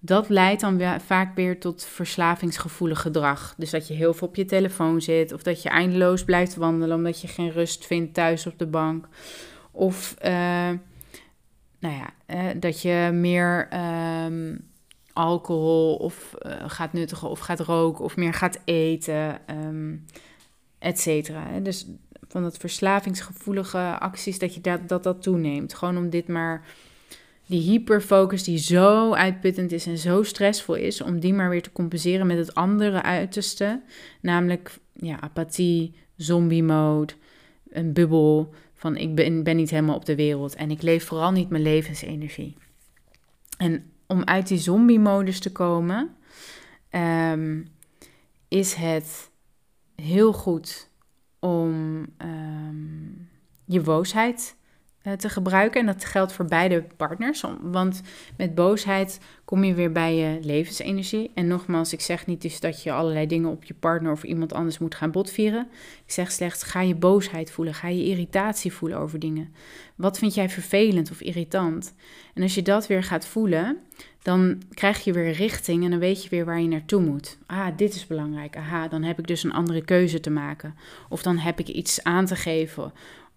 dat 0.06 0.30
leidt 0.30 0.62
dan 0.62 0.78
weer, 0.78 1.02
vaak 1.02 1.36
weer 1.36 1.60
tot 1.60 1.86
verslavingsgevoelig 1.86 3.02
gedrag. 3.02 3.54
Dus 3.58 3.70
dat 3.70 3.88
je 3.88 3.94
heel 3.94 4.14
veel 4.14 4.28
op 4.28 4.36
je 4.36 4.46
telefoon 4.46 5.02
zit, 5.02 5.34
of 5.34 5.44
dat 5.44 5.62
je 5.62 5.70
eindeloos 5.70 6.24
blijft 6.24 6.56
wandelen 6.56 6.98
omdat 6.98 7.22
je 7.22 7.28
geen 7.28 7.52
rust 7.52 7.86
vindt 7.86 8.14
thuis 8.14 8.48
op 8.48 8.60
de 8.60 8.68
bank. 8.68 9.08
Of 9.72 10.16
uh, 10.26 10.32
nou 11.80 11.96
ja, 11.96 12.10
uh, 12.28 12.60
dat 12.60 12.82
je 12.82 13.10
meer 13.14 13.68
um, 14.26 14.70
alcohol 15.14 15.96
of 15.96 16.34
uh, 16.42 16.52
gaat 16.68 16.94
nuttigen 16.94 17.30
of 17.30 17.40
gaat 17.40 17.60
roken 17.60 18.04
of 18.04 18.16
meer 18.16 18.34
gaat 18.34 18.60
eten, 18.66 19.40
um, 19.50 20.06
et 20.80 21.00
cetera. 21.00 21.60
Dus 21.60 21.88
van 22.28 22.44
dat 22.44 22.58
verslavingsgevoelige 22.58 24.00
acties, 24.00 24.40
dat 24.40 24.54
je 24.54 24.62
dat, 24.62 24.90
dat 24.90 25.04
dat 25.04 25.22
toeneemt. 25.22 25.74
Gewoon 25.74 25.98
om 25.98 26.10
dit 26.10 26.28
maar 26.28 26.66
die 27.46 27.62
hyperfocus 27.62 28.44
die 28.44 28.58
zo 28.58 29.14
uitputtend 29.14 29.72
is 29.72 29.86
en 29.86 29.98
zo 29.98 30.24
stressvol 30.24 30.76
is, 30.76 31.02
om 31.02 31.20
die 31.20 31.34
maar 31.34 31.50
weer 31.50 31.62
te 31.62 31.72
compenseren 31.72 32.28
met 32.28 32.38
het 32.38 32.56
andere 32.56 33.02
uiterste, 33.02 33.82
namelijk 34.22 34.78
ja, 34.94 35.22
apathie, 35.22 35.94
zombie 36.16 36.64
mode, 36.64 37.14
een 37.70 37.94
bubbel 37.94 38.54
van 38.74 38.96
ik 38.96 39.16
ben, 39.44 39.56
niet 39.56 39.70
helemaal 39.70 39.96
op 39.96 40.06
de 40.06 40.16
wereld 40.16 40.56
en 40.56 40.72
ik 40.72 40.82
leef 40.82 41.06
vooral 41.06 41.32
niet 41.32 41.50
mijn 41.50 41.64
levensenergie. 41.64 42.56
En 43.58 43.92
om 44.08 44.24
uit 44.24 44.48
die 44.48 44.58
zombie-modus 44.58 45.40
te 45.40 45.52
komen, 45.52 46.16
um, 47.32 47.68
is 48.48 48.74
het 48.74 49.30
heel 49.96 50.34
goed 50.34 50.90
om 51.40 52.06
um, 52.18 53.30
je 53.66 53.82
boosheid 53.82 54.56
eh, 54.62 54.65
te 55.18 55.30
gebruiken. 55.30 55.80
En 55.80 55.86
dat 55.86 56.06
geldt 56.06 56.34
voor 56.34 56.46
beide 56.46 56.86
partners. 56.98 57.44
Want 57.62 58.02
met 58.38 58.56
boosheid 58.56 59.20
kom 59.46 59.64
je 59.64 59.74
weer 59.74 59.92
bij 59.92 60.16
je 60.16 60.40
levensenergie. 60.42 61.32
En 61.34 61.48
nogmaals, 61.48 61.94
ik 61.94 62.02
zeg 62.02 62.26
niet 62.26 62.42
dus 62.42 62.60
dat 62.60 62.84
je 62.84 62.92
allerlei 62.92 63.28
dingen 63.28 63.50
op 63.50 63.64
je 63.64 63.74
partner 63.74 64.12
of 64.12 64.24
iemand 64.24 64.54
anders 64.54 64.78
moet 64.78 64.96
gaan 64.96 65.12
botvieren. 65.12 65.68
Ik 66.06 66.12
zeg 66.12 66.32
slechts, 66.32 66.64
ga 66.64 66.82
je 66.82 66.96
boosheid 66.96 67.52
voelen. 67.52 67.74
Ga 67.74 67.88
je 67.88 68.06
irritatie 68.06 68.74
voelen 68.74 68.98
over 68.98 69.20
dingen. 69.20 69.54
Wat 69.96 70.18
vind 70.18 70.34
jij 70.34 70.50
vervelend 70.50 71.12
of 71.12 71.22
irritant? 71.22 71.94
En 72.34 72.42
als 72.42 72.56
je 72.56 72.62
dat 72.62 72.88
weer 72.88 73.04
gaat 73.04 73.28
voelen, 73.28 73.78
dan 74.22 74.62
krijg 74.74 75.04
je 75.04 75.14
weer 75.14 75.32
richting 75.32 75.84
en 75.84 75.90
dan 75.90 76.00
weet 76.00 76.24
je 76.24 76.30
weer 76.30 76.46
waar 76.46 76.62
je 76.62 76.68
naartoe 76.68 77.02
moet. 77.02 77.38
Ah, 77.46 77.68
dit 77.78 77.96
is 77.96 78.08
belangrijk. 78.08 78.58
Aha, 78.58 78.88
dan 78.88 79.04
heb 79.04 79.20
ik 79.20 79.28
dus 79.28 79.44
een 79.44 79.54
andere 79.54 79.82
keuze 79.82 80.20
te 80.20 80.30
maken. 80.30 80.76
Of 81.10 81.22
dan 81.22 81.38
heb 81.38 81.60
ik 81.60 81.68
iets 81.68 82.04
aan 82.04 82.26
te 82.26 82.36
geven. 82.36 82.94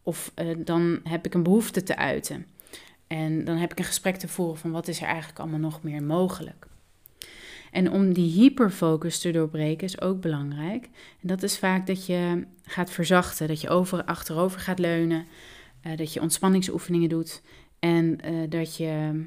Of 0.08 0.32
uh, 0.36 0.56
dan 0.58 1.00
heb 1.02 1.26
ik 1.26 1.34
een 1.34 1.42
behoefte 1.42 1.82
te 1.82 1.96
uiten. 1.96 2.46
En 3.06 3.44
dan 3.44 3.56
heb 3.56 3.72
ik 3.72 3.78
een 3.78 3.84
gesprek 3.84 4.16
te 4.16 4.28
voeren 4.28 4.56
van 4.56 4.70
wat 4.70 4.88
is 4.88 5.00
er 5.00 5.06
eigenlijk 5.06 5.38
allemaal 5.38 5.58
nog 5.58 5.82
meer 5.82 6.02
mogelijk. 6.02 6.66
En 7.70 7.90
om 7.90 8.12
die 8.12 8.30
hyperfocus 8.30 9.20
te 9.20 9.30
doorbreken 9.30 9.86
is 9.86 10.00
ook 10.00 10.20
belangrijk. 10.20 10.84
En 11.20 11.28
dat 11.28 11.42
is 11.42 11.58
vaak 11.58 11.86
dat 11.86 12.06
je 12.06 12.44
gaat 12.62 12.90
verzachten, 12.90 13.48
dat 13.48 13.60
je 13.60 13.68
over, 13.68 14.04
achterover 14.04 14.60
gaat 14.60 14.78
leunen, 14.78 15.26
uh, 15.86 15.96
dat 15.96 16.12
je 16.12 16.20
ontspanningsoefeningen 16.20 17.08
doet 17.08 17.42
en 17.78 18.18
uh, 18.26 18.50
dat 18.50 18.76
je 18.76 19.24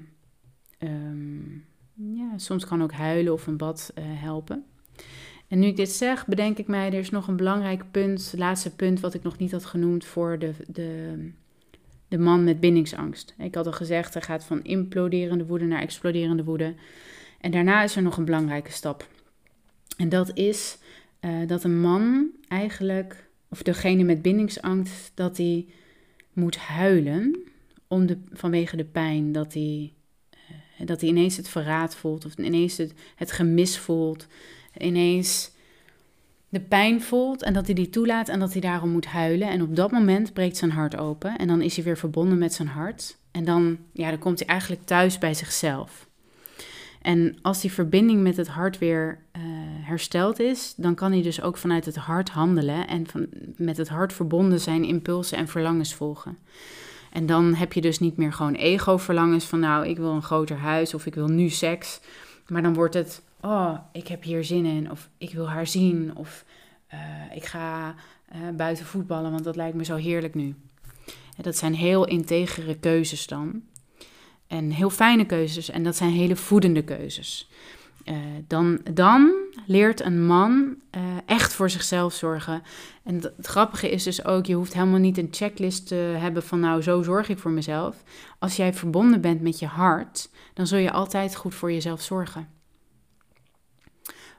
um, 0.79 1.65
ja, 1.93 2.37
soms 2.37 2.65
kan 2.65 2.83
ook 2.83 2.93
huilen 2.93 3.33
of 3.33 3.47
een 3.47 3.57
bad 3.57 3.93
helpen. 4.01 4.65
En 5.51 5.59
nu 5.59 5.67
ik 5.67 5.75
dit 5.75 5.89
zeg, 5.89 6.27
bedenk 6.27 6.57
ik 6.57 6.67
mij, 6.67 6.87
er 6.87 6.99
is 6.99 7.09
nog 7.09 7.27
een 7.27 7.35
belangrijk 7.35 7.83
punt, 7.91 8.33
laatste 8.37 8.75
punt 8.75 8.99
wat 8.99 9.13
ik 9.13 9.23
nog 9.23 9.37
niet 9.37 9.51
had 9.51 9.65
genoemd 9.65 10.05
voor 10.05 10.39
de, 10.39 10.53
de, 10.67 11.15
de 12.07 12.17
man 12.17 12.43
met 12.43 12.59
bindingsangst. 12.59 13.33
Ik 13.37 13.55
had 13.55 13.65
al 13.65 13.71
gezegd, 13.71 14.13
hij 14.13 14.21
gaat 14.21 14.43
van 14.43 14.63
imploderende 14.63 15.45
woede 15.45 15.65
naar 15.65 15.81
exploderende 15.81 16.43
woede. 16.43 16.73
En 17.39 17.51
daarna 17.51 17.83
is 17.83 17.95
er 17.95 18.01
nog 18.01 18.17
een 18.17 18.25
belangrijke 18.25 18.71
stap. 18.71 19.07
En 19.97 20.09
dat 20.09 20.31
is 20.37 20.77
uh, 21.21 21.47
dat 21.47 21.63
een 21.63 21.79
man 21.79 22.29
eigenlijk, 22.47 23.27
of 23.49 23.63
degene 23.63 24.03
met 24.03 24.21
bindingsangst, 24.21 25.11
dat 25.13 25.37
hij 25.37 25.65
moet 26.33 26.57
huilen 26.57 27.39
om 27.87 28.05
de, 28.05 28.17
vanwege 28.33 28.75
de 28.75 28.85
pijn 28.85 29.31
dat 29.31 29.53
hij, 29.53 29.93
uh, 30.79 30.87
dat 30.87 31.01
hij 31.01 31.09
ineens 31.09 31.37
het 31.37 31.47
verraad 31.47 31.95
voelt 31.95 32.25
of 32.25 32.37
ineens 32.37 32.77
het, 32.77 32.93
het 33.15 33.31
gemis 33.31 33.77
voelt 33.77 34.27
ineens 34.77 35.51
de 36.49 36.59
pijn 36.59 37.01
voelt 37.01 37.43
en 37.43 37.53
dat 37.53 37.65
hij 37.65 37.75
die 37.75 37.89
toelaat 37.89 38.29
en 38.29 38.39
dat 38.39 38.51
hij 38.51 38.61
daarom 38.61 38.89
moet 38.89 39.05
huilen. 39.05 39.49
En 39.49 39.61
op 39.61 39.75
dat 39.75 39.91
moment 39.91 40.33
breekt 40.33 40.57
zijn 40.57 40.71
hart 40.71 40.97
open 40.97 41.37
en 41.37 41.47
dan 41.47 41.61
is 41.61 41.75
hij 41.75 41.83
weer 41.83 41.97
verbonden 41.97 42.37
met 42.37 42.53
zijn 42.53 42.67
hart. 42.67 43.17
En 43.31 43.45
dan, 43.45 43.77
ja, 43.91 44.09
dan 44.09 44.19
komt 44.19 44.39
hij 44.39 44.47
eigenlijk 44.47 44.85
thuis 44.85 45.17
bij 45.17 45.33
zichzelf. 45.33 46.09
En 47.01 47.37
als 47.41 47.61
die 47.61 47.71
verbinding 47.71 48.21
met 48.21 48.37
het 48.37 48.47
hart 48.47 48.77
weer 48.77 49.19
uh, 49.37 49.41
hersteld 49.81 50.39
is, 50.39 50.73
dan 50.77 50.95
kan 50.95 51.11
hij 51.11 51.21
dus 51.21 51.41
ook 51.41 51.57
vanuit 51.57 51.85
het 51.85 51.95
hart 51.95 52.29
handelen 52.29 52.87
en 52.87 53.07
van, 53.07 53.27
met 53.55 53.77
het 53.77 53.89
hart 53.89 54.13
verbonden 54.13 54.59
zijn 54.59 54.83
impulsen 54.83 55.37
en 55.37 55.47
verlangens 55.47 55.95
volgen. 55.95 56.37
En 57.11 57.25
dan 57.25 57.53
heb 57.53 57.73
je 57.73 57.81
dus 57.81 57.99
niet 57.99 58.17
meer 58.17 58.33
gewoon 58.33 58.53
ego-verlangens 58.53 59.45
van 59.45 59.59
nou, 59.59 59.87
ik 59.87 59.97
wil 59.97 60.11
een 60.11 60.23
groter 60.23 60.57
huis 60.57 60.93
of 60.93 61.05
ik 61.05 61.15
wil 61.15 61.27
nu 61.27 61.49
seks. 61.49 61.99
Maar 62.47 62.61
dan 62.61 62.73
wordt 62.73 62.93
het 62.93 63.21
oh, 63.41 63.77
ik 63.91 64.07
heb 64.07 64.23
hier 64.23 64.43
zin 64.43 64.65
in, 64.65 64.91
of 64.91 65.09
ik 65.17 65.33
wil 65.33 65.49
haar 65.49 65.67
zien, 65.67 66.15
of 66.15 66.45
uh, 66.93 67.35
ik 67.35 67.45
ga 67.45 67.95
uh, 68.35 68.39
buiten 68.55 68.85
voetballen, 68.85 69.31
want 69.31 69.43
dat 69.43 69.55
lijkt 69.55 69.75
me 69.75 69.83
zo 69.83 69.95
heerlijk 69.95 70.35
nu. 70.35 70.55
Dat 71.41 71.57
zijn 71.57 71.73
heel 71.73 72.07
integere 72.07 72.79
keuzes 72.79 73.27
dan. 73.27 73.61
En 74.47 74.71
heel 74.71 74.89
fijne 74.89 75.25
keuzes, 75.25 75.69
en 75.69 75.83
dat 75.83 75.95
zijn 75.95 76.11
hele 76.11 76.35
voedende 76.35 76.83
keuzes. 76.83 77.49
Uh, 78.05 78.15
dan, 78.47 78.79
dan 78.93 79.33
leert 79.65 80.01
een 80.01 80.25
man 80.25 80.75
echt 81.25 81.53
voor 81.53 81.69
zichzelf 81.69 82.13
zorgen. 82.13 82.61
En 83.03 83.15
het 83.15 83.45
grappige 83.45 83.89
is 83.89 84.03
dus 84.03 84.25
ook, 84.25 84.45
je 84.45 84.53
hoeft 84.53 84.73
helemaal 84.73 84.99
niet 84.99 85.17
een 85.17 85.27
checklist 85.31 85.87
te 85.87 85.95
hebben 85.95 86.43
van 86.43 86.59
nou, 86.59 86.81
zo 86.81 87.01
zorg 87.01 87.29
ik 87.29 87.37
voor 87.37 87.51
mezelf. 87.51 88.03
Als 88.39 88.55
jij 88.55 88.73
verbonden 88.73 89.21
bent 89.21 89.41
met 89.41 89.59
je 89.59 89.65
hart, 89.65 90.29
dan 90.53 90.67
zul 90.67 90.77
je 90.77 90.91
altijd 90.91 91.35
goed 91.35 91.55
voor 91.55 91.71
jezelf 91.71 92.01
zorgen. 92.01 92.60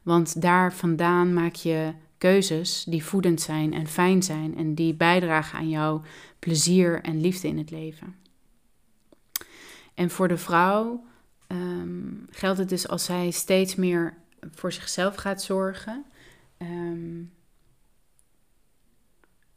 Want 0.03 0.40
daar 0.40 0.74
vandaan 0.74 1.34
maak 1.34 1.55
je 1.55 1.92
keuzes 2.18 2.84
die 2.84 3.05
voedend 3.05 3.40
zijn 3.40 3.74
en 3.74 3.86
fijn 3.86 4.22
zijn 4.22 4.57
en 4.57 4.74
die 4.74 4.94
bijdragen 4.94 5.59
aan 5.59 5.68
jouw 5.68 6.03
plezier 6.38 7.03
en 7.03 7.20
liefde 7.20 7.48
in 7.48 7.59
het 7.59 7.70
leven. 7.70 8.16
En 9.94 10.11
voor 10.11 10.28
de 10.28 10.36
vrouw 10.36 11.05
um, 11.48 12.26
geldt 12.30 12.59
het 12.59 12.68
dus 12.68 12.88
als 12.88 13.05
zij 13.05 13.30
steeds 13.30 13.74
meer 13.74 14.16
voor 14.50 14.72
zichzelf 14.72 15.14
gaat 15.14 15.42
zorgen. 15.42 16.05
Um, 16.59 17.32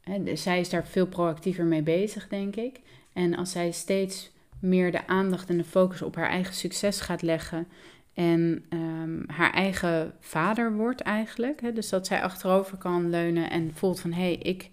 hè, 0.00 0.36
zij 0.36 0.60
is 0.60 0.68
daar 0.68 0.86
veel 0.86 1.06
proactiever 1.06 1.64
mee 1.64 1.82
bezig, 1.82 2.28
denk 2.28 2.56
ik. 2.56 2.80
En 3.12 3.36
als 3.36 3.50
zij 3.50 3.70
steeds 3.70 4.30
meer 4.60 4.92
de 4.92 5.06
aandacht 5.06 5.48
en 5.48 5.56
de 5.56 5.64
focus 5.64 6.02
op 6.02 6.14
haar 6.16 6.28
eigen 6.28 6.54
succes 6.54 7.00
gaat 7.00 7.22
leggen 7.22 7.68
en 8.16 8.64
um, 8.70 9.24
haar 9.26 9.52
eigen 9.52 10.12
vader 10.20 10.72
wordt 10.72 11.00
eigenlijk. 11.00 11.60
Hè? 11.60 11.72
Dus 11.72 11.88
dat 11.88 12.06
zij 12.06 12.22
achterover 12.22 12.76
kan 12.76 13.10
leunen 13.10 13.50
en 13.50 13.74
voelt 13.74 14.00
van 14.00 14.12
hé, 14.12 14.22
hey, 14.22 14.34
ik 14.34 14.70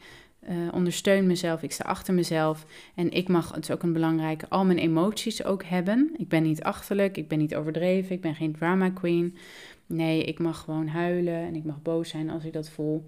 uh, 0.50 0.74
ondersteun 0.74 1.28
mezelf, 1.28 1.64
ik 1.64 1.72
sta 1.72 1.84
achter 1.84 2.14
mezelf. 2.14 2.66
En 2.96 3.12
ik 3.12 3.28
mag, 3.28 3.56
het 3.56 3.64
is 3.64 3.72
ook 3.72 3.84
een 3.84 3.94
belangrijke, 3.94 4.50
al 4.50 4.66
mijn 4.66 4.78
emoties 4.78 5.44
ook 5.44 5.64
hebben. 5.64 6.12
Ik 6.18 6.28
ben 6.28 6.44
niet 6.44 6.64
achterlijk, 6.64 7.18
ik 7.18 7.28
ben 7.28 7.38
niet 7.38 7.56
overdreven, 7.56 8.16
ik 8.16 8.22
ben 8.22 8.36
geen 8.36 8.54
drama 8.54 8.90
queen. 8.90 9.38
Nee, 9.86 10.24
ik 10.24 10.40
mag 10.40 10.60
gewoon 10.60 10.88
huilen 10.88 11.46
en 11.46 11.56
ik 11.56 11.64
mag 11.64 11.82
boos 11.82 12.10
zijn 12.10 12.30
als 12.30 12.46
ik 12.46 12.54
dat 12.54 12.70
voel. 12.70 13.06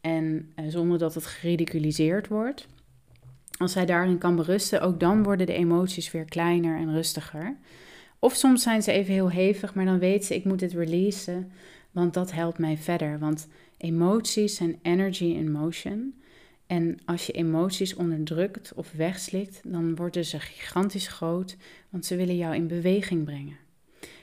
En 0.00 0.52
uh, 0.56 0.64
zonder 0.68 0.98
dat 0.98 1.14
het 1.14 1.26
geridiculiseerd 1.26 2.28
wordt. 2.28 2.66
Als 3.58 3.72
zij 3.72 3.86
daarin 3.86 4.18
kan 4.18 4.36
berusten, 4.36 4.80
ook 4.80 5.00
dan 5.00 5.22
worden 5.22 5.46
de 5.46 5.52
emoties 5.52 6.10
weer 6.10 6.24
kleiner 6.24 6.78
en 6.78 6.92
rustiger. 6.92 7.56
Of 8.20 8.34
soms 8.34 8.62
zijn 8.62 8.82
ze 8.82 8.92
even 8.92 9.12
heel 9.12 9.30
hevig, 9.30 9.74
maar 9.74 9.84
dan 9.84 9.98
weet 9.98 10.24
ze, 10.24 10.34
ik 10.34 10.44
moet 10.44 10.60
het 10.60 10.72
releasen. 10.72 11.52
Want 11.90 12.14
dat 12.14 12.32
helpt 12.32 12.58
mij 12.58 12.76
verder. 12.76 13.18
Want 13.18 13.48
emoties 13.76 14.56
zijn 14.56 14.78
energy 14.82 15.24
in 15.24 15.52
motion. 15.52 16.14
En 16.66 16.98
als 17.04 17.26
je 17.26 17.32
emoties 17.32 17.94
onderdrukt 17.94 18.72
of 18.74 18.92
wegslikt, 18.92 19.60
dan 19.64 19.96
worden 19.96 20.24
ze 20.24 20.40
gigantisch 20.40 21.08
groot, 21.08 21.56
want 21.88 22.06
ze 22.06 22.16
willen 22.16 22.36
jou 22.36 22.54
in 22.54 22.66
beweging 22.66 23.24
brengen. 23.24 23.56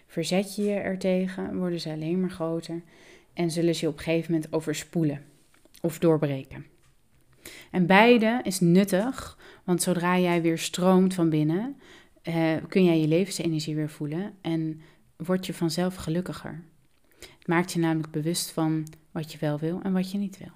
Verzet 0.06 0.56
je 0.56 0.64
je 0.64 0.74
ertegen, 0.74 1.58
worden 1.58 1.80
ze 1.80 1.92
alleen 1.92 2.20
maar 2.20 2.30
groter 2.30 2.82
en 3.34 3.52
zullen 3.52 3.76
ze 3.76 3.86
je 3.86 3.92
op 3.92 3.98
een 3.98 4.04
gegeven 4.04 4.32
moment 4.32 4.54
overspoelen 4.54 5.22
of 5.82 6.00
doorbreken. 6.00 6.66
En 7.72 7.86
beide 7.86 8.40
is 8.44 8.60
nuttig, 8.60 9.38
want 9.64 9.82
zodra 9.82 10.20
jij 10.20 10.42
weer 10.42 10.58
stroomt 10.58 11.14
van 11.14 11.30
binnen, 11.30 11.78
eh, 12.28 12.56
kun 12.68 12.84
jij 12.84 13.00
je 13.00 13.08
levensenergie 13.08 13.76
weer 13.76 13.90
voelen 13.90 14.34
en 14.42 14.82
word 15.16 15.46
je 15.46 15.54
vanzelf 15.54 15.96
gelukkiger. 15.96 16.64
Het 17.20 17.48
maakt 17.48 17.72
je 17.72 17.80
namelijk 17.80 18.12
bewust 18.12 18.52
van 18.52 18.88
wat 19.12 19.32
je 19.32 19.38
wel 19.38 19.60
wil 19.60 19.80
en 19.84 19.94
wat 19.94 20.12
je 20.12 20.18
niet 20.18 20.38
wil. 20.38 20.52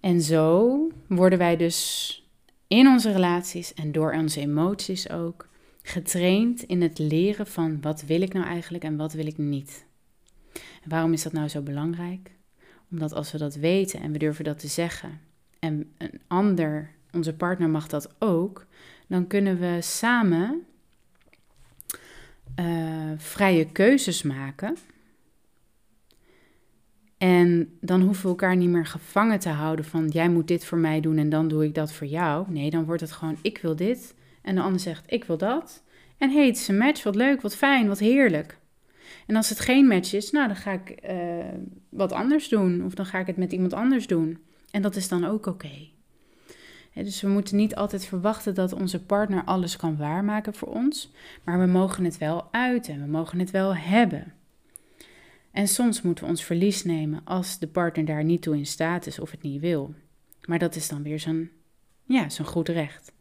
En 0.00 0.22
zo 0.22 0.76
worden 1.06 1.38
wij 1.38 1.56
dus 1.56 2.28
in 2.66 2.86
onze 2.86 3.12
relaties 3.12 3.74
en 3.74 3.92
door 3.92 4.12
onze 4.12 4.40
emoties 4.40 5.10
ook 5.10 5.48
getraind 5.82 6.62
in 6.62 6.82
het 6.82 6.98
leren 6.98 7.46
van 7.46 7.80
wat 7.80 8.02
wil 8.02 8.22
ik 8.22 8.32
nou 8.32 8.46
eigenlijk 8.46 8.84
en 8.84 8.96
wat 8.96 9.12
wil 9.12 9.26
ik 9.26 9.38
niet. 9.38 9.86
En 10.52 10.88
waarom 10.88 11.12
is 11.12 11.22
dat 11.22 11.32
nou 11.32 11.48
zo 11.48 11.60
belangrijk? 11.60 12.30
Omdat 12.90 13.12
als 13.12 13.32
we 13.32 13.38
dat 13.38 13.54
weten 13.54 14.00
en 14.00 14.12
we 14.12 14.18
durven 14.18 14.44
dat 14.44 14.58
te 14.58 14.68
zeggen 14.68 15.20
en 15.58 15.92
een 15.98 16.20
ander, 16.26 16.90
onze 17.12 17.34
partner 17.34 17.68
mag 17.68 17.86
dat 17.88 18.14
ook, 18.18 18.66
dan 19.08 19.26
kunnen 19.26 19.58
we 19.58 19.78
samen 19.80 20.66
uh, 22.60 23.12
vrije 23.16 23.72
keuzes 23.72 24.22
maken 24.22 24.76
en 27.18 27.78
dan 27.80 28.00
hoeven 28.00 28.22
we 28.22 28.28
elkaar 28.28 28.56
niet 28.56 28.68
meer 28.68 28.86
gevangen 28.86 29.38
te 29.38 29.48
houden 29.48 29.84
van 29.84 30.08
jij 30.08 30.28
moet 30.28 30.48
dit 30.48 30.64
voor 30.64 30.78
mij 30.78 31.00
doen 31.00 31.18
en 31.18 31.28
dan 31.28 31.48
doe 31.48 31.64
ik 31.64 31.74
dat 31.74 31.92
voor 31.92 32.06
jou. 32.06 32.46
Nee, 32.50 32.70
dan 32.70 32.84
wordt 32.84 33.00
het 33.00 33.12
gewoon 33.12 33.36
ik 33.42 33.58
wil 33.58 33.76
dit 33.76 34.14
en 34.42 34.54
de 34.54 34.60
ander 34.60 34.80
zegt 34.80 35.12
ik 35.12 35.24
wil 35.24 35.38
dat. 35.38 35.82
En 36.18 36.30
hey, 36.30 36.46
het 36.46 36.56
is 36.56 36.68
een 36.68 36.78
match, 36.78 37.02
wat 37.02 37.14
leuk, 37.14 37.40
wat 37.40 37.56
fijn, 37.56 37.88
wat 37.88 37.98
heerlijk. 37.98 38.58
En 39.26 39.36
als 39.36 39.48
het 39.48 39.60
geen 39.60 39.86
match 39.86 40.12
is, 40.12 40.30
nou 40.30 40.46
dan 40.46 40.56
ga 40.56 40.72
ik 40.72 41.10
uh, 41.10 41.44
wat 41.88 42.12
anders 42.12 42.48
doen 42.48 42.84
of 42.84 42.94
dan 42.94 43.06
ga 43.06 43.18
ik 43.18 43.26
het 43.26 43.36
met 43.36 43.52
iemand 43.52 43.72
anders 43.72 44.06
doen. 44.06 44.38
En 44.70 44.82
dat 44.82 44.96
is 44.96 45.08
dan 45.08 45.24
ook 45.24 45.46
oké. 45.46 45.88
Dus 47.04 47.20
we 47.20 47.28
moeten 47.28 47.56
niet 47.56 47.74
altijd 47.74 48.04
verwachten 48.04 48.54
dat 48.54 48.72
onze 48.72 49.02
partner 49.02 49.44
alles 49.44 49.76
kan 49.76 49.96
waarmaken 49.96 50.54
voor 50.54 50.68
ons, 50.68 51.10
maar 51.44 51.60
we 51.60 51.66
mogen 51.66 52.04
het 52.04 52.18
wel 52.18 52.48
uiten, 52.50 53.00
we 53.00 53.10
mogen 53.10 53.38
het 53.38 53.50
wel 53.50 53.76
hebben. 53.76 54.32
En 55.50 55.68
soms 55.68 56.02
moeten 56.02 56.24
we 56.24 56.30
ons 56.30 56.44
verlies 56.44 56.84
nemen 56.84 57.20
als 57.24 57.58
de 57.58 57.66
partner 57.66 58.04
daar 58.04 58.24
niet 58.24 58.42
toe 58.42 58.56
in 58.56 58.66
staat 58.66 59.06
is 59.06 59.18
of 59.18 59.30
het 59.30 59.42
niet 59.42 59.60
wil. 59.60 59.94
Maar 60.44 60.58
dat 60.58 60.74
is 60.74 60.88
dan 60.88 61.02
weer 61.02 61.20
zijn, 61.20 61.50
ja, 62.04 62.28
zijn 62.28 62.48
goed 62.48 62.68
recht. 62.68 63.12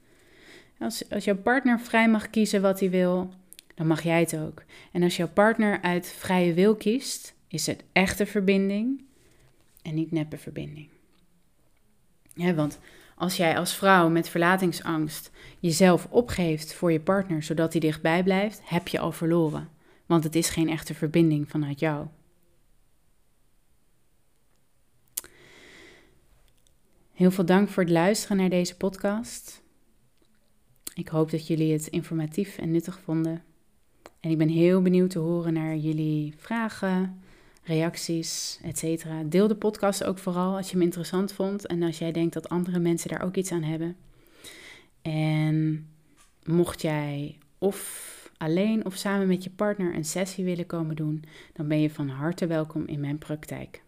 Als, 0.80 1.10
als 1.10 1.24
jouw 1.24 1.38
partner 1.38 1.80
vrij 1.80 2.10
mag 2.10 2.30
kiezen 2.30 2.62
wat 2.62 2.80
hij 2.80 2.90
wil, 2.90 3.34
dan 3.76 3.88
mag 3.88 4.02
jij 4.04 4.20
het 4.20 4.38
ook. 4.38 4.64
En 4.92 5.04
als 5.04 5.18
jouw 5.18 5.30
partner 5.30 5.82
uit 5.82 6.08
vrije 6.08 6.54
wil 6.54 6.76
kiest, 6.76 7.36
is 7.48 7.66
het 7.66 7.84
echte 7.92 8.26
verbinding 8.26 9.04
en 9.82 9.94
niet 9.94 10.12
neppe 10.12 10.38
verbinding. 10.38 10.90
Ja, 12.34 12.54
want 12.54 12.80
als 13.18 13.38
jij 13.38 13.58
als 13.58 13.76
vrouw 13.76 14.10
met 14.10 14.30
verlatingsangst 14.30 15.32
jezelf 15.60 16.08
opgeeft 16.10 16.74
voor 16.74 16.92
je 16.92 17.00
partner 17.00 17.44
zodat 17.44 17.72
hij 17.72 17.82
dichtbij 17.82 18.24
blijft, 18.24 18.62
heb 18.64 18.88
je 18.88 19.00
al 19.00 19.12
verloren. 19.12 19.70
Want 20.06 20.24
het 20.24 20.36
is 20.36 20.50
geen 20.50 20.70
echte 20.70 20.94
verbinding 20.94 21.50
vanuit 21.50 21.80
jou. 21.80 22.08
Heel 27.14 27.32
veel 27.32 27.46
dank 27.46 27.70
voor 27.70 27.84
het 27.84 27.92
luisteren 27.92 28.38
naar 28.38 28.50
deze 28.50 28.78
podcast. 28.78 29.62
Ik 30.94 31.08
hoop 31.08 31.32
dat 31.32 31.48
jullie 31.48 31.74
het 31.74 31.88
informatief 31.88 32.58
en 32.58 32.72
nuttig 32.72 33.00
vonden. 33.00 33.44
En 34.20 34.30
ik 34.30 34.38
ben 34.38 34.50
heel 34.50 34.82
benieuwd 34.82 35.10
te 35.10 35.20
horen 35.20 35.54
naar 35.54 35.76
jullie 35.76 36.34
vragen, 36.38 37.22
reacties, 37.68 38.60
etc. 38.64 39.06
Deel 39.26 39.48
de 39.48 39.56
podcast 39.56 40.04
ook 40.04 40.18
vooral 40.18 40.56
als 40.56 40.68
je 40.68 40.74
hem 40.74 40.82
interessant 40.82 41.34
vond 41.34 41.66
en 41.66 41.84
als 41.84 41.98
jij 41.98 42.12
denkt 42.12 42.34
dat 42.34 42.50
andere 42.50 42.80
mensen 42.80 43.10
daar 43.10 43.24
ook 43.24 43.36
iets 43.36 43.52
aan 43.52 43.64
hebben. 43.64 43.96
En 45.02 45.88
mocht 46.44 46.82
jij 46.82 47.38
of 47.58 48.16
alleen 48.38 48.86
of 48.86 48.96
samen 48.96 49.28
met 49.28 49.44
je 49.44 49.50
partner 49.50 49.96
een 49.96 50.06
sessie 50.06 50.44
willen 50.44 50.66
komen 50.66 50.96
doen, 50.96 51.24
dan 51.54 51.68
ben 51.68 51.82
je 51.82 51.90
van 51.90 52.10
harte 52.10 52.48
welkom 52.48 52.86
in 52.86 53.00
mijn 53.00 53.18
praktijk. 53.18 53.84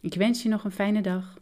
Ik 0.00 0.14
wens 0.14 0.42
je 0.42 0.48
nog 0.48 0.64
een 0.64 0.72
fijne 0.72 1.00
dag. 1.00 1.38